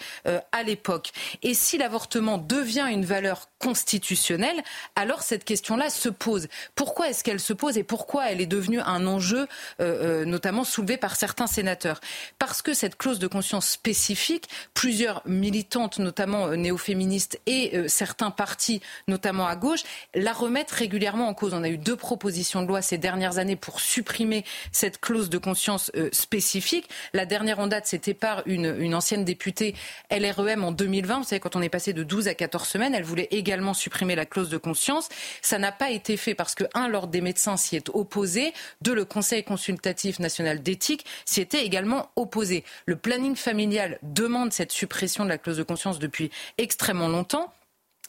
à 0.52 0.62
l'époque. 0.62 1.12
Et 1.42 1.54
si 1.54 1.78
l'avortement 1.78 2.38
devient 2.38 2.86
une 2.90 3.04
valeur 3.04 3.48
constitutionnelle, 3.58 4.62
alors 4.96 5.22
cette 5.22 5.44
question-là 5.44 5.90
se 5.90 6.08
pose. 6.08 6.48
Pourquoi 6.74 7.08
est-ce 7.08 7.24
qu'elle 7.24 7.40
se 7.40 7.52
pose 7.52 7.78
et 7.78 7.84
pourquoi 7.84 8.30
elle 8.30 8.40
est 8.40 8.46
devenue 8.46 8.80
un 8.80 9.06
enjeu 9.06 9.46
notamment 9.78 10.64
soulevé 10.64 10.96
par 10.96 11.16
certains 11.16 11.46
sénateurs? 11.46 12.00
Parce 12.38 12.62
que 12.62 12.74
cette 12.74 12.96
clause 12.96 13.18
de 13.18 13.26
conscience 13.26 13.68
spécifique, 13.68 14.48
plusieurs 14.74 15.22
militantes, 15.26 15.98
notamment 15.98 16.48
néo-féministes 16.48 17.40
et 17.46 17.88
certains 17.88 18.30
partis, 18.30 18.80
notamment 19.08 19.46
à 19.46 19.56
gauche, 19.56 19.82
la 20.14 20.32
remettre 20.32 20.74
régulièrement 20.74 21.28
en 21.28 21.34
cause. 21.34 21.54
On 21.54 21.62
a 21.62 21.68
eu 21.68 21.78
deux 21.78 21.96
propositions 21.96 22.62
de 22.62 22.68
loi 22.68 22.82
ces 22.82 22.98
dernières 22.98 23.38
années 23.38 23.56
pour 23.56 23.80
supprimer 23.80 24.44
cette 24.72 25.00
clause 25.00 25.30
de 25.30 25.38
conscience 25.38 25.90
euh, 25.96 26.08
spécifique. 26.12 26.88
La 27.12 27.26
dernière 27.26 27.58
en 27.58 27.66
date, 27.66 27.86
c'était 27.86 28.14
par 28.14 28.42
une, 28.46 28.76
une 28.78 28.94
ancienne 28.94 29.24
députée 29.24 29.74
LREM 30.10 30.64
en 30.64 30.72
2020. 30.72 31.18
Vous 31.18 31.24
savez, 31.24 31.40
quand 31.40 31.56
on 31.56 31.62
est 31.62 31.68
passé 31.68 31.92
de 31.92 32.02
12 32.02 32.28
à 32.28 32.34
14 32.34 32.66
semaines, 32.66 32.94
elle 32.94 33.04
voulait 33.04 33.28
également 33.30 33.47
supprimer 33.74 34.14
la 34.14 34.26
clause 34.26 34.48
de 34.48 34.58
conscience. 34.58 35.08
Ça 35.42 35.58
n'a 35.58 35.72
pas 35.72 35.90
été 35.90 36.16
fait 36.16 36.34
parce 36.34 36.54
que, 36.54 36.64
un, 36.74 36.88
l'Ordre 36.88 37.08
des 37.08 37.20
médecins 37.20 37.56
s'y 37.56 37.76
est 37.76 37.88
opposé. 37.90 38.52
Deux, 38.82 38.94
le 38.94 39.04
Conseil 39.04 39.44
consultatif 39.44 40.18
national 40.18 40.62
d'éthique 40.62 41.04
s'y 41.24 41.40
était 41.40 41.64
également 41.64 42.10
opposé. 42.16 42.64
Le 42.86 42.96
planning 42.96 43.36
familial 43.36 43.98
demande 44.02 44.52
cette 44.52 44.72
suppression 44.72 45.24
de 45.24 45.28
la 45.28 45.38
clause 45.38 45.56
de 45.56 45.62
conscience 45.62 45.98
depuis 45.98 46.30
extrêmement 46.58 47.08
longtemps. 47.08 47.52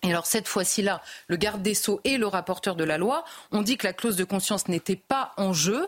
Et 0.03 0.11
alors 0.11 0.25
cette 0.25 0.47
fois-ci-là, 0.47 1.01
le 1.27 1.35
garde 1.35 1.61
des 1.61 1.73
Sceaux 1.73 1.99
et 2.05 2.17
le 2.17 2.27
rapporteur 2.27 2.75
de 2.75 2.83
la 2.83 2.97
loi 2.97 3.25
ont 3.51 3.61
dit 3.61 3.77
que 3.77 3.85
la 3.85 3.93
clause 3.93 4.15
de 4.15 4.23
conscience 4.23 4.67
n'était 4.69 4.95
pas 4.95 5.33
en 5.35 5.51
jeu, 5.51 5.87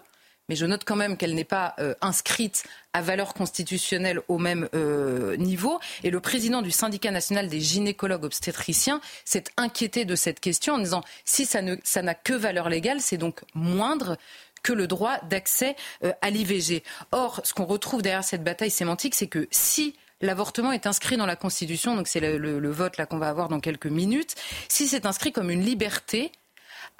mais 0.52 0.58
je 0.58 0.66
note 0.66 0.84
quand 0.84 0.97
même 0.97 1.16
qu'elle 1.16 1.34
n'est 1.34 1.45
pas 1.45 1.76
euh, 1.80 1.95
inscrite 2.02 2.66
à 2.91 3.02
valeur 3.02 3.34
constitutionnelle 3.34 4.20
au 4.28 4.38
même 4.38 4.68
euh, 4.76 5.38
niveau. 5.38 5.80
Et 6.04 6.10
le 6.10 6.20
président 6.20 6.62
du 6.62 6.72
syndicat 6.72 7.10
national 7.10 7.47
des 7.47 7.62
gynécologues 7.62 8.26
obstétriciens 8.26 8.99
s'est 9.24 9.45
inquiété 9.56 10.04
de 10.04 10.14
cette 10.14 10.41
question 10.41 10.74
en 10.74 10.80
disant 10.80 11.06
si 11.24 11.45
ça 11.45 11.62
n'a 11.62 12.16
que 12.16 12.34
valeur 12.34 12.68
légale, 12.68 12.99
c'est 12.99 13.16
donc 13.16 13.43
moindre 13.56 14.18
que 14.62 14.74
le 14.74 14.88
droit 14.88 15.20
d'accès 15.30 15.78
euh, 16.04 16.12
à 16.22 16.30
l'IVG. 16.30 16.84
Or, 17.14 17.39
ce 17.45 17.54
qu'on 17.54 17.64
retrouve 17.64 18.02
derrière 18.02 18.26
cette 18.26 18.43
bataille 18.43 18.72
sémantique, 18.72 19.16
c'est 19.16 19.28
que 19.28 19.47
si 19.52 19.95
l'avortement 20.20 20.74
est 20.74 20.86
inscrit 20.86 21.16
dans 21.16 21.26
la 21.26 21.38
Constitution, 21.38 21.95
donc 21.95 22.10
c'est 22.10 22.20
le, 22.20 22.72
vote 22.72 22.97
là 22.97 23.06
qu'on 23.06 23.20
va 23.20 23.30
avoir 23.30 23.47
dans 23.47 23.62
quelques 23.62 23.88
minutes, 23.88 24.36
si 24.68 24.89
c'est 24.89 25.06
inscrit 25.06 25.32
comme 25.32 25.49
une 25.49 25.64
liberté, 25.64 26.34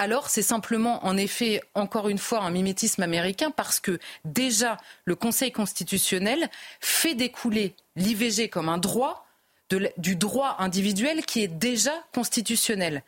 alors 0.02 0.32
c'est 0.32 0.42
simplement, 0.42 1.06
en 1.06 1.16
effet, 1.16 1.62
encore 1.76 2.10
une 2.10 2.18
fois, 2.18 2.40
un 2.40 2.50
mimétisme 2.50 3.04
américain 3.04 3.52
parce 3.52 3.80
que 3.80 4.00
déjà 4.26 4.78
le 5.06 5.14
Conseil 5.14 5.52
constitutionnel 5.52 6.50
fait 6.80 7.14
découler 7.14 7.76
l'IVG 7.96 8.50
comme 8.50 8.68
un 8.68 8.80
droit 8.80 9.28
du 9.98 10.16
droit 10.16 10.56
individuel 10.58 11.24
qui 11.24 11.44
est 11.44 11.48
déjà 11.48 11.94
constitutionnel. 12.16 13.04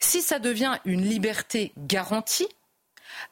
Si 0.00 0.22
ça 0.22 0.38
devient 0.38 0.78
une 0.86 1.02
liberté 1.02 1.72
garantie, 1.76 2.48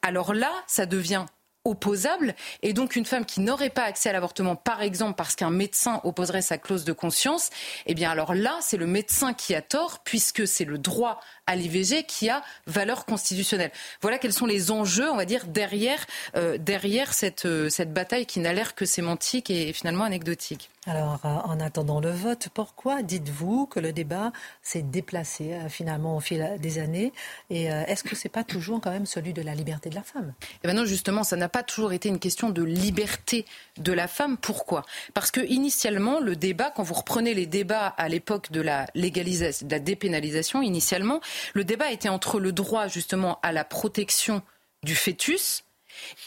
alors 0.02 0.34
là, 0.34 0.52
ça 0.66 0.84
devient 0.84 1.24
opposable. 1.66 2.34
Et 2.62 2.72
donc, 2.72 2.96
une 2.96 3.04
femme 3.04 3.24
qui 3.24 3.40
n'aurait 3.40 3.70
pas 3.70 3.82
accès 3.82 4.08
à 4.08 4.12
l'avortement, 4.12 4.56
par 4.56 4.82
exemple 4.82 5.14
parce 5.16 5.34
qu'un 5.34 5.50
médecin 5.50 6.00
opposerait 6.04 6.42
sa 6.42 6.58
clause 6.58 6.84
de 6.84 6.92
conscience, 6.92 7.50
eh 7.86 7.94
bien, 7.94 8.10
alors 8.10 8.34
là, 8.34 8.58
c'est 8.60 8.76
le 8.76 8.86
médecin 8.86 9.34
qui 9.34 9.54
a 9.54 9.62
tort, 9.62 10.00
puisque 10.04 10.46
c'est 10.46 10.64
le 10.64 10.78
droit 10.78 11.20
à 11.46 11.56
l'IVG 11.56 12.04
qui 12.04 12.28
a 12.28 12.42
valeur 12.66 13.04
constitutionnelle. 13.04 13.70
Voilà 14.02 14.18
quels 14.18 14.32
sont 14.32 14.46
les 14.46 14.70
enjeux, 14.70 15.10
on 15.10 15.16
va 15.16 15.24
dire, 15.24 15.46
derrière, 15.46 16.04
euh, 16.36 16.58
derrière 16.58 17.14
cette, 17.14 17.46
euh, 17.46 17.68
cette 17.68 17.92
bataille 17.92 18.26
qui 18.26 18.40
n'a 18.40 18.52
l'air 18.52 18.74
que 18.74 18.84
sémantique 18.84 19.50
et 19.50 19.72
finalement 19.72 20.04
anecdotique. 20.04 20.70
Alors, 20.88 21.20
euh, 21.24 21.28
en 21.28 21.58
attendant 21.60 22.00
le 22.00 22.10
vote, 22.10 22.48
pourquoi 22.54 23.02
dites-vous 23.02 23.66
que 23.66 23.80
le 23.80 23.92
débat 23.92 24.32
s'est 24.62 24.82
déplacé 24.82 25.58
finalement 25.68 26.16
au 26.16 26.20
fil 26.20 26.56
des 26.60 26.78
années? 26.78 27.12
Et 27.50 27.64
est-ce 27.64 28.04
que 28.04 28.14
c'est 28.14 28.28
pas 28.28 28.44
toujours 28.44 28.80
quand 28.80 28.92
même 28.92 29.06
celui 29.06 29.32
de 29.32 29.42
la 29.42 29.54
liberté 29.54 29.90
de 29.90 29.96
la 29.96 30.02
femme? 30.02 30.32
Eh 30.62 30.68
bien 30.68 30.76
non, 30.76 30.84
justement, 30.84 31.24
ça 31.24 31.36
n'a 31.36 31.48
pas 31.48 31.55
toujours 31.62 31.92
été 31.92 32.08
une 32.08 32.18
question 32.18 32.50
de 32.50 32.62
liberté 32.62 33.44
de 33.78 33.92
la 33.92 34.08
femme. 34.08 34.36
Pourquoi? 34.36 34.82
Parce 35.14 35.30
que 35.30 35.40
initialement, 35.40 36.20
le 36.20 36.36
débat, 36.36 36.70
quand 36.74 36.82
vous 36.82 36.94
reprenez 36.94 37.34
les 37.34 37.46
débats 37.46 37.86
à 37.86 38.08
l'époque 38.08 38.50
de 38.52 38.60
la 38.60 38.86
légalisation, 38.94 39.66
de 39.66 39.72
la 39.72 39.80
dépénalisation, 39.80 40.62
initialement, 40.62 41.20
le 41.54 41.64
débat 41.64 41.90
était 41.90 42.08
entre 42.08 42.40
le 42.40 42.52
droit 42.52 42.88
justement 42.88 43.38
à 43.42 43.52
la 43.52 43.64
protection 43.64 44.42
du 44.82 44.94
fœtus 44.94 45.65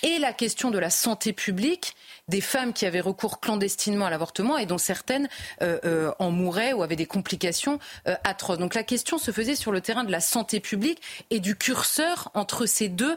et 0.04 0.20
la 0.20 0.34
question 0.34 0.72
de 0.72 0.80
la 0.80 0.90
santé 0.90 1.34
publique 1.34 1.96
des 2.28 2.42
femmes 2.42 2.74
qui 2.74 2.86
avaient 2.86 3.00
recours 3.00 3.40
clandestinement 3.40 4.06
à 4.06 4.10
l'avortement 4.10 4.58
et 4.58 4.66
dont 4.66 4.78
certaines 4.78 5.28
euh, 5.62 5.80
euh, 5.84 6.12
en 6.20 6.32
mouraient 6.32 6.74
ou 6.74 6.84
avaient 6.84 6.96
des 6.96 7.06
complications 7.06 7.80
euh, 8.08 8.16
atroces. 8.24 8.60
Donc 8.60 8.76
la 8.76 8.84
question 8.84 9.18
se 9.18 9.32
faisait 9.32 9.56
sur 9.56 9.72
le 9.72 9.82
terrain 9.82 10.04
de 10.04 10.12
la 10.12 10.22
santé 10.22 10.60
publique 10.60 11.02
et 11.32 11.40
du 11.40 11.56
curseur 11.56 12.32
entre 12.34 12.66
ces 12.66 12.90
deux 12.90 13.16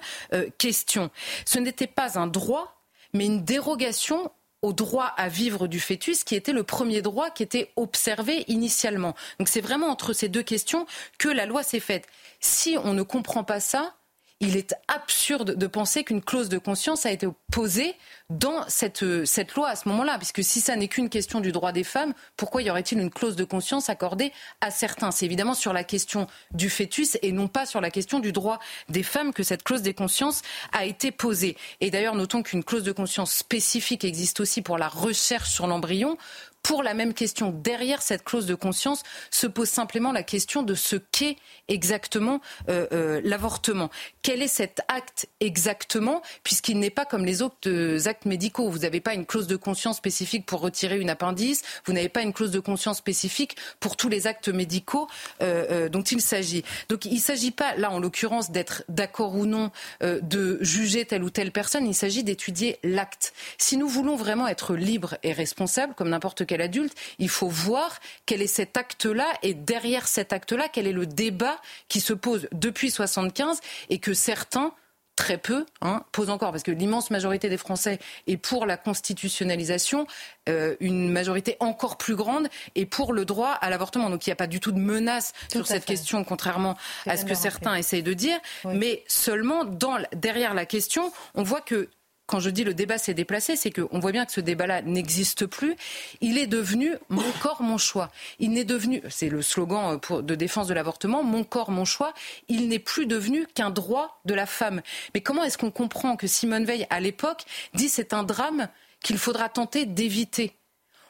questions. 0.59 1.11
Ce 1.45 1.59
n'était 1.59 1.87
pas 1.87 2.19
un 2.19 2.27
droit, 2.27 2.83
mais 3.13 3.27
une 3.27 3.45
dérogation 3.45 4.31
au 4.63 4.73
droit 4.73 5.13
à 5.17 5.29
vivre 5.29 5.67
du 5.67 5.81
fœtus, 5.81 6.25
qui 6.25 6.37
était 6.37 6.53
le 6.53 6.63
premier 6.63 7.03
droit 7.03 7.31
qui 7.31 7.43
était 7.43 7.73
observé 7.77 8.45
initialement. 8.47 9.15
Donc 9.39 9.49
c'est 9.49 9.61
vraiment 9.61 9.89
entre 9.89 10.13
ces 10.13 10.29
deux 10.29 10.43
questions 10.43 10.87
que 11.19 11.29
la 11.29 11.47
loi 11.47 11.63
s'est 11.63 11.81
faite. 11.81 12.07
Si 12.41 12.77
on 12.83 12.95
ne 12.95 13.03
comprend 13.03 13.45
pas 13.45 13.61
ça, 13.61 13.95
il 14.43 14.57
est 14.57 14.75
absurde 14.89 15.55
de 15.55 15.67
penser 15.69 16.03
qu'une 16.03 16.21
clause 16.21 16.49
de 16.49 16.59
conscience 16.59 17.07
a 17.07 17.13
été 17.13 17.29
posée 17.53 17.95
dans 18.29 18.65
cette, 18.67 19.05
euh, 19.05 19.25
cette 19.25 19.55
loi 19.55 19.69
à 19.69 19.77
ce 19.77 19.89
moment-là. 19.89 20.19
Puisque 20.19 20.43
si 20.43 20.61
ça 20.61 20.75
n'est 20.75 20.89
qu'une 20.89 21.09
question 21.09 21.39
du 21.39 21.53
droit 21.53 21.71
des 21.71 21.85
femmes, 21.85 22.13
pourquoi 22.37 22.61
y 22.61 22.69
aurait-il 22.69 22.99
une 22.99 23.11
clause 23.11 23.37
de 23.37 23.45
conscience 23.45 23.89
accordée 23.89 24.33
à 24.61 24.73
certains? 24.73 25.13
C'est 25.13 25.27
évidemment 25.27 25.55
sur 25.55 25.73
la 25.73 25.85
question 25.85 26.27
du 26.51 26.71
fœtus 26.71 27.17
et 27.23 27.31
non 27.31 27.47
pas 27.47 27.67
sur 27.67 27.81
la 27.81 27.91
question 27.91 28.19
du 28.19 28.33
droit 28.33 28.59
des 28.89 29.05
femmes 29.05 29.33
que 29.33 29.45
cette 29.45 29.63
clause 29.63 29.83
de 29.83 29.93
conscience 29.93 30.43
a 30.73 30.87
été 30.87 31.13
posée. 31.13 31.57
Et 31.81 31.93
d'ailleurs, 31.93 32.17
notons 32.17 32.43
qu'une 32.43 32.65
clause 32.65 32.83
de 32.83 32.93
conscience 32.93 33.33
spécifique 33.33 34.05
existe 34.05 34.41
aussi 34.41 34.61
pour 34.61 34.77
la 34.77 34.89
recherche 34.89 35.51
sur 35.51 35.69
l'embryon 35.69 36.19
pour 36.63 36.83
la 36.83 36.95
même 36.95 37.15
question. 37.15 37.51
Derrière 37.51 38.03
cette 38.03 38.25
clause 38.25 38.47
de 38.47 38.55
conscience 38.55 39.03
se 39.31 39.47
pose 39.47 39.69
simplement 39.69 40.13
la 40.13 40.23
question 40.23 40.63
de 40.63 40.75
ce 40.75 40.97
qu'est 40.97 41.37
exactement 41.69 42.41
euh, 42.69 42.87
euh, 42.93 43.21
l'avortement. 43.25 43.91
Quel 44.23 44.43
est 44.43 44.49
cet 44.49 44.81
acte 44.89 45.29
exactement, 45.41 46.23
puisqu'il 46.45 46.79
n'est 46.79 46.91
pas 46.91 47.05
comme 47.05 47.25
les 47.25 47.43
autres 47.43 48.09
actes 48.09 48.27
médicaux. 48.27 48.69
Vous 48.69 48.81
n'avez 48.81 49.01
pas 49.01 49.15
une 49.15 49.27
clause 49.27 49.47
de 49.47 49.57
conscience 49.57 49.97
spécifique 49.97 50.47
pour 50.47 50.61
retirer 50.61 50.99
une 50.99 51.11
appendice, 51.11 51.63
vous 51.85 51.93
n'avez 51.93 52.09
pas 52.09 52.23
une 52.23 52.33
clause 52.33 52.51
de 52.51 52.61
conscience 52.61 52.99
spécifique 52.99 53.57
pour 53.81 53.97
tous 53.97 54.09
les 54.09 54.27
actes 54.27 54.49
médicaux 54.49 55.09
euh, 55.43 55.89
dont 55.89 56.03
il 56.03 56.21
s'agit. 56.21 56.65
Donc 56.89 57.05
il 57.05 57.15
ne 57.15 57.21
s'agit 57.21 57.51
pas, 57.51 57.75
là 57.77 57.91
en 57.91 57.99
l'occurrence, 57.99 58.51
d'être 58.51 58.85
d'accord 58.89 59.35
ou 59.35 59.47
non, 59.47 59.71
de 60.01 60.59
juger 60.61 61.05
telle 61.05 61.25
ou 61.25 61.31
telle 61.31 61.53
personne, 61.53 61.87
il 61.87 61.95
s'agit 61.95 62.25
d'étudier 62.25 62.79
l'acte. 62.83 63.33
Si 63.59 63.77
nous 63.77 63.89
voulons 63.89 64.17
vraiment 64.17 64.47
être 64.49 64.75
libres 64.75 65.17
et 65.23 65.33
responsables, 65.33 65.95
comme 65.95 66.11
n'importe 66.11 66.47
quel 66.47 66.52
adulte, 66.61 66.95
il 67.19 67.29
faut 67.29 67.49
voir 67.49 67.99
quel 68.27 68.43
est 68.43 68.47
cet 68.47 68.77
acte-là 68.77 69.33
et 69.43 69.55
derrière 69.55 70.07
cet 70.07 70.33
acte-là, 70.33 70.69
quel 70.69 70.87
est 70.87 70.93
le 70.93 71.07
débat 71.07 71.61
qui 71.89 72.01
se 72.01 72.13
pose 72.13 72.49
depuis 72.53 72.91
75 72.91 73.61
et 73.89 73.99
que 73.99 74.15
certains 74.15 74.75
très 75.17 75.39
peu, 75.39 75.67
hein, 75.83 76.05
posent 76.11 76.31
encore, 76.31 76.53
parce 76.53 76.63
que 76.63 76.71
l'immense 76.71 77.11
majorité 77.11 77.49
des 77.49 77.57
Français 77.57 77.99
est 78.27 78.37
pour 78.37 78.67
la 78.67 78.77
constitutionnalisation, 78.77 80.07
euh, 80.49 80.75
une 80.81 81.11
majorité 81.11 81.57
encore 81.61 81.99
plus 81.99 82.17
grande 82.17 82.49
est 82.75 82.87
pour 82.87 83.13
le 83.13 83.25
droit 83.25 83.51
à 83.51 83.69
l'avortement. 83.69 84.09
Donc 84.11 84.27
il 84.27 84.31
n'y 84.31 84.33
a 84.33 84.37
pas 84.37 84.47
du 84.47 84.59
tout 84.59 84.73
de 84.73 84.79
menace 84.79 85.33
sur 85.51 85.67
cette 85.67 85.85
question, 85.85 86.25
contrairement 86.25 86.77
à 87.07 87.17
ce 87.17 87.25
que 87.25 87.35
certains 87.35 87.75
essayent 87.75 88.03
de 88.03 88.15
dire, 88.15 88.39
mais 88.65 89.05
seulement 89.07 89.65
dans, 89.65 89.99
derrière 90.15 90.55
la 90.55 90.67
question, 90.67 91.13
on 91.35 91.43
voit 91.43 91.61
que 91.61 91.89
quand 92.27 92.41
je 92.41 92.51
dis 92.51 92.65
le 92.65 92.75
débat 92.75 92.99
s'est 92.99 93.15
déplacé, 93.15 93.57
c'est 93.57 93.71
qu'on 93.71 93.99
voit 93.99 94.13
bien 94.13 94.25
que 94.25 94.33
ce 94.33 94.41
débat-là 94.41 94.83
n'existe 94.83 95.47
plus. 95.47 95.77
Il 96.21 96.39
est 96.39 96.47
devenu 96.47 96.95
mon 97.09 97.31
corps, 97.41 97.63
mon 97.63 97.79
choix. 97.79 98.11
Il 98.39 98.53
n'est 98.53 98.65
devenu, 98.65 99.03
c'est 99.11 99.29
le 99.29 99.43
slogan 99.43 99.99
euh, 100.11 100.23
de 100.23 100.35
défense 100.35 100.69
de 100.69 100.75
l'avortement, 100.75 101.23
mon 101.23 101.45
corps, 101.45 101.71
mon 101.71 101.85
choix. 101.85 102.15
Il 102.49 102.69
n'est 102.69 102.79
plus 102.79 103.07
devenu 103.07 103.47
qu'un 103.47 103.71
droit 103.71 104.21
de 104.25 104.35
la 104.35 104.47
femme. 104.47 104.83
Mais 105.15 105.21
comment 105.21 105.43
est-ce 105.45 105.59
qu'on 105.59 105.71
comprend 105.71 106.17
que 106.17 106.27
Simone 106.27 106.65
Veil, 106.65 106.87
à 106.91 107.01
l'époque, 107.01 107.45
dit 107.75 107.89
c'est 107.89 108.13
un 108.13 108.23
drame 108.23 108.69
qu'il 109.03 109.19
faudra 109.19 109.49
tenter 109.49 109.85
d'éviter 109.85 110.55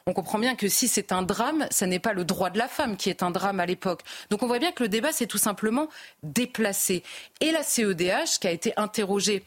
on 0.05 0.11
comprend 0.11 0.37
bien 0.37 0.55
que 0.55 0.67
si 0.67 0.89
c'est 0.89 1.13
un 1.13 1.21
drame, 1.21 1.65
ce 1.71 1.85
n'est 1.85 1.99
pas 1.99 2.11
le 2.11 2.25
droit 2.25 2.49
de 2.49 2.57
la 2.57 2.67
femme 2.67 2.97
qui 2.97 3.09
est 3.09 3.23
un 3.23 3.31
drame 3.31 3.61
à 3.61 3.65
l'époque. 3.65 4.01
Donc 4.29 4.43
on 4.43 4.47
voit 4.47 4.59
bien 4.59 4.73
que 4.73 4.83
le 4.83 4.89
débat 4.89 5.13
s'est 5.13 5.27
tout 5.27 5.37
simplement 5.37 5.87
déplacé. 6.23 7.03
Et 7.39 7.51
la 7.51 7.63
CEDH, 7.63 8.39
qui 8.41 8.47
a 8.47 8.51
été 8.51 8.73
interrogée 8.75 9.45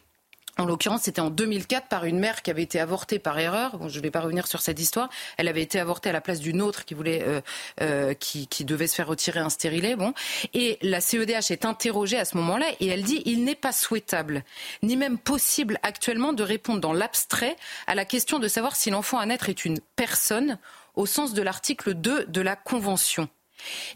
En 0.58 0.64
l'occurrence, 0.64 1.02
c'était 1.02 1.20
en 1.20 1.28
2004 1.28 1.86
par 1.88 2.04
une 2.06 2.18
mère 2.18 2.42
qui 2.42 2.50
avait 2.50 2.62
été 2.62 2.80
avortée 2.80 3.18
par 3.18 3.38
erreur. 3.38 3.76
Bon, 3.76 3.88
je 3.88 3.98
ne 3.98 4.02
vais 4.02 4.10
pas 4.10 4.20
revenir 4.20 4.46
sur 4.46 4.62
cette 4.62 4.80
histoire. 4.80 5.10
Elle 5.36 5.48
avait 5.48 5.62
été 5.62 5.78
avortée 5.78 6.08
à 6.08 6.12
la 6.12 6.22
place 6.22 6.40
d'une 6.40 6.62
autre 6.62 6.86
qui 6.86 6.94
voulait, 6.94 7.22
euh, 7.26 7.42
euh, 7.82 8.14
qui, 8.14 8.46
qui, 8.46 8.64
devait 8.64 8.86
se 8.86 8.94
faire 8.94 9.06
retirer 9.06 9.40
un 9.40 9.50
stérilet. 9.50 9.96
Bon, 9.96 10.14
et 10.54 10.78
la 10.80 11.02
CEDH 11.02 11.50
est 11.50 11.66
interrogée 11.66 12.18
à 12.18 12.24
ce 12.24 12.38
moment-là 12.38 12.66
et 12.80 12.86
elle 12.86 13.02
dit 13.02 13.22
il 13.26 13.44
n'est 13.44 13.54
pas 13.54 13.72
souhaitable, 13.72 14.44
ni 14.82 14.96
même 14.96 15.18
possible 15.18 15.78
actuellement 15.82 16.32
de 16.32 16.42
répondre 16.42 16.80
dans 16.80 16.94
l'abstrait 16.94 17.56
à 17.86 17.94
la 17.94 18.06
question 18.06 18.38
de 18.38 18.48
savoir 18.48 18.76
si 18.76 18.88
l'enfant 18.88 19.18
à 19.18 19.26
naître 19.26 19.50
est 19.50 19.66
une 19.66 19.80
personne 19.94 20.58
au 20.94 21.04
sens 21.04 21.34
de 21.34 21.42
l'article 21.42 21.92
2 21.92 22.26
de 22.26 22.40
la 22.40 22.56
Convention. 22.56 23.28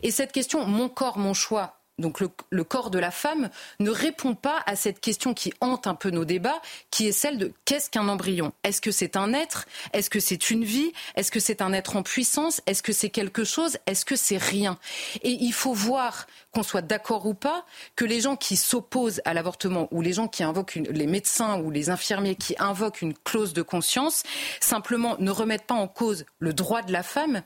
Et 0.03 0.11
cette 0.11 0.33
question, 0.33 0.67
mon 0.67 0.89
corps, 0.89 1.19
mon 1.19 1.35
choix, 1.35 1.80
donc 2.01 2.21
le, 2.21 2.65
corps 2.65 2.91
de 2.91 2.99
la 2.99 3.11
femme, 3.11 3.51
ne 3.79 3.91
répond 3.91 4.35
pas 4.35 4.63
à 4.67 4.77
cette 4.77 5.01
question 5.01 5.35
qui 5.35 5.53
hante 5.61 5.87
un 5.87 5.95
peu 5.95 6.11
nos 6.11 6.25
débats, 6.25 6.61
qui 6.91 7.07
est 7.07 7.13
celle 7.13 7.39
de 7.39 7.53
qu'est-ce 7.65 7.91
qu'un 7.91 8.09
embryon? 8.09 8.53
Est-ce 8.65 8.81
que 8.81 8.91
c'est 8.91 9.17
un 9.17 9.33
être? 9.33 9.67
Est-ce 9.93 10.11
que 10.11 10.21
c'est 10.21 10.51
une 10.51 10.65
vie? 10.65 10.93
Est-ce 11.15 11.31
que 11.31 11.41
c'est 11.41 11.63
un 11.63 11.73
être 11.73 11.97
en 11.97 12.03
puissance? 12.03 12.61
Est-ce 12.67 12.83
que 12.83 12.93
c'est 12.93 13.11
quelque 13.11 13.45
chose? 13.45 13.79
Est-ce 13.87 14.05
que 14.05 14.17
c'est 14.17 14.39
rien? 14.39 14.79
Et 15.23 15.31
il 15.31 15.53
faut 15.53 15.75
voir 15.75 16.27
qu'on 16.53 16.63
soit 16.63 16.83
d'accord 16.83 17.27
ou 17.27 17.35
pas, 17.35 17.65
que 17.97 18.05
les 18.05 18.21
gens 18.21 18.37
qui 18.37 18.57
s'opposent 18.57 19.21
à 19.25 19.35
l'avortement 19.35 19.89
ou 19.91 20.03
les 20.03 20.13
gens 20.13 20.29
qui 20.29 20.43
invoquent 20.43 20.75
les 20.75 21.07
médecins 21.07 21.61
ou 21.61 21.71
les 21.71 21.91
infirmiers 21.91 22.35
qui 22.35 22.55
invoquent 22.59 23.03
une 23.03 23.15
clause 23.15 23.53
de 23.53 23.63
conscience, 23.63 24.23
simplement 24.61 25.17
ne 25.19 25.31
remettent 25.31 25.67
pas 25.67 25.75
en 25.75 25.89
cause 25.89 26.25
le 26.39 26.53
droit 26.53 26.83
de 26.83 26.93
la 26.93 27.03
femme, 27.03 27.43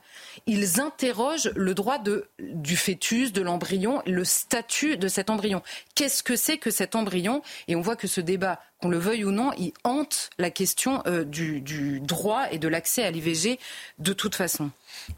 ils 0.47 0.79
interrogent 0.79 1.51
le 1.55 1.73
droit 1.73 1.99
du 2.39 2.77
fœtus, 2.77 3.31
de 3.31 3.41
l'embryon, 3.41 4.01
le 4.05 4.23
statut 4.23 4.97
de 4.97 5.07
cet 5.07 5.29
embryon. 5.29 5.61
Qu'est-ce 5.93 6.23
que 6.23 6.35
c'est 6.35 6.57
que 6.57 6.71
cet 6.71 6.95
embryon? 6.95 7.41
Et 7.67 7.75
on 7.75 7.81
voit 7.81 7.95
que 7.95 8.07
ce 8.07 8.21
débat 8.21 8.59
qu'on 8.85 8.89
le 8.89 8.99
veuille 8.99 9.25
ou 9.25 9.31
non, 9.31 9.51
il 9.57 9.73
hante 9.83 10.29
la 10.37 10.51
question 10.51 11.01
euh, 11.07 11.23
du, 11.23 11.99
droit 12.01 12.45
et 12.51 12.59
de 12.59 12.67
l'accès 12.67 13.03
à 13.03 13.09
l'IVG 13.09 13.59
de 13.97 14.13
toute 14.13 14.35
façon. 14.35 14.69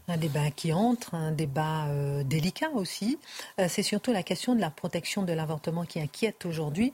Un 0.08 0.16
débat 0.16 0.50
qui 0.50 0.72
entre, 0.72 1.14
un 1.14 1.32
débat 1.32 1.86
euh, 1.88 2.24
délicat 2.24 2.70
aussi. 2.74 3.18
Euh, 3.60 3.66
c'est 3.68 3.82
surtout 3.82 4.10
la 4.12 4.22
question 4.22 4.54
de 4.54 4.60
la 4.60 4.70
protection 4.70 5.22
de 5.22 5.32
l'avortement 5.34 5.84
qui 5.84 6.00
inquiète 6.00 6.46
aujourd'hui 6.46 6.92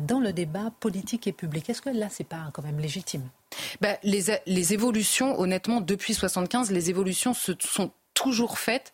dans 0.00 0.20
le 0.20 0.32
débat 0.32 0.72
politique 0.80 1.26
et 1.26 1.32
public. 1.32 1.68
Est-ce 1.68 1.82
que 1.82 1.90
là, 1.90 2.08
c'est 2.10 2.24
pas 2.24 2.50
quand 2.52 2.62
même 2.62 2.78
légitime? 2.78 3.28
Ben, 3.80 3.96
les, 4.02 4.24
les 4.46 4.72
évolutions, 4.72 5.38
honnêtement, 5.38 5.80
depuis 5.80 6.14
75, 6.14 6.70
les 6.70 6.90
évolutions 6.90 7.34
se 7.34 7.52
sont 7.60 7.90
toujours 8.14 8.58
faites 8.58 8.92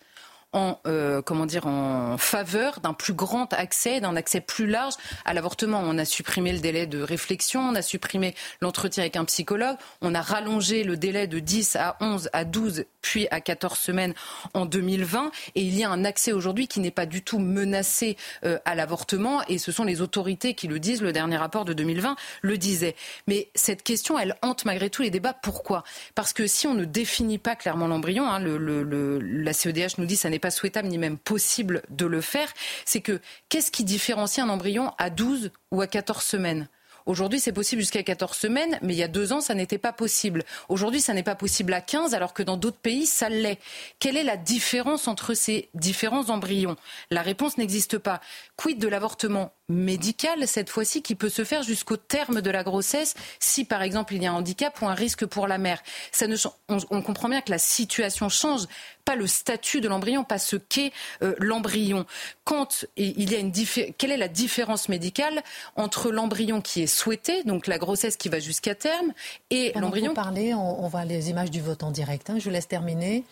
en 0.53 0.79
euh, 0.87 1.23
comment 1.23 1.47
dire 1.47 1.67
en 1.67 2.19
faveur 2.19 2.81
d'un 2.81 2.93
plus 2.93 3.13
grand 3.13 3.53
accès, 3.53 4.01
d'un 4.01 4.17
accès 4.17 4.41
plus 4.41 4.67
large 4.67 4.95
à 5.25 5.35
l'avortement. 5.35 5.81
On 5.85 5.97
a 5.99 6.05
supprimé 6.05 6.53
le 6.53 6.59
délai 6.59 6.87
de 6.87 7.01
réflexion, 7.01 7.61
on 7.61 7.75
a 7.75 7.83
supprimé 7.83 8.35
l'entretien 8.61 9.03
avec 9.03 9.17
un 9.17 9.25
psychologue, 9.25 9.77
on 10.01 10.15
a 10.15 10.21
rallongé 10.21 10.83
le 10.83 10.97
délai 10.97 11.27
de 11.27 11.39
10 11.39 11.77
à 11.77 11.97
11 12.01 12.31
à 12.33 12.45
12 12.45 12.85
puis 13.03 13.29
à 13.31 13.41
14 13.41 13.79
semaines 13.79 14.15
en 14.55 14.67
2020 14.67 15.31
et 15.55 15.63
il 15.63 15.77
y 15.77 15.85
a 15.85 15.91
un 15.91 16.05
accès 16.05 16.33
aujourd'hui 16.33 16.69
qui 16.69 16.81
n'est 16.81 16.91
pas 16.91 17.07
du 17.07 17.23
tout 17.23 17.39
menacé 17.39 18.17
euh, 18.45 18.59
à 18.65 18.75
l'avortement 18.75 19.43
et 19.49 19.59
ce 19.59 19.73
sont 19.73 19.85
les 19.85 20.01
autorités 20.01 20.55
qui 20.55 20.69
le 20.69 20.81
disent, 20.81 21.03
le 21.03 21.13
dernier 21.13 21.37
rapport 21.37 21.65
de 21.65 21.73
2020 21.73 22.17
le 22.43 22.59
disait. 22.59 22.97
Mais 23.27 23.49
cette 23.55 23.83
question, 23.83 24.19
elle 24.19 24.37
hante 24.43 24.65
malgré 24.65 24.91
tout 24.91 25.03
les 25.03 25.11
débats. 25.11 25.33
Pourquoi? 25.33 25.85
Parce 26.15 26.33
que 26.33 26.47
si 26.47 26.67
on 26.67 26.75
ne 26.75 26.85
définit 26.85 27.39
pas 27.39 27.55
clairement 27.55 27.87
l'embryon, 27.87 28.29
hein, 28.29 28.41
le, 28.41 28.59
le, 28.59 29.19
la 29.21 29.53
CEDH 29.53 29.99
nous 29.99 30.07
dit 30.07 30.17
ça 30.17 30.29
n'est 30.29 30.39
pas 30.41 30.51
souhaitable 30.51 30.88
ni 30.88 30.99
même 30.99 31.18
possible 31.18 31.82
de 31.91 32.07
le 32.07 32.20
faire, 32.20 32.53
c'est 32.84 33.01
que 33.01 33.20
qu'est-ce 33.49 33.70
qui 33.70 33.84
différencie 33.84 34.45
un 34.45 34.49
embryon 34.49 34.93
à 34.99 35.11
12 35.11 35.53
ou 35.70 35.80
à 35.80 35.86
14 35.86 36.24
semaines? 36.24 36.68
Aujourd'hui, 37.07 37.41
c'est 37.41 37.53
possible 37.53 37.82
jusqu'à 37.82 38.03
14 38.03 38.36
semaines, 38.36 38.78
mais 38.82 38.95
il 38.95 38.99
y 38.99 39.03
a 39.03 39.09
deux 39.09 39.32
ans, 39.32 39.41
ça 39.41 39.55
n'était 39.55 39.78
pas 39.78 39.93
possible. 39.93 40.45
Aujourd'hui, 40.68 41.01
ça 41.01 41.14
n'est 41.14 41.22
pas 41.22 41.34
possible 41.34 41.72
à 41.72 41.80
15, 41.80 42.14
alors 42.14 42.34
que 42.34 42.43
dans 42.43 42.57
d'autres 42.57 42.78
pays, 42.78 43.07
ça 43.07 43.28
l'est. 43.28 43.59
Quelle 43.99 44.16
est 44.16 44.24
la 44.24 44.36
différence 44.36 45.09
entre 45.09 45.34
ces 45.34 45.70
différents 45.74 46.30
embryons? 46.30 46.76
La 47.11 47.22
réponse 47.22 47.59
n'existe 47.59 47.99
pas. 47.99 48.20
Quid 48.57 48.78
de 48.78 48.88
l'avortement? 48.88 49.53
Médical, 49.71 50.47
cette 50.47 50.68
fois-ci, 50.68 51.03
qui 51.03 51.14
peut 51.14 51.29
se 51.29 51.45
faire 51.45 51.62
jusqu'au 51.62 51.97
terme 51.97 52.41
de 52.41 52.51
la 52.51 52.62
grossesse, 52.62 53.14
si 53.39 53.64
par 53.64 53.83
exemple 53.83 54.14
il 54.14 54.23
y 54.23 54.27
a 54.27 54.33
un 54.33 54.35
handicap 54.35 54.81
ou 54.83 54.87
un 54.87 54.95
risque 54.95 55.25
pour 55.25 55.49
la 55.49 55.59
mère. 55.59 55.83
Ça 56.12 56.27
ne, 56.27 56.37
on, 56.68 57.03
comprend 57.03 57.29
bien 57.29 57.41
que 57.41 57.51
la 57.51 57.59
situation 57.59 58.29
change, 58.29 58.66
pas 59.05 59.16
le 59.16 59.27
statut 59.27 59.81
de 59.81 59.89
l'embryon, 59.89 60.25
pas 60.25 60.39
ce 60.39 60.57
qu'est 60.57 60.93
euh, 61.23 61.35
l'embryon. 61.39 62.05
Quand 62.45 62.85
il 62.97 63.31
y 63.31 63.35
a 63.35 63.39
une 63.39 63.53
quelle 63.99 64.12
est 64.12 64.16
la 64.16 64.29
différence 64.29 64.89
médicale 64.89 65.43
entre 65.77 66.11
l'embryon 66.11 66.61
qui 66.61 66.83
est 66.83 66.87
souhaité, 66.87 67.43
donc 67.45 67.66
la 67.66 67.79
grossesse 67.79 68.16
qui 68.16 68.29
va 68.29 68.39
jusqu'à 68.39 68.75
terme, 68.75 69.12
et 69.51 69.73
l'embryon. 69.77 70.14
parler, 70.14 70.55
on, 70.55 70.85
on, 70.85 70.89
voit 70.89 71.05
les 71.05 71.31
images 71.31 71.51
du 71.51 71.61
vote 71.61 71.83
en 71.83 71.91
direct. 71.91 72.31
Hein. 72.31 72.37
Je 72.39 72.45
vous 72.45 72.51
laisse 72.51 72.68
terminer 72.68 73.25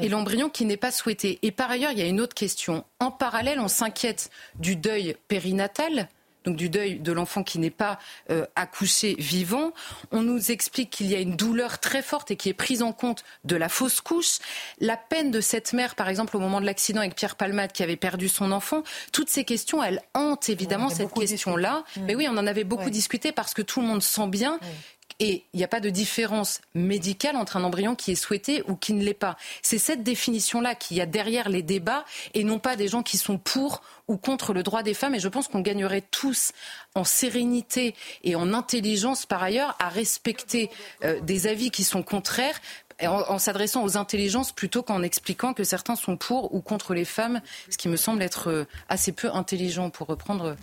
et 0.00 0.08
l'embryon 0.08 0.48
qui 0.50 0.64
n'est 0.64 0.76
pas 0.76 0.90
souhaité. 0.90 1.38
Et 1.42 1.50
par 1.50 1.70
ailleurs, 1.70 1.92
il 1.92 1.98
y 1.98 2.02
a 2.02 2.06
une 2.06 2.20
autre 2.20 2.34
question. 2.34 2.84
En 3.00 3.10
parallèle, 3.10 3.60
on 3.60 3.68
s'inquiète 3.68 4.30
du 4.58 4.76
deuil 4.76 5.16
périnatal, 5.28 6.08
donc 6.46 6.56
du 6.56 6.70
deuil 6.70 7.00
de 7.00 7.12
l'enfant 7.12 7.42
qui 7.42 7.58
n'est 7.58 7.70
pas 7.70 7.98
euh, 8.30 8.46
accouché 8.54 9.16
vivant. 9.18 9.72
On 10.12 10.22
nous 10.22 10.52
explique 10.52 10.90
qu'il 10.90 11.08
y 11.08 11.14
a 11.14 11.18
une 11.18 11.34
douleur 11.34 11.80
très 11.80 12.02
forte 12.02 12.30
et 12.30 12.36
qui 12.36 12.48
est 12.48 12.54
prise 12.54 12.82
en 12.82 12.92
compte 12.92 13.24
de 13.44 13.56
la 13.56 13.68
fausse 13.68 14.00
couche. 14.00 14.38
La 14.80 14.96
peine 14.96 15.30
de 15.30 15.40
cette 15.40 15.72
mère, 15.72 15.96
par 15.96 16.08
exemple, 16.08 16.36
au 16.36 16.40
moment 16.40 16.60
de 16.60 16.66
l'accident 16.66 17.00
avec 17.00 17.16
Pierre 17.16 17.34
Palmade 17.34 17.72
qui 17.72 17.82
avait 17.82 17.96
perdu 17.96 18.28
son 18.28 18.52
enfant, 18.52 18.84
toutes 19.12 19.28
ces 19.28 19.44
questions, 19.44 19.82
elles 19.82 20.02
hantent 20.14 20.48
évidemment 20.48 20.88
cette 20.88 21.12
question-là. 21.12 21.84
Mais 22.02 22.14
oui, 22.14 22.28
on 22.30 22.36
en 22.36 22.46
avait 22.46 22.64
beaucoup 22.64 22.90
discuté 22.90 23.32
parce 23.32 23.52
que 23.52 23.62
tout 23.62 23.80
le 23.80 23.86
monde 23.86 24.02
sent 24.02 24.28
bien 24.28 24.60
et 25.18 25.44
il 25.52 25.58
n'y 25.58 25.64
a 25.64 25.68
pas 25.68 25.80
de 25.80 25.90
différence 25.90 26.60
médicale 26.74 27.36
entre 27.36 27.56
un 27.56 27.64
embryon 27.64 27.94
qui 27.94 28.12
est 28.12 28.16
souhaité 28.16 28.62
ou 28.68 28.76
qui 28.76 28.92
ne 28.92 29.02
l'est 29.02 29.14
pas. 29.14 29.36
C'est 29.62 29.78
cette 29.78 30.02
définition-là 30.02 30.74
qu'il 30.74 30.96
y 30.96 31.00
a 31.00 31.06
derrière 31.06 31.48
les 31.48 31.62
débats 31.62 32.04
et 32.34 32.44
non 32.44 32.58
pas 32.58 32.76
des 32.76 32.88
gens 32.88 33.02
qui 33.02 33.16
sont 33.16 33.38
pour 33.38 33.82
ou 34.08 34.16
contre 34.16 34.52
le 34.52 34.62
droit 34.62 34.82
des 34.82 34.94
femmes. 34.94 35.14
Et 35.14 35.20
je 35.20 35.28
pense 35.28 35.48
qu'on 35.48 35.60
gagnerait 35.60 36.04
tous 36.10 36.52
en 36.94 37.04
sérénité 37.04 37.94
et 38.24 38.36
en 38.36 38.52
intelligence 38.52 39.26
par 39.26 39.42
ailleurs 39.42 39.76
à 39.78 39.88
respecter 39.88 40.70
euh, 41.04 41.20
des 41.20 41.46
avis 41.46 41.70
qui 41.70 41.84
sont 41.84 42.02
contraires 42.02 42.60
en, 43.02 43.38
s'adressant 43.38 43.84
aux 43.84 43.96
intelligences 43.96 44.52
plutôt 44.52 44.82
qu'en 44.82 45.02
expliquant 45.02 45.52
que 45.52 45.64
certains 45.64 45.96
sont 45.96 46.16
pour 46.16 46.54
ou 46.54 46.60
contre 46.60 46.94
les 46.94 47.04
femmes, 47.04 47.40
ce 47.70 47.76
qui 47.76 47.88
me 47.88 47.96
semble 47.96 48.22
être 48.22 48.50
euh, 48.50 48.64
assez 48.88 49.12
peu 49.12 49.30
intelligent 49.30 49.90
pour 49.90 50.06
reprendre 50.06 50.56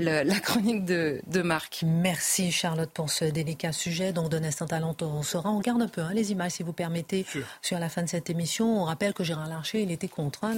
la, 0.00 0.40
chronique 0.40 0.84
de, 0.84 1.42
Marc. 1.42 1.84
Merci 1.86 2.50
Charlotte 2.50 2.90
pour 2.90 3.10
ce 3.10 3.24
délicat 3.24 3.72
sujet. 3.72 4.12
Donc 4.12 4.30
d'un 4.30 4.44
instant 4.44 4.66
talent, 4.66 4.96
on 5.00 5.22
sera. 5.22 5.50
On 5.50 5.60
garde 5.60 5.82
un 5.82 5.88
peu 5.88 6.00
hein, 6.00 6.12
les 6.14 6.32
images 6.32 6.52
si 6.52 6.62
vous 6.62 6.72
permettez 6.72 7.26
sur 7.62 7.78
la 7.78 7.88
fin 7.88 8.02
de 8.02 8.08
cette 8.08 8.30
émission. 8.30 8.82
On 8.82 8.84
rappelle 8.84 9.12
que 9.12 9.24
Gérard 9.24 9.48
Larcher, 9.48 9.82
il 9.82 9.90
était 9.90 10.08
contre 10.08 10.44
hein, 10.44 10.54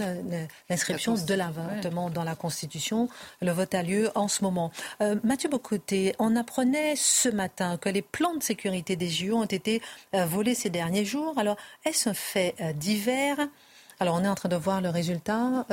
l'inscription 0.70 1.14
de 1.14 1.34
l'avortement 1.34 2.10
dans 2.10 2.24
la 2.24 2.34
Constitution. 2.34 3.08
Le 3.40 3.52
vote 3.52 3.74
a 3.74 3.82
lieu 3.82 4.10
en 4.14 4.28
ce 4.28 4.42
moment. 4.42 4.70
Euh, 5.00 5.16
Mathieu 5.24 5.48
Bocoté, 5.48 6.14
on 6.18 6.36
apprenait 6.36 6.94
ce 6.96 7.28
matin 7.28 7.76
que 7.76 7.88
les 7.88 8.02
plans 8.02 8.34
de 8.34 8.42
sécurité 8.42 8.96
des 8.96 9.08
JO 9.08 9.36
ont 9.36 9.44
été 9.44 9.82
euh, 10.14 10.24
volés 10.24 10.54
ces 10.54 10.70
derniers 10.70 11.04
jours. 11.04 11.36
Alors 11.38 11.56
est-ce 11.84 12.08
un 12.08 12.14
fait 12.14 12.54
euh, 12.60 12.72
divers? 12.72 13.38
Alors 14.00 14.16
on 14.16 14.24
est 14.24 14.28
en 14.28 14.34
train 14.34 14.48
de 14.48 14.56
voir 14.56 14.80
le 14.80 14.88
résultat. 14.88 15.66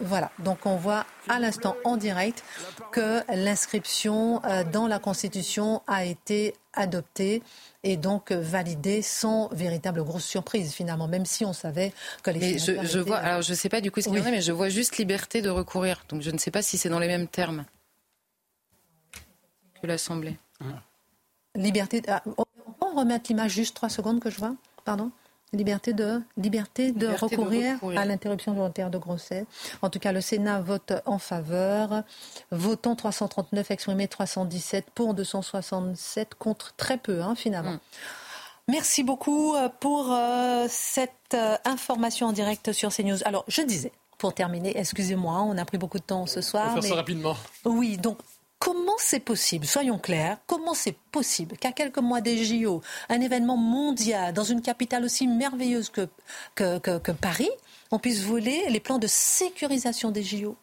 Voilà, 0.00 0.30
donc 0.38 0.66
on 0.66 0.76
voit 0.76 1.06
à 1.28 1.38
l'instant 1.38 1.76
en 1.84 1.96
direct 1.96 2.44
que 2.92 3.20
l'inscription 3.34 4.42
euh, 4.44 4.64
dans 4.64 4.86
la 4.86 4.98
Constitution 4.98 5.82
a 5.86 6.04
été 6.04 6.54
adoptée 6.74 7.42
et 7.82 7.96
donc 7.96 8.32
validée 8.32 9.02
sans 9.02 9.48
véritable 9.48 10.04
grosse 10.04 10.24
surprise 10.24 10.72
finalement, 10.72 11.08
même 11.08 11.26
si 11.26 11.44
on 11.44 11.52
savait 11.52 11.92
que 12.22 12.30
les. 12.30 12.38
Mais 12.38 12.58
je, 12.58 12.98
vois, 12.98 13.16
alors 13.18 13.42
je 13.42 13.50
ne 13.50 13.56
sais 13.56 13.68
pas 13.68 13.80
du 13.80 13.90
coup 13.90 14.00
ce 14.00 14.08
qu'il 14.08 14.18
y 14.18 14.22
mais 14.22 14.42
je 14.42 14.52
vois 14.52 14.68
juste 14.68 14.96
liberté 14.98 15.42
de 15.42 15.50
recourir. 15.50 16.04
Donc 16.08 16.22
je 16.22 16.30
ne 16.30 16.38
sais 16.38 16.50
pas 16.50 16.62
si 16.62 16.78
c'est 16.78 16.88
dans 16.88 16.98
les 16.98 17.08
mêmes 17.08 17.28
termes 17.28 17.64
que 19.80 19.86
l'Assemblée. 19.86 20.36
Liberté. 21.54 22.02
Ah, 22.06 22.22
on 22.36 22.44
peut 22.72 22.96
remettre 22.96 23.30
l'image 23.30 23.52
juste 23.52 23.74
trois 23.74 23.88
secondes 23.88 24.20
que 24.20 24.30
je 24.30 24.38
vois? 24.38 24.54
Pardon? 24.84 25.10
Liberté 25.52 25.92
de, 25.92 26.22
liberté 26.36 26.92
de, 26.92 27.08
recourir, 27.08 27.78
à 27.96 28.04
l'interruption 28.04 28.52
volontaire 28.52 28.88
de 28.88 28.98
grossesse. 28.98 29.46
En 29.82 29.90
tout 29.90 29.98
cas, 29.98 30.12
le 30.12 30.20
Sénat 30.20 30.60
vote 30.60 30.92
en 31.06 31.18
faveur. 31.18 32.04
Votant 32.52 32.94
339, 32.94 33.70
exprimé 33.72 34.06
317, 34.06 34.86
pour 34.94 35.14
267, 35.14 36.34
contre 36.36 36.74
très 36.76 36.98
peu, 36.98 37.20
hein, 37.22 37.34
finalement. 37.34 37.72
Mm. 37.72 37.80
Merci 38.70 39.02
beaucoup 39.02 39.54
euh, 39.56 39.68
pour 39.80 40.12
euh, 40.12 40.66
cette 40.68 41.34
euh, 41.34 41.56
information 41.64 42.28
en 42.28 42.32
direct 42.32 42.72
sur 42.72 42.94
CNews. 42.94 43.18
Alors, 43.24 43.44
je 43.48 43.62
disais, 43.62 43.90
pour 44.18 44.32
terminer, 44.34 44.78
excusez-moi, 44.78 45.42
on 45.42 45.58
a 45.58 45.64
pris 45.64 45.78
beaucoup 45.78 45.98
de 45.98 46.04
temps 46.04 46.26
ce 46.26 46.40
soir. 46.40 46.66
On 46.70 46.74
va 46.76 46.82
faire 46.82 46.90
ça 46.90 46.96
rapidement. 46.96 47.36
Oui, 47.64 47.96
donc 47.96 48.18
Comment 48.60 48.96
c'est 48.98 49.20
possible, 49.20 49.64
soyons 49.64 49.98
clairs, 49.98 50.36
comment 50.46 50.74
c'est 50.74 50.94
possible 51.10 51.56
qu'à 51.56 51.72
quelques 51.72 51.96
mois 51.96 52.20
des 52.20 52.44
JO, 52.44 52.82
un 53.08 53.20
événement 53.22 53.56
mondial 53.56 54.34
dans 54.34 54.44
une 54.44 54.60
capitale 54.60 55.02
aussi 55.02 55.26
merveilleuse 55.26 55.88
que, 55.88 56.06
que, 56.54 57.12
Paris, 57.12 57.48
on 57.90 57.98
puisse 57.98 58.22
voler 58.22 58.68
les 58.68 58.78
plans 58.78 58.98
de 58.98 59.06
sécurisation 59.06 60.10
des 60.10 60.22
JO 60.22 60.56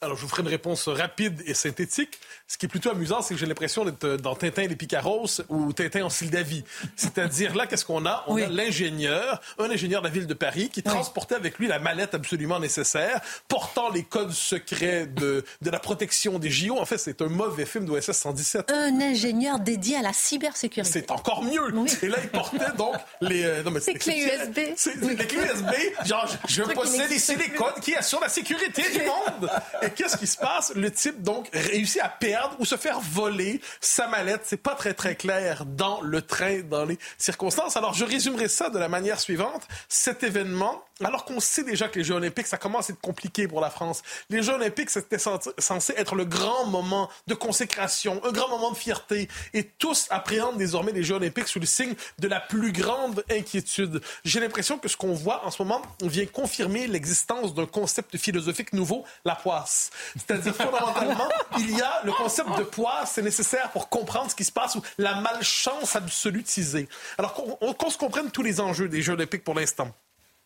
Alors, 0.00 0.16
je 0.16 0.22
vous 0.22 0.28
ferai 0.28 0.42
une 0.42 0.48
réponse 0.48 0.86
rapide 0.88 1.42
et 1.44 1.54
synthétique. 1.54 2.20
Ce 2.46 2.56
qui 2.56 2.66
est 2.66 2.68
plutôt 2.68 2.90
amusant, 2.90 3.20
c'est 3.20 3.34
que 3.34 3.40
j'ai 3.40 3.46
l'impression 3.46 3.84
d'être 3.84 4.06
dans 4.22 4.36
Tintin 4.36 4.62
et 4.62 4.68
les 4.68 4.76
Picaros 4.76 5.42
ou 5.48 5.72
Tintin 5.72 6.04
en 6.04 6.08
Sildavie. 6.08 6.62
C'est-à-dire, 6.94 7.56
là, 7.56 7.66
qu'est-ce 7.66 7.84
qu'on 7.84 8.06
a? 8.06 8.22
On 8.28 8.36
a 8.36 8.46
l'ingénieur, 8.46 9.40
un 9.58 9.68
ingénieur 9.68 10.00
de 10.00 10.06
la 10.06 10.12
ville 10.12 10.28
de 10.28 10.34
Paris, 10.34 10.70
qui 10.72 10.84
transportait 10.84 11.34
avec 11.34 11.58
lui 11.58 11.66
la 11.66 11.80
mallette 11.80 12.14
absolument 12.14 12.60
nécessaire, 12.60 13.20
portant 13.48 13.90
les 13.90 14.04
codes 14.04 14.30
secrets 14.30 15.06
de, 15.06 15.44
de 15.62 15.70
la 15.70 15.80
protection 15.80 16.38
des 16.38 16.48
JO. 16.48 16.78
En 16.78 16.84
fait, 16.84 16.98
c'est 16.98 17.20
un 17.20 17.28
mauvais 17.28 17.66
film 17.66 17.84
d'OSS 17.84 18.12
117. 18.12 18.70
Un 18.70 19.00
ingénieur 19.00 19.58
dédié 19.58 19.96
à 19.96 20.02
la 20.02 20.12
cybersécurité. 20.12 20.92
C'est 20.92 21.10
encore 21.10 21.42
mieux. 21.42 21.74
Et 22.02 22.08
là, 22.08 22.18
il 22.22 22.28
portait 22.28 22.58
donc 22.76 22.94
les... 23.20 23.42
Euh, 23.42 23.64
non, 23.64 23.72
mais 23.72 23.80
les 23.84 23.94
clés 23.94 24.30
USB. 24.44 24.58
Les 25.02 25.26
clés 25.26 25.38
USB. 25.42 26.06
Genre, 26.06 26.28
je, 26.46 26.54
je 26.54 26.62
possède 26.62 27.10
ici 27.10 27.34
les 27.34 27.48
codes 27.48 27.80
qui 27.82 27.96
assurent 27.96 28.20
la 28.20 28.28
sécurité 28.28 28.82
du 28.92 28.98
monde 29.04 29.50
qu'est-ce 29.90 30.16
qui 30.16 30.26
se 30.26 30.36
passe? 30.36 30.72
Le 30.74 30.90
type, 30.90 31.22
donc, 31.22 31.48
réussit 31.52 32.00
à 32.00 32.08
perdre 32.08 32.56
ou 32.58 32.64
se 32.64 32.76
faire 32.76 33.00
voler 33.00 33.60
sa 33.80 34.08
mallette. 34.08 34.42
C'est 34.44 34.56
pas 34.56 34.74
très, 34.74 34.94
très 34.94 35.14
clair 35.14 35.64
dans 35.64 36.00
le 36.00 36.22
train, 36.22 36.60
dans 36.60 36.84
les 36.84 36.98
circonstances. 37.16 37.76
Alors, 37.76 37.94
je 37.94 38.04
résumerai 38.04 38.48
ça 38.48 38.70
de 38.70 38.78
la 38.78 38.88
manière 38.88 39.20
suivante. 39.20 39.66
Cet 39.88 40.22
événement, 40.22 40.82
alors 41.04 41.24
qu'on 41.24 41.40
sait 41.40 41.64
déjà 41.64 41.88
que 41.88 41.98
les 41.98 42.04
Jeux 42.04 42.14
olympiques, 42.14 42.46
ça 42.46 42.56
commence 42.56 42.90
à 42.90 42.92
être 42.92 43.00
compliqué 43.00 43.46
pour 43.46 43.60
la 43.60 43.70
France. 43.70 44.02
Les 44.30 44.42
Jeux 44.42 44.54
olympiques, 44.54 44.90
c'était 44.90 45.18
censé 45.18 45.94
être 45.96 46.14
le 46.14 46.24
grand 46.24 46.66
moment 46.66 47.08
de 47.26 47.34
consécration, 47.34 48.20
un 48.24 48.32
grand 48.32 48.48
moment 48.48 48.72
de 48.72 48.76
fierté. 48.76 49.28
Et 49.54 49.64
tous 49.64 50.06
appréhendent 50.10 50.58
désormais 50.58 50.92
les 50.92 51.02
Jeux 51.02 51.14
olympiques 51.14 51.48
sous 51.48 51.60
le 51.60 51.66
signe 51.66 51.94
de 52.18 52.28
la 52.28 52.40
plus 52.40 52.72
grande 52.72 53.24
inquiétude. 53.30 54.00
J'ai 54.24 54.40
l'impression 54.40 54.78
que 54.78 54.88
ce 54.88 54.96
qu'on 54.96 55.14
voit 55.14 55.44
en 55.44 55.50
ce 55.50 55.62
moment 55.62 55.82
vient 56.02 56.26
confirmer 56.26 56.86
l'existence 56.86 57.54
d'un 57.54 57.66
concept 57.66 58.16
philosophique 58.16 58.72
nouveau, 58.72 59.04
la 59.24 59.34
poisse. 59.34 59.77
C'est-à-dire, 60.16 60.54
fondamentalement, 60.54 61.28
il 61.58 61.76
y 61.76 61.80
a 61.80 62.02
le 62.04 62.12
concept 62.12 62.56
de 62.58 62.64
poids, 62.64 63.04
c'est 63.06 63.22
nécessaire 63.22 63.70
pour 63.70 63.88
comprendre 63.88 64.30
ce 64.30 64.34
qui 64.34 64.44
se 64.44 64.52
passe 64.52 64.74
ou 64.74 64.82
la 64.98 65.16
malchance 65.20 65.96
absolutisée. 65.96 66.88
Alors 67.18 67.34
qu'on 67.34 67.90
se 67.90 67.98
comprenne 67.98 68.30
tous 68.30 68.42
les 68.42 68.60
enjeux 68.60 68.88
des 68.88 69.02
Jeux 69.02 69.14
olympiques 69.14 69.44
pour 69.44 69.54
l'instant. 69.54 69.92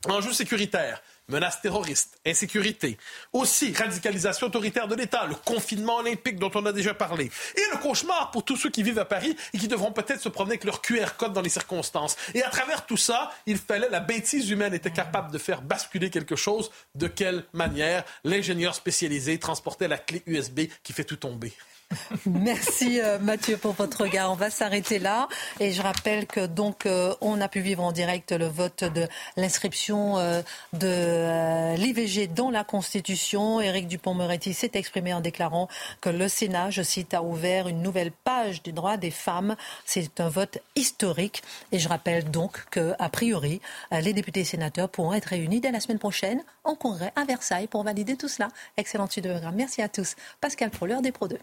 Enjeux 0.09 0.33
sécuritaires, 0.33 1.01
menaces 1.29 1.61
terroristes, 1.61 2.19
insécurité, 2.27 2.99
aussi 3.33 3.73
radicalisation 3.73 4.49
autoritaire 4.49 4.89
de 4.89 4.97
l'État, 4.97 5.27
le 5.27 5.37
confinement 5.37 5.97
olympique 5.97 6.39
dont 6.39 6.51
on 6.55 6.67
a 6.67 6.73
déjà 6.73 6.93
parlé, 6.93 7.31
et 7.57 7.63
le 7.73 7.79
cauchemar 7.79 8.33
pour 8.33 8.45
tous 8.45 8.57
ceux 8.57 8.71
qui 8.71 8.83
vivent 8.83 8.99
à 8.99 9.05
Paris 9.05 9.37
et 9.55 9.59
qui 9.59 9.69
devront 9.69 9.93
peut-être 9.93 10.21
se 10.21 10.29
promener 10.29 10.55
avec 10.55 10.65
leur 10.65 10.83
QR 10.83 11.17
code 11.17 11.33
dans 11.33 11.41
les 11.41 11.49
circonstances. 11.49 12.17
Et 12.35 12.43
à 12.43 12.51
travers 12.51 12.85
tout 12.85 12.97
ça, 12.97 13.31
il 13.47 13.59
fallait, 13.59 13.89
la 13.91 14.01
bêtise 14.01 14.51
humaine 14.51 14.75
était 14.75 14.91
capable 14.91 15.31
de 15.31 15.39
faire 15.39 15.63
basculer 15.63 16.11
quelque 16.11 16.37
chose. 16.37 16.71
De 16.95 17.07
quelle 17.07 17.45
manière? 17.53 18.05
L'ingénieur 18.25 18.75
spécialisé 18.75 19.39
transportait 19.39 19.89
la 19.89 19.99
clé 19.99 20.23
USB 20.27 20.63
qui 20.83 20.93
fait 20.93 21.05
tout 21.05 21.17
tomber. 21.17 21.53
Merci 22.27 23.01
euh, 23.01 23.19
Mathieu 23.19 23.57
pour 23.57 23.73
votre 23.73 24.03
regard. 24.03 24.31
On 24.31 24.35
va 24.35 24.51
s'arrêter 24.51 24.99
là 24.99 25.29
et 25.61 25.73
je 25.73 25.83
rappelle 25.83 26.27
que 26.27 26.47
donc 26.47 26.87
euh, 26.87 27.15
on 27.21 27.41
a 27.41 27.49
pu 27.49 27.61
vivre 27.61 27.83
en 27.83 27.93
direct 27.93 28.33
le 28.33 28.47
vote 28.47 28.85
de 28.85 29.07
l'inscription 29.37 30.19
euh, 30.19 30.43
de 30.73 31.77
l'IVG 31.77 32.29
dans 32.29 32.51
la 32.51 32.65
Constitution. 32.65 33.61
Éric 33.61 33.89
Dupont-Moretti 33.89 34.55
s'est 34.55 34.73
exprimé 34.75 35.13
en 35.13 35.21
déclarant 35.21 35.69
que 36.01 36.09
le 36.09 36.29
Sénat, 36.29 36.71
je 36.71 36.83
cite, 36.83 37.15
a 37.15 37.23
ouvert 37.23 37.69
une 37.69 37.83
nouvelle 37.83 38.13
page 38.13 38.63
des 38.63 38.73
droits 38.73 38.97
des 38.97 39.11
femmes. 39.11 39.57
C'est 39.85 40.21
un 40.21 40.29
vote 40.29 40.59
historique 40.77 41.43
et 41.73 41.79
je 41.79 41.89
rappelle 41.89 42.31
donc 42.31 42.65
que 42.71 42.95
a 42.99 43.09
priori 43.09 43.61
les 43.91 44.13
députés 44.13 44.41
et 44.41 44.45
sénateurs 44.45 44.89
pourront 44.89 45.13
être 45.13 45.27
réunis 45.27 45.61
dès 45.61 45.71
la 45.71 45.81
semaine 45.81 45.99
prochaine 45.99 46.43
en 46.65 46.75
congrès 46.75 47.13
à 47.17 47.25
Versailles 47.25 47.67
pour 47.67 47.83
valider 47.83 48.17
tout 48.17 48.29
cela. 48.29 48.49
Excellente 48.77 49.13
suite 49.13 49.25
de 49.25 49.31
programme. 49.31 49.57
Merci 49.57 49.83
à 49.83 49.89
tous. 49.89 50.17
Pascal 50.41 50.71
Pro, 50.71 50.87
l'heure 50.87 51.03
des 51.03 51.13
Pro 51.13 51.29
2. 51.29 51.39